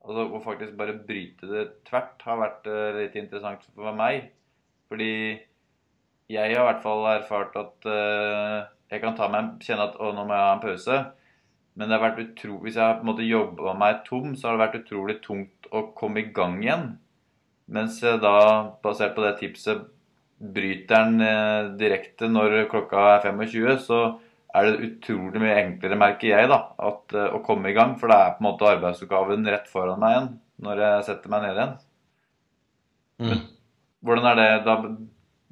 Altså 0.00 0.26
Å 0.32 0.40
faktisk 0.44 0.76
bare 0.78 0.96
bryte 1.06 1.48
det 1.50 1.66
tvert 1.88 2.22
har 2.24 2.40
vært 2.40 2.68
uh, 2.70 2.96
litt 2.96 3.16
interessant 3.20 3.64
for 3.74 3.92
meg. 3.96 4.30
Fordi 4.90 5.12
jeg 6.30 6.54
har 6.54 6.62
i 6.62 6.68
hvert 6.68 6.84
fall 6.84 7.06
erfart 7.12 7.56
at 7.60 7.88
uh, 7.90 8.68
jeg 8.90 9.02
kan 9.02 9.16
ta 9.18 9.28
meg, 9.30 9.58
kjenne 9.62 9.90
at 9.90 9.98
å, 10.00 10.10
nå 10.14 10.24
må 10.26 10.34
jeg 10.34 10.46
ha 10.46 10.54
en 10.56 10.62
pause. 10.64 10.98
Men 11.78 11.88
det 11.88 11.96
har 11.96 12.08
vært 12.08 12.24
utro, 12.24 12.56
hvis 12.64 12.78
jeg 12.78 12.82
har 12.84 12.98
på 12.98 13.04
en 13.04 13.10
måte 13.12 13.28
jobba 13.28 13.76
meg 13.78 14.02
tom, 14.08 14.34
så 14.34 14.48
har 14.48 14.56
det 14.56 14.64
vært 14.64 14.80
utrolig 14.80 15.20
tungt 15.24 15.68
å 15.70 15.84
komme 15.96 16.24
i 16.24 16.30
gang 16.34 16.58
igjen. 16.64 16.88
Mens 17.70 18.00
jeg 18.02 18.18
da, 18.24 18.34
basert 18.82 19.14
på 19.14 19.22
det 19.22 19.36
tipset, 19.38 19.84
bryter 20.40 20.96
den 20.96 21.22
uh, 21.22 21.70
direkte 21.78 22.30
når 22.30 22.64
klokka 22.72 23.04
er 23.18 23.28
25, 23.28 23.84
så 23.84 24.00
er 24.54 24.66
det 24.66 24.88
utrolig 24.88 25.42
mye 25.42 25.58
enklere, 25.60 25.98
merker 25.98 26.32
jeg, 26.32 26.48
da, 26.50 26.58
at, 26.90 27.14
eh, 27.14 27.36
å 27.36 27.42
komme 27.46 27.70
i 27.70 27.76
gang. 27.76 27.94
For 28.00 28.10
det 28.10 28.18
er 28.18 28.34
på 28.36 28.42
en 28.44 28.48
måte 28.48 28.68
arbeidsoppgaven 28.70 29.46
rett 29.52 29.70
foran 29.70 30.00
meg 30.02 30.16
igjen 30.16 30.32
når 30.60 30.82
jeg 30.84 31.06
setter 31.06 31.32
meg 31.32 31.44
ned 31.46 31.56
igjen. 31.56 31.78
Mm. 33.20 33.46
Hvordan 34.04 34.28
er 34.30 34.36
det 34.40 34.50
da? 34.66 34.76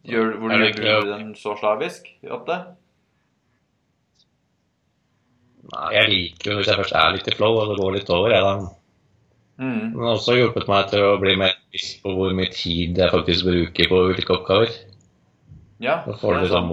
Gjør, 0.08 0.34
hvordan 0.40 0.62
gjør 0.64 1.02
du 1.04 1.10
den 1.10 1.30
så 1.36 1.54
slavisk, 1.58 2.06
Jotte? 2.24 2.58
Nei, 5.68 5.88
jeg 5.96 6.10
liker 6.12 6.52
jo 6.52 6.58
hvis 6.60 6.70
jeg 6.70 6.80
først 6.80 6.96
er 6.96 7.16
litt 7.16 7.28
i 7.28 7.34
flow 7.36 7.58
og 7.60 7.72
det 7.72 7.78
går 7.80 7.96
litt 7.98 8.12
over. 8.14 8.32
Jeg, 8.32 8.44
da. 8.44 8.74
Mm. 9.58 9.90
det 9.92 10.04
har 10.04 10.14
også 10.14 10.36
hjulpet 10.38 10.68
meg 10.70 10.92
til 10.92 11.02
å 11.02 11.16
bli 11.20 11.34
mer 11.40 11.56
bevisst 11.66 11.98
på 12.04 12.12
hvor 12.14 12.36
mye 12.38 12.52
tid 12.54 13.00
jeg 13.02 13.12
faktisk 13.12 13.48
bruker 13.48 13.90
på 13.90 14.02
ulike 14.12 14.36
oppgaver. 14.36 14.76
Ja, 15.82 16.00
Da 16.06 16.14
får 16.18 16.34
du 16.34 16.44
liksom 16.46 16.72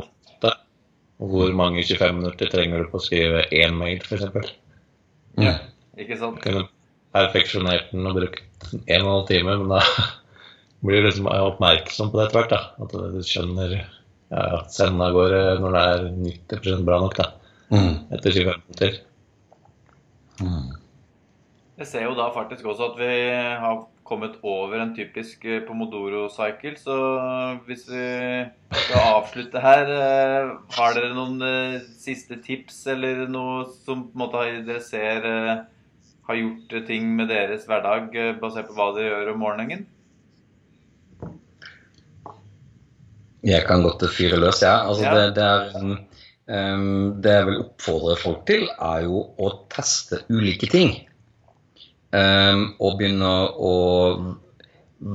hvor 1.21 1.53
mange 1.55 1.83
25 1.85 2.17
minutter 2.19 2.49
trenger 2.51 2.83
du 2.83 2.89
på 2.91 2.99
å 2.99 3.03
skrive 3.05 3.45
én 3.55 3.75
mail, 3.79 4.01
f.eks. 4.03 4.51
Ja, 5.39 5.53
ikke 5.99 6.17
sant? 6.19 6.41
Jeg 6.43 6.53
kunne 6.55 6.67
perfeksjonert 7.15 7.91
den 7.93 8.07
og 8.09 8.17
brukt 8.19 8.41
en 8.73 8.81
og 8.81 9.07
en 9.07 9.11
halv 9.13 9.27
time, 9.29 9.55
men 9.61 9.71
da 9.71 9.79
blir 10.85 11.01
du 11.01 11.07
liksom 11.09 11.29
oppmerksom 11.31 12.11
på 12.11 12.19
det 12.19 12.27
etter 12.27 12.39
hvert. 12.41 12.51
da. 12.51 12.61
At 12.83 12.95
du 13.15 13.21
skjønner 13.23 13.77
ja, 13.79 14.43
at 14.59 14.73
senden 14.75 15.03
av 15.05 15.15
gårde 15.15 15.41
når 15.63 15.75
det 15.77 15.83
er 15.93 16.07
90 16.59 16.85
bra 16.87 17.01
nok 17.05 17.17
da, 17.21 17.31
Mm. 17.73 17.95
etter 18.13 18.29
25 18.29 18.59
minutter. 18.67 18.97
Mm. 20.37 20.67
Jeg 21.79 21.87
ser 21.89 22.03
jo 22.05 22.11
da 22.13 22.27
faktisk 22.35 22.67
også 22.69 22.91
at 22.91 22.99
vi 22.99 23.07
har 23.63 23.79
kommet 24.05 24.35
over 24.45 24.77
en 24.79 24.91
typisk 24.95 25.45
eh, 25.49 25.63
pomodoro-cycle, 25.65 26.75
så 26.77 26.95
hvis 27.65 27.87
vi 27.89 28.03
skal 28.83 29.07
avslutte 29.15 29.61
her, 29.63 29.89
eh, 29.95 30.51
har 30.77 30.93
dere 30.97 31.13
noen 31.17 31.41
eh, 31.41 31.79
siste 31.99 32.37
tips 32.45 32.83
eller 32.93 33.25
noe 33.31 33.63
som 33.85 34.05
på 34.05 34.13
en 34.13 34.21
måte 34.21 34.43
dere 34.67 34.83
ser 34.85 35.25
eh, 35.29 35.63
har 36.29 36.39
gjort 36.39 36.77
eh, 36.77 36.85
ting 36.87 37.09
med 37.17 37.31
deres 37.33 37.65
hverdag 37.69 38.13
eh, 38.13 38.35
basert 38.41 38.69
på 38.69 38.77
hva 38.77 38.91
dere 38.95 39.09
gjør 39.11 39.33
om 39.33 39.41
morgenen? 39.45 39.85
Jeg 43.45 43.65
kan 43.67 43.83
godt 43.85 44.05
fyre 44.13 44.37
løs, 44.41 44.61
jeg. 44.63 44.69
Ja. 44.69 44.85
Altså, 44.89 45.03
Ja. 45.05 45.15
det, 45.17 45.35
det, 45.37 45.43
er, 45.43 45.75
um, 45.81 45.97
um, 46.49 47.21
det 47.21 47.35
jeg 47.35 47.45
vil 47.49 47.59
oppfordre 47.61 48.15
folk 48.21 48.45
til, 48.49 48.63
er 48.73 49.03
jo 49.05 49.21
å 49.37 49.51
teste 49.73 50.23
ulike 50.33 50.69
ting. 50.71 50.95
Um, 52.15 52.61
og 52.79 52.99
begynne 52.99 53.29
å 53.59 53.75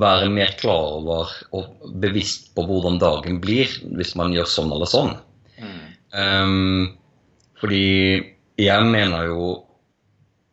være 0.00 0.28
mer 0.32 0.52
klar 0.60 0.98
over 0.98 1.30
og 1.56 1.86
bevisst 2.02 2.50
på 2.54 2.64
hvordan 2.66 2.98
dagen 3.00 3.38
blir 3.40 3.70
hvis 3.96 4.12
man 4.18 4.34
gjør 4.34 4.48
sånn 4.50 4.74
eller 4.74 4.90
sånn. 4.90 5.14
Mm. 5.62 5.78
Um, 6.12 6.82
fordi 7.60 7.86
jeg 8.60 8.90
mener 8.90 9.30
jo 9.30 9.48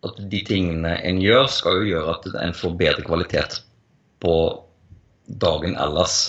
at 0.07 0.19
de 0.31 0.41
tingene 0.45 0.93
en 1.09 1.19
gjør, 1.21 1.49
skal 1.51 1.81
jo 1.81 1.89
gjøre 1.91 2.15
at 2.15 2.27
en 2.45 2.55
får 2.55 2.75
bedre 2.79 3.03
kvalitet 3.07 3.59
på 4.23 4.35
dagen 5.27 5.75
ellers. 5.75 6.19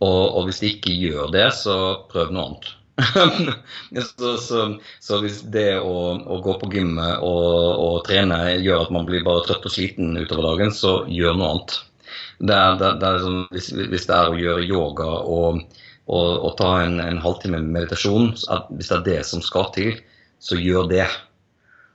Og, 0.00 0.22
og 0.36 0.48
hvis 0.48 0.62
de 0.62 0.72
ikke 0.74 0.96
gjør 0.96 1.30
det, 1.34 1.46
så 1.60 1.76
prøv 2.10 2.32
noe 2.32 2.48
annet. 2.50 2.72
Så, 2.96 4.36
så, 4.40 4.60
så 5.04 5.18
hvis 5.20 5.42
det 5.52 5.78
å, 5.78 5.96
å 6.16 6.38
gå 6.44 6.54
på 6.62 6.70
gymmet 6.72 7.20
og, 7.24 7.50
og 7.82 7.98
trene 8.08 8.38
gjør 8.54 8.86
at 8.86 8.94
man 8.94 9.08
blir 9.08 9.24
bare 9.26 9.44
trøtt 9.44 9.68
og 9.68 9.74
sliten 9.74 10.16
utover 10.16 10.48
dagen, 10.48 10.72
så 10.72 11.02
gjør 11.12 11.36
noe 11.36 11.50
annet. 11.52 11.76
Det 12.38 12.56
er, 12.56 12.78
det, 12.80 12.92
det 13.02 13.10
er 13.10 13.20
sånn, 13.24 13.42
hvis, 13.52 13.68
hvis 13.92 14.08
det 14.08 14.16
er 14.16 14.32
å 14.32 14.40
gjøre 14.40 14.64
yoga 14.68 15.10
og, 15.24 15.60
og, 16.06 16.30
og 16.48 16.56
ta 16.60 16.72
en, 16.86 16.98
en 17.04 17.20
halvtime 17.20 17.60
meditasjon, 17.64 18.32
så 18.40 18.58
at 18.58 18.72
hvis 18.72 18.92
det 18.92 18.98
er 18.98 19.06
det 19.10 19.20
som 19.28 19.44
skal 19.44 19.70
til, 19.76 20.00
så 20.40 20.58
gjør 20.60 20.88
det. 20.92 21.06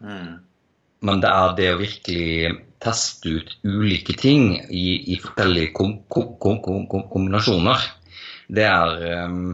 Mm. 0.01 0.37
Men 1.05 1.21
det 1.23 1.31
er 1.33 1.57
det 1.57 1.71
å 1.73 1.81
virkelig 1.81 2.53
teste 2.81 3.37
ut 3.37 3.57
ulike 3.65 4.13
ting 4.17 4.55
i, 4.69 4.85
i 5.13 5.17
forskjellige 5.21 5.73
kom, 5.77 5.97
kom, 6.09 6.33
kom, 6.41 6.61
kom, 6.65 6.85
kom, 6.89 7.05
kombinasjoner. 7.09 7.85
Det 8.51 8.65
er 8.67 9.25
um, 9.29 9.53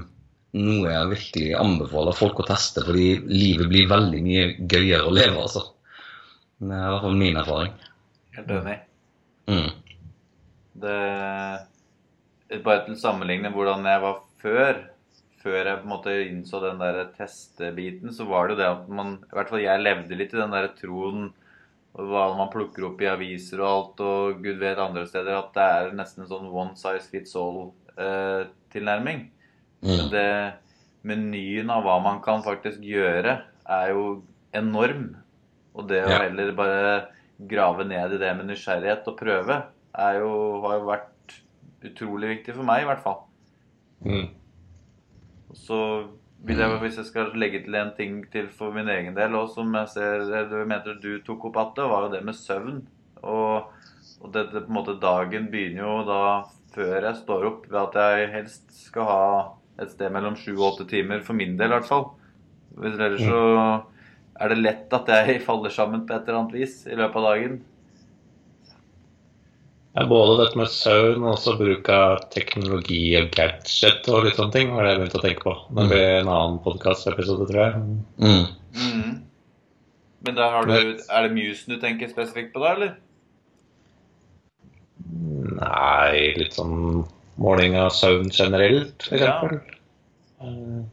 noe 0.55 0.91
jeg 0.91 1.11
virkelig 1.11 1.55
anbefaler 1.59 2.15
folk 2.15 2.39
å 2.41 2.47
teste, 2.47 2.83
fordi 2.87 3.09
livet 3.27 3.67
blir 3.71 3.89
veldig 3.91 4.21
mye 4.23 4.45
gøyere 4.69 5.07
å 5.07 5.13
leve, 5.13 5.41
altså. 5.43 5.65
Det 6.57 6.73
er 6.73 6.85
i 6.87 6.91
hvert 6.93 7.03
fall 7.05 7.17
min 7.19 7.39
erfaring. 7.41 7.73
Helt 8.37 8.53
enig. 8.53 8.77
Mm. 9.47 9.71
Det 10.81 10.99
Bare 12.63 12.85
til 12.85 12.95
sammenligne 12.99 13.51
hvordan 13.51 13.83
jeg 13.85 14.01
var 14.03 14.21
før. 14.41 14.79
Før 15.43 15.57
jeg 15.59 15.79
på 15.81 15.85
en 15.85 15.91
måte 15.91 16.13
innså 16.25 16.61
den 16.63 16.79
der 16.81 17.01
testebiten, 17.17 18.13
så 18.15 18.25
var 18.27 18.47
det 18.47 18.55
jo 18.55 18.61
det 18.61 18.69
at 18.69 18.87
man 18.89 19.17
I 19.19 19.35
hvert 19.35 19.51
fall 19.51 19.63
jeg 19.63 19.83
levde 19.83 20.17
litt 20.17 20.33
i 20.33 20.39
den 20.39 20.55
der 20.55 20.71
troen 20.79 21.27
hva 21.97 22.27
man 22.37 22.51
plukker 22.53 22.85
opp 22.85 22.99
i 23.01 23.09
aviser 23.09 23.61
og 23.63 23.67
alt, 23.67 24.01
og 24.05 24.43
gud 24.43 24.59
vet 24.61 24.77
andre 24.77 25.05
steder, 25.09 25.33
at 25.33 25.55
det 25.55 25.63
er 25.65 25.95
nesten 25.97 26.23
en 26.23 26.29
sånn 26.29 26.51
one 26.51 26.75
size 26.77 27.09
fits 27.09 27.33
all-tilnærming. 27.39 29.23
Mm. 29.85 30.09
Det 30.11 30.53
menyen 31.07 31.69
av 31.71 31.83
hva 31.85 31.97
man 32.03 32.21
kan 32.25 32.43
faktisk 32.45 32.81
gjøre, 32.83 33.37
er 33.67 33.89
jo 33.93 34.23
enorm. 34.57 35.15
Og 35.77 35.87
det 35.87 36.03
å 36.05 36.09
Ja. 36.09 36.23
heller 36.25 36.51
bare 36.57 37.07
grave 37.47 37.85
ned 37.85 38.13
i 38.13 38.17
det 38.17 38.35
med 38.37 38.47
nysgjerrighet 38.47 39.07
og 39.07 39.17
prøve, 39.17 39.63
er 39.93 40.19
jo, 40.19 40.61
har 40.61 40.79
jo 40.79 40.85
vært 40.87 41.41
utrolig 41.85 42.29
viktig 42.37 42.55
for 42.55 42.63
meg, 42.63 42.81
i 42.81 42.85
hvert 42.89 43.03
fall. 43.03 43.19
Mm. 44.05 44.29
Så 45.53 46.09
vil 46.45 46.57
jeg, 46.57 46.79
hvis 46.81 46.97
jeg 46.97 47.05
skal 47.05 47.31
legge 47.39 47.63
til 47.65 47.75
en 47.75 47.93
ting 47.97 48.19
til 48.31 48.47
for 48.53 48.71
min 48.75 48.89
egen 48.89 49.15
del 49.17 49.37
òg, 49.37 49.49
som 49.53 49.73
jeg 49.73 49.89
ser 49.93 50.49
du 50.49 50.65
mente 50.65 50.97
du 51.01 51.19
tok 51.25 51.49
opp 51.49 51.57
at 51.57 51.75
det 51.75 51.87
var 51.89 52.05
jo 52.05 52.13
det 52.13 52.23
med 52.25 52.37
søvn. 52.37 52.81
Og, 53.23 53.71
og 54.21 54.33
det, 54.33 54.51
det, 54.53 54.65
på 54.65 54.71
en 54.71 54.77
måte 54.77 54.99
dagen 55.01 55.49
begynner 55.51 55.83
jo 55.83 55.95
da 56.07 56.21
før 56.75 57.07
jeg 57.09 57.21
står 57.23 57.47
opp, 57.49 57.65
ved 57.71 57.79
at 57.81 57.97
jeg 58.19 58.31
helst 58.35 58.67
skal 58.85 59.09
ha 59.09 59.23
et 59.77 59.93
sted 59.93 60.13
mellom 60.13 60.37
sju 60.39 60.53
og 60.55 60.73
åtte 60.73 60.87
timer, 60.89 61.23
for 61.25 61.37
min 61.37 61.57
del 61.59 61.71
i 61.71 61.77
hvert 61.77 61.89
fall. 61.89 62.09
Hvis 62.77 62.97
Ellers 62.97 63.23
så 63.25 63.41
er 64.37 64.53
det 64.53 64.59
lett 64.61 64.93
at 64.93 65.09
jeg 65.09 65.41
faller 65.47 65.73
sammen 65.73 66.05
på 66.07 66.15
et 66.15 66.27
eller 66.27 66.43
annet 66.43 66.59
vis 66.59 66.83
i 66.89 66.97
løpet 66.97 67.19
av 67.21 67.27
dagen. 67.31 67.57
Ja, 69.97 70.03
både 70.05 70.35
dette 70.43 70.59
med 70.59 70.69
søvn 70.69 71.23
og 71.23 71.31
også 71.31 71.55
bruk 71.57 71.87
av 71.89 72.19
teknologi 72.29 73.01
og 73.17 73.31
gadget 73.33 74.05
og 74.13 74.27
litt 74.27 74.37
sånne 74.37 74.53
ting 74.53 74.75
var 74.75 74.85
det 74.85 74.91
jeg 74.91 74.99
begynte 74.99 75.17
å 75.17 75.23
tenke 75.23 75.45
på. 75.47 75.53
Det 75.73 75.85
blir 75.89 76.05
en 76.19 76.29
annen 76.29 76.59
podkastepisode, 76.61 77.47
tror 77.49 77.63
jeg. 77.63 77.79
Mm. 78.21 78.43
Mm. 78.77 79.15
Men 80.27 80.37
da 80.37 80.51
har 80.53 80.69
du, 80.69 80.75
er 81.01 81.25
det 81.25 81.33
musen 81.33 81.73
du 81.73 81.81
tenker 81.81 82.11
spesifikt 82.11 82.53
på 82.53 82.61
da, 82.61 82.75
eller? 82.77 82.93
Nei, 85.57 86.35
litt 86.37 86.53
sånn 86.53 87.07
måling 87.41 87.77
av 87.79 87.89
søvn 87.95 88.29
generelt, 88.33 89.07
for 89.07 89.23
Ja. 89.23 89.39
Eh, 90.41 90.85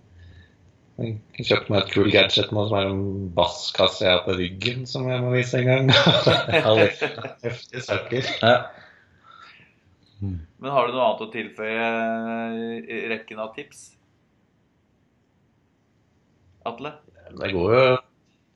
Jeg 0.95 1.47
kjøpte 1.49 1.73
meg 1.73 1.81
et 1.83 1.91
kul 1.91 2.11
gadget 2.13 2.53
nå 2.55 2.69
som 2.69 2.77
er 2.79 2.87
en 2.87 3.31
basskasse 3.35 4.05
jeg 4.05 4.13
har 4.15 4.23
på 4.23 4.37
ryggen, 4.39 4.85
som 4.87 5.09
jeg 5.11 5.25
må 5.25 5.33
vise 5.35 5.59
en 5.59 5.67
gang. 5.67 5.91
Heftige 7.43 7.83
saker. 7.83 8.29
Ja. 8.45 8.55
Mm. 10.21 10.39
Men 10.63 10.71
har 10.71 10.87
du 10.87 10.95
noe 10.95 11.09
annet 11.09 11.25
å 11.27 11.33
tilføye 11.35 11.89
i 12.87 13.01
rekken 13.11 13.43
av 13.43 13.51
tips? 13.57 13.89
Atle? 16.65 16.95
Det 17.43 17.51
går 17.53 17.75
jo 17.75 17.85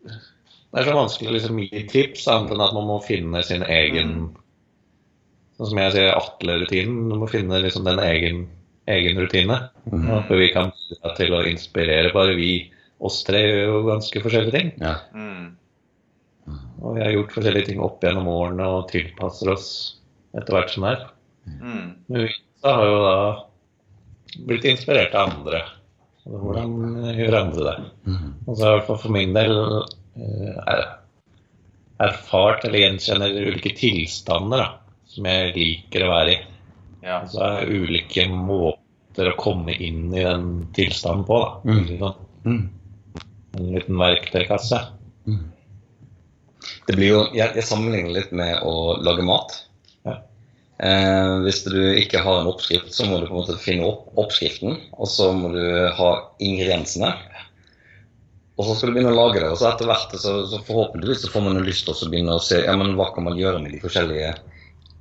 Det 0.06 0.78
er 0.78 0.86
så 0.86 0.94
vanskelig 0.94 1.32
å 1.32 1.34
liksom 1.34 1.58
gi 1.64 1.82
tips, 1.90 2.28
annet 2.30 2.54
enn 2.54 2.62
at 2.62 2.76
man 2.76 2.86
må 2.88 3.00
finne 3.04 3.42
sin 3.42 3.66
egen 3.66 4.14
Sånn 4.14 4.36
som 5.66 5.80
jeg 5.82 5.94
sier 5.94 6.14
Atle-rutinen. 6.14 7.08
Du 7.10 7.16
må 7.18 7.28
finne 7.30 7.58
liksom 7.64 7.86
den 7.88 7.98
egen, 8.04 8.44
egen 8.90 9.18
rutine. 9.18 9.60
Mm. 9.90 10.10
For 10.28 10.38
vi 10.38 10.50
kan 10.54 10.70
bidra 10.76 11.14
til 11.18 11.34
å 11.34 11.44
inspirere. 11.50 12.14
Bare 12.14 12.36
vi 12.38 12.52
oss 13.04 13.22
tre 13.26 13.42
gjør 13.42 13.64
jo 13.64 13.80
ganske 13.88 14.22
forskjellige 14.22 14.54
ting. 14.54 14.70
Ja. 14.82 14.94
Mm. 15.14 15.56
Og 16.78 16.96
vi 16.96 17.02
har 17.04 17.14
gjort 17.14 17.34
forskjellige 17.34 17.70
ting 17.70 17.82
opp 17.84 18.04
gjennom 18.04 18.30
årene 18.30 18.68
og 18.76 18.88
tilpasser 18.92 19.50
oss 19.52 19.68
etter 20.36 20.54
hvert 20.54 20.72
som 20.72 20.86
er. 20.88 21.02
Mm. 21.48 21.82
Men 22.06 22.24
vi 22.24 22.30
har 22.64 22.84
jo 22.86 23.02
da 23.02 23.18
blitt 24.48 24.66
inspirert 24.68 25.16
av 25.18 25.32
andre. 25.32 25.64
Hvordan 26.28 27.12
gjør 27.16 27.38
andre 27.38 27.66
det? 27.66 27.76
Mm. 28.10 28.32
Og 28.46 28.52
så 28.52 28.62
i 28.62 28.72
hvert 28.74 28.88
fall 28.88 29.00
for 29.02 29.14
min 29.14 29.34
del 29.36 29.54
eh, 29.58 30.58
er 30.68 30.82
erfart 32.04 32.66
eller 32.68 32.84
gjenkjenner 32.84 33.38
ulike 33.48 33.72
tilstander 33.78 34.62
da, 34.62 34.68
som 35.08 35.28
jeg 35.28 35.54
liker 35.56 36.04
å 36.04 36.12
være 36.12 36.34
i. 36.34 36.38
Ja. 37.02 37.20
Altså 37.22 37.44
er 37.46 37.70
ulike 37.70 38.26
måter 38.30 39.30
å 39.30 39.38
komme 39.38 39.74
inn 39.74 40.12
i 40.12 40.24
den 40.24 40.48
tilstanden 40.76 41.26
på. 41.28 41.40
da. 41.44 42.12
Mm. 42.44 42.48
Mm. 42.48 42.64
en 43.58 43.72
liten 43.74 43.98
verktøykasse. 43.98 44.80
Det 46.88 46.96
blir 46.96 47.10
jo, 47.12 47.22
jeg, 47.36 47.52
jeg 47.56 47.68
sammenligner 47.68 48.14
litt 48.16 48.30
med 48.36 48.62
å 48.66 48.98
lage 49.04 49.24
mat. 49.26 49.54
Ja. 50.08 50.18
Eh, 50.84 51.34
hvis 51.44 51.62
du 51.66 51.76
ikke 52.00 52.22
har 52.24 52.40
en 52.40 52.50
oppskrift, 52.50 52.92
så 52.94 53.06
må 53.08 53.18
du 53.18 53.26
på 53.28 53.34
en 53.34 53.42
måte 53.42 53.58
finne 53.60 53.88
opp 53.88 54.18
oppskriften. 54.20 54.78
Og 54.96 55.10
så 55.10 55.30
må 55.36 55.52
du 55.54 55.64
ha 55.98 56.10
ingrediensene. 56.44 57.12
Og 58.58 58.66
så 58.66 58.74
skal 58.74 58.90
du 58.90 58.96
begynne 58.96 59.12
å 59.14 59.18
lage 59.18 59.42
det. 59.42 59.50
Og 59.52 59.60
så 59.60 59.68
etter 59.70 59.88
hvert 59.88 60.14
så, 60.18 60.34
så 60.50 60.62
forhåpentligvis 60.66 61.26
så 61.26 61.32
får 61.32 61.44
man 61.46 61.60
lyst 61.66 61.86
til 61.86 61.94
å 61.94 62.10
begynne 62.10 62.38
å 62.38 62.42
se 62.42 62.62
ja, 62.64 62.74
men 62.78 62.96
hva 62.98 63.12
kan 63.14 63.28
man 63.28 63.38
gjøre 63.38 63.62
med 63.62 63.74
de 63.74 63.82
forskjellige 63.84 64.32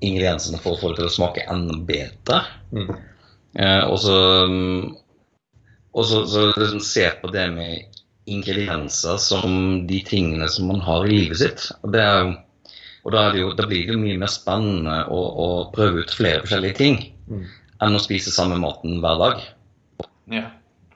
ingrediensene 0.05 0.59
for 0.61 0.75
å 0.75 0.79
få 0.81 0.91
det 0.91 1.01
til 1.01 1.09
å 1.09 1.13
smake 1.13 1.45
enda 1.51 1.77
bedre. 1.87 2.41
Mm. 2.75 2.89
Eh, 3.57 3.83
og 3.87 3.97
så, 4.03 4.17
mm, 4.49 4.95
så, 5.97 6.23
så 6.29 6.47
liksom 6.53 6.83
se 6.85 7.07
på 7.21 7.31
det 7.33 7.47
med 7.55 8.01
ingredienser 8.27 9.17
som 9.23 9.87
de 9.87 10.01
tingene 10.05 10.49
som 10.51 10.67
man 10.69 10.83
har 10.83 11.07
i 11.07 11.15
livet 11.15 11.41
sitt. 11.41 11.69
Og, 11.81 11.91
det 11.95 12.03
er, 12.03 12.33
og 13.05 13.15
da, 13.15 13.23
er 13.23 13.37
det 13.37 13.41
jo, 13.41 13.53
da 13.57 13.67
blir 13.69 13.87
det 13.87 13.95
jo 13.95 14.01
mye 14.03 14.19
mer 14.21 14.31
spennende 14.31 14.99
å, 15.13 15.21
å 15.45 15.47
prøve 15.73 16.03
ut 16.03 16.17
flere 16.17 16.43
forskjellige 16.45 16.81
ting 16.83 16.99
Mm. 17.27 17.41
enn 17.83 17.97
å 17.97 17.99
spise 17.99 18.31
samme 18.31 18.55
maten 18.55 19.01
hver 19.03 19.17
dag. 19.19 19.41
ja, 20.31 20.45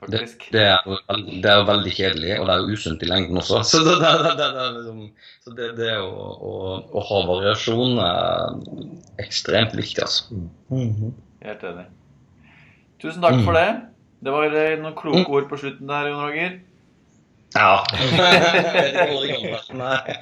faktisk. 0.02 0.44
det, 0.54 0.64
er, 0.72 0.82
jo 0.86 0.98
det 1.42 1.50
er 1.52 1.64
veldig 1.68 1.94
kjedelig, 1.96 2.32
og 2.38 2.48
det 2.48 2.54
er 2.54 2.62
jo 2.62 2.76
usunt 2.76 3.04
i 3.04 3.08
lengden 3.10 3.40
også. 3.42 3.62
Så 3.70 3.80
det, 3.86 3.96
det, 4.02 4.12
det, 4.24 4.34
det, 4.40 4.50
det, 4.56 4.66
liksom, 4.76 5.30
så 5.44 5.54
det, 5.58 5.70
det 5.78 5.94
å, 6.02 6.10
å, 6.50 6.52
å 6.92 7.04
ha 7.08 7.22
variasjon 7.30 8.02
er 8.04 9.22
ekstremt 9.24 9.74
viktig, 9.78 10.04
altså. 10.04 10.42
Helt 11.42 11.64
enig. 11.72 11.88
Tusen 13.02 13.24
takk 13.24 13.40
for 13.42 13.58
det. 13.58 13.70
Det 14.22 14.30
var 14.30 14.54
eh, 14.54 14.76
noen 14.78 14.94
kloke 14.94 15.26
ord 15.34 15.48
på 15.50 15.58
slutten 15.58 15.88
der, 15.90 16.12
Jon 16.12 16.22
Roger. 16.22 16.60
Ja. 17.56 17.82
Det. 19.82 20.14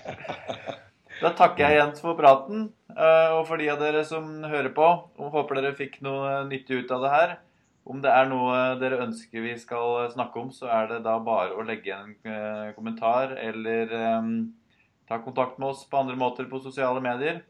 Da 1.21 1.31
takker 1.37 1.67
jeg 1.67 1.77
igjen 1.77 1.93
for 2.01 2.17
praten, 2.17 2.71
eh, 2.95 3.31
og 3.37 3.45
for 3.51 3.61
de 3.61 3.69
av 3.69 3.83
dere 3.83 4.01
som 4.09 4.41
hører 4.47 4.73
på. 4.73 4.89
Og 5.21 5.37
håper 5.37 5.61
dere 5.61 5.77
fikk 5.77 5.99
noe 6.07 6.41
nyttig 6.49 6.81
ut 6.81 6.95
av 6.97 7.05
det 7.05 7.13
her. 7.13 7.35
Om 7.91 8.01
det 8.05 8.11
er 8.15 8.29
noe 8.31 8.57
dere 8.79 9.01
ønsker 9.07 9.43
vi 9.43 9.57
skal 9.59 10.11
snakke 10.13 10.39
om, 10.39 10.51
så 10.55 10.69
er 10.71 10.91
det 10.93 11.01
da 11.07 11.17
bare 11.27 11.57
å 11.59 11.65
legge 11.67 11.97
en 11.97 12.13
eh, 12.23 12.69
kommentar 12.77 13.35
eller 13.35 13.95
um, 14.21 14.35
ta 15.11 15.19
kontakt 15.25 15.59
med 15.59 15.73
oss 15.73 15.83
på 15.91 15.99
andre 15.99 16.19
måter 16.19 16.47
på 16.51 16.63
sosiale 16.63 17.03
medier. 17.03 17.41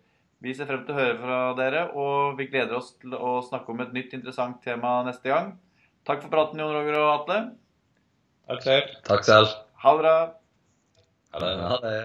Vi 0.41 0.55
ser 0.57 0.71
frem 0.71 0.87
til 0.87 0.97
å 0.97 1.01
høre 1.01 1.19
fra 1.21 1.41
dere, 1.59 1.83
og 1.93 2.39
vi 2.39 2.49
gleder 2.49 2.79
oss 2.79 2.95
til 3.03 3.13
å 3.13 3.35
snakke 3.45 3.75
om 3.75 3.83
et 3.85 3.93
nytt 3.93 4.15
interessant 4.17 4.63
tema 4.65 5.03
neste 5.05 5.29
gang. 5.29 5.53
Takk 6.09 6.23
for 6.25 6.33
praten, 6.33 6.63
Jon 6.63 6.73
Roger 6.73 6.97
og 7.03 7.11
Atle. 7.19 7.41
Takk 8.49 8.65
selv. 8.65 8.97
Takk 9.11 9.29
selv. 9.29 9.53
Ha 9.85 9.93
det 9.93 10.07
bra. 10.07 10.17
Ha 11.35 11.45
det. 11.45 11.53
Ha 11.67 11.79
det. 11.85 11.99